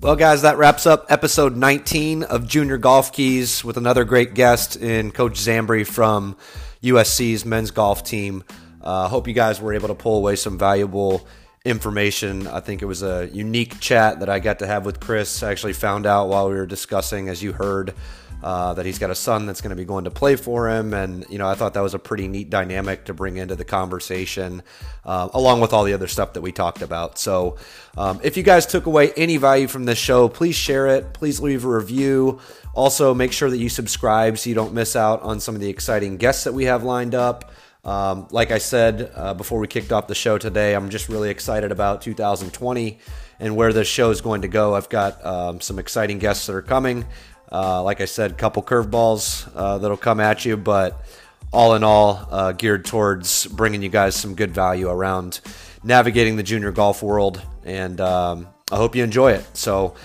Well, 0.05 0.15
guys, 0.15 0.43
that 0.43 0.59
wraps 0.59 0.85
up 0.85 1.07
episode 1.09 1.55
19 1.55 2.21
of 2.21 2.47
Junior 2.47 2.77
Golf 2.77 3.11
Keys 3.11 3.63
with 3.63 3.75
another 3.75 4.03
great 4.03 4.35
guest 4.35 4.75
in 4.75 5.09
Coach 5.09 5.33
Zambri 5.33 5.83
from 5.83 6.37
USC's 6.83 7.43
men's 7.43 7.71
golf 7.71 8.03
team. 8.03 8.43
I 8.83 9.05
uh, 9.05 9.07
hope 9.07 9.27
you 9.27 9.33
guys 9.33 9.59
were 9.59 9.73
able 9.73 9.87
to 9.87 9.95
pull 9.95 10.17
away 10.17 10.35
some 10.35 10.59
valuable 10.59 11.27
information. 11.65 12.45
I 12.45 12.59
think 12.59 12.83
it 12.83 12.85
was 12.85 13.01
a 13.01 13.27
unique 13.33 13.79
chat 13.79 14.19
that 14.19 14.29
I 14.29 14.37
got 14.37 14.59
to 14.59 14.67
have 14.67 14.85
with 14.85 14.99
Chris. 14.99 15.41
I 15.41 15.49
actually 15.49 15.73
found 15.73 16.05
out 16.05 16.29
while 16.29 16.49
we 16.49 16.55
were 16.55 16.67
discussing, 16.67 17.27
as 17.27 17.41
you 17.41 17.53
heard, 17.53 17.95
uh, 18.43 18.73
that 18.73 18.85
he's 18.85 18.99
got 18.99 19.09
a 19.09 19.15
son 19.15 19.45
that's 19.45 19.61
going 19.61 19.71
to 19.71 19.75
be 19.75 19.85
going 19.85 20.05
to 20.05 20.11
play 20.11 20.35
for 20.35 20.69
him. 20.69 20.93
And, 20.93 21.25
you 21.29 21.37
know, 21.37 21.47
I 21.47 21.55
thought 21.55 21.73
that 21.73 21.81
was 21.81 21.93
a 21.93 21.99
pretty 21.99 22.27
neat 22.27 22.49
dynamic 22.49 23.05
to 23.05 23.13
bring 23.13 23.37
into 23.37 23.55
the 23.55 23.65
conversation, 23.65 24.61
uh, 25.03 25.29
along 25.33 25.61
with 25.61 25.73
all 25.73 25.83
the 25.83 25.93
other 25.93 26.07
stuff 26.07 26.33
that 26.33 26.41
we 26.41 26.51
talked 26.51 26.81
about. 26.81 27.17
So, 27.17 27.57
um, 27.97 28.19
if 28.23 28.37
you 28.37 28.43
guys 28.43 28.65
took 28.65 28.85
away 28.85 29.11
any 29.13 29.37
value 29.37 29.67
from 29.67 29.85
this 29.85 29.97
show, 29.97 30.29
please 30.29 30.55
share 30.55 30.87
it. 30.87 31.13
Please 31.13 31.39
leave 31.39 31.65
a 31.65 31.69
review. 31.69 32.39
Also, 32.73 33.13
make 33.13 33.31
sure 33.31 33.49
that 33.49 33.57
you 33.57 33.69
subscribe 33.69 34.37
so 34.37 34.49
you 34.49 34.55
don't 34.55 34.73
miss 34.73 34.95
out 34.95 35.21
on 35.21 35.39
some 35.39 35.55
of 35.55 35.61
the 35.61 35.69
exciting 35.69 36.17
guests 36.17 36.43
that 36.43 36.53
we 36.53 36.65
have 36.65 36.83
lined 36.83 37.15
up. 37.15 37.51
Um, 37.85 38.27
like 38.31 38.51
I 38.51 38.57
said 38.57 39.11
uh, 39.15 39.35
before 39.35 39.59
we 39.59 39.67
kicked 39.67 39.91
off 39.91 40.07
the 40.07 40.15
show 40.15 40.37
today, 40.39 40.73
I'm 40.75 40.89
just 40.89 41.07
really 41.07 41.29
excited 41.29 41.71
about 41.71 42.01
2020 42.01 42.97
and 43.39 43.55
where 43.55 43.71
this 43.71 43.87
show 43.87 44.09
is 44.09 44.21
going 44.21 44.41
to 44.41 44.47
go. 44.47 44.73
I've 44.75 44.89
got 44.89 45.23
um, 45.23 45.61
some 45.61 45.77
exciting 45.77 46.17
guests 46.17 46.47
that 46.47 46.55
are 46.55 46.63
coming. 46.63 47.05
Uh, 47.51 47.83
like 47.83 48.01
I 48.01 48.05
said, 48.05 48.31
a 48.31 48.33
couple 48.35 48.63
curveballs 48.63 49.49
uh, 49.55 49.77
that'll 49.77 49.97
come 49.97 50.19
at 50.19 50.45
you, 50.45 50.57
but 50.57 51.05
all 51.53 51.75
in 51.75 51.83
all, 51.83 52.27
uh, 52.31 52.51
geared 52.51 52.85
towards 52.85 53.47
bringing 53.47 53.81
you 53.81 53.89
guys 53.89 54.15
some 54.15 54.35
good 54.35 54.51
value 54.51 54.89
around 54.89 55.39
navigating 55.83 56.35
the 56.35 56.43
junior 56.43 56.71
golf 56.71 57.01
world. 57.01 57.41
And 57.63 58.01
um, 58.01 58.47
I 58.71 58.75
hope 58.75 58.95
you 58.95 59.03
enjoy 59.03 59.33
it. 59.33 59.45
So 59.55 59.95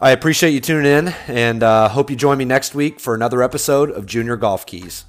I 0.00 0.12
appreciate 0.12 0.50
you 0.52 0.60
tuning 0.60 0.90
in 0.90 1.08
and 1.26 1.62
uh, 1.62 1.88
hope 1.88 2.08
you 2.08 2.16
join 2.16 2.38
me 2.38 2.44
next 2.44 2.74
week 2.74 3.00
for 3.00 3.14
another 3.14 3.42
episode 3.42 3.90
of 3.90 4.06
Junior 4.06 4.36
Golf 4.36 4.64
Keys. 4.64 5.04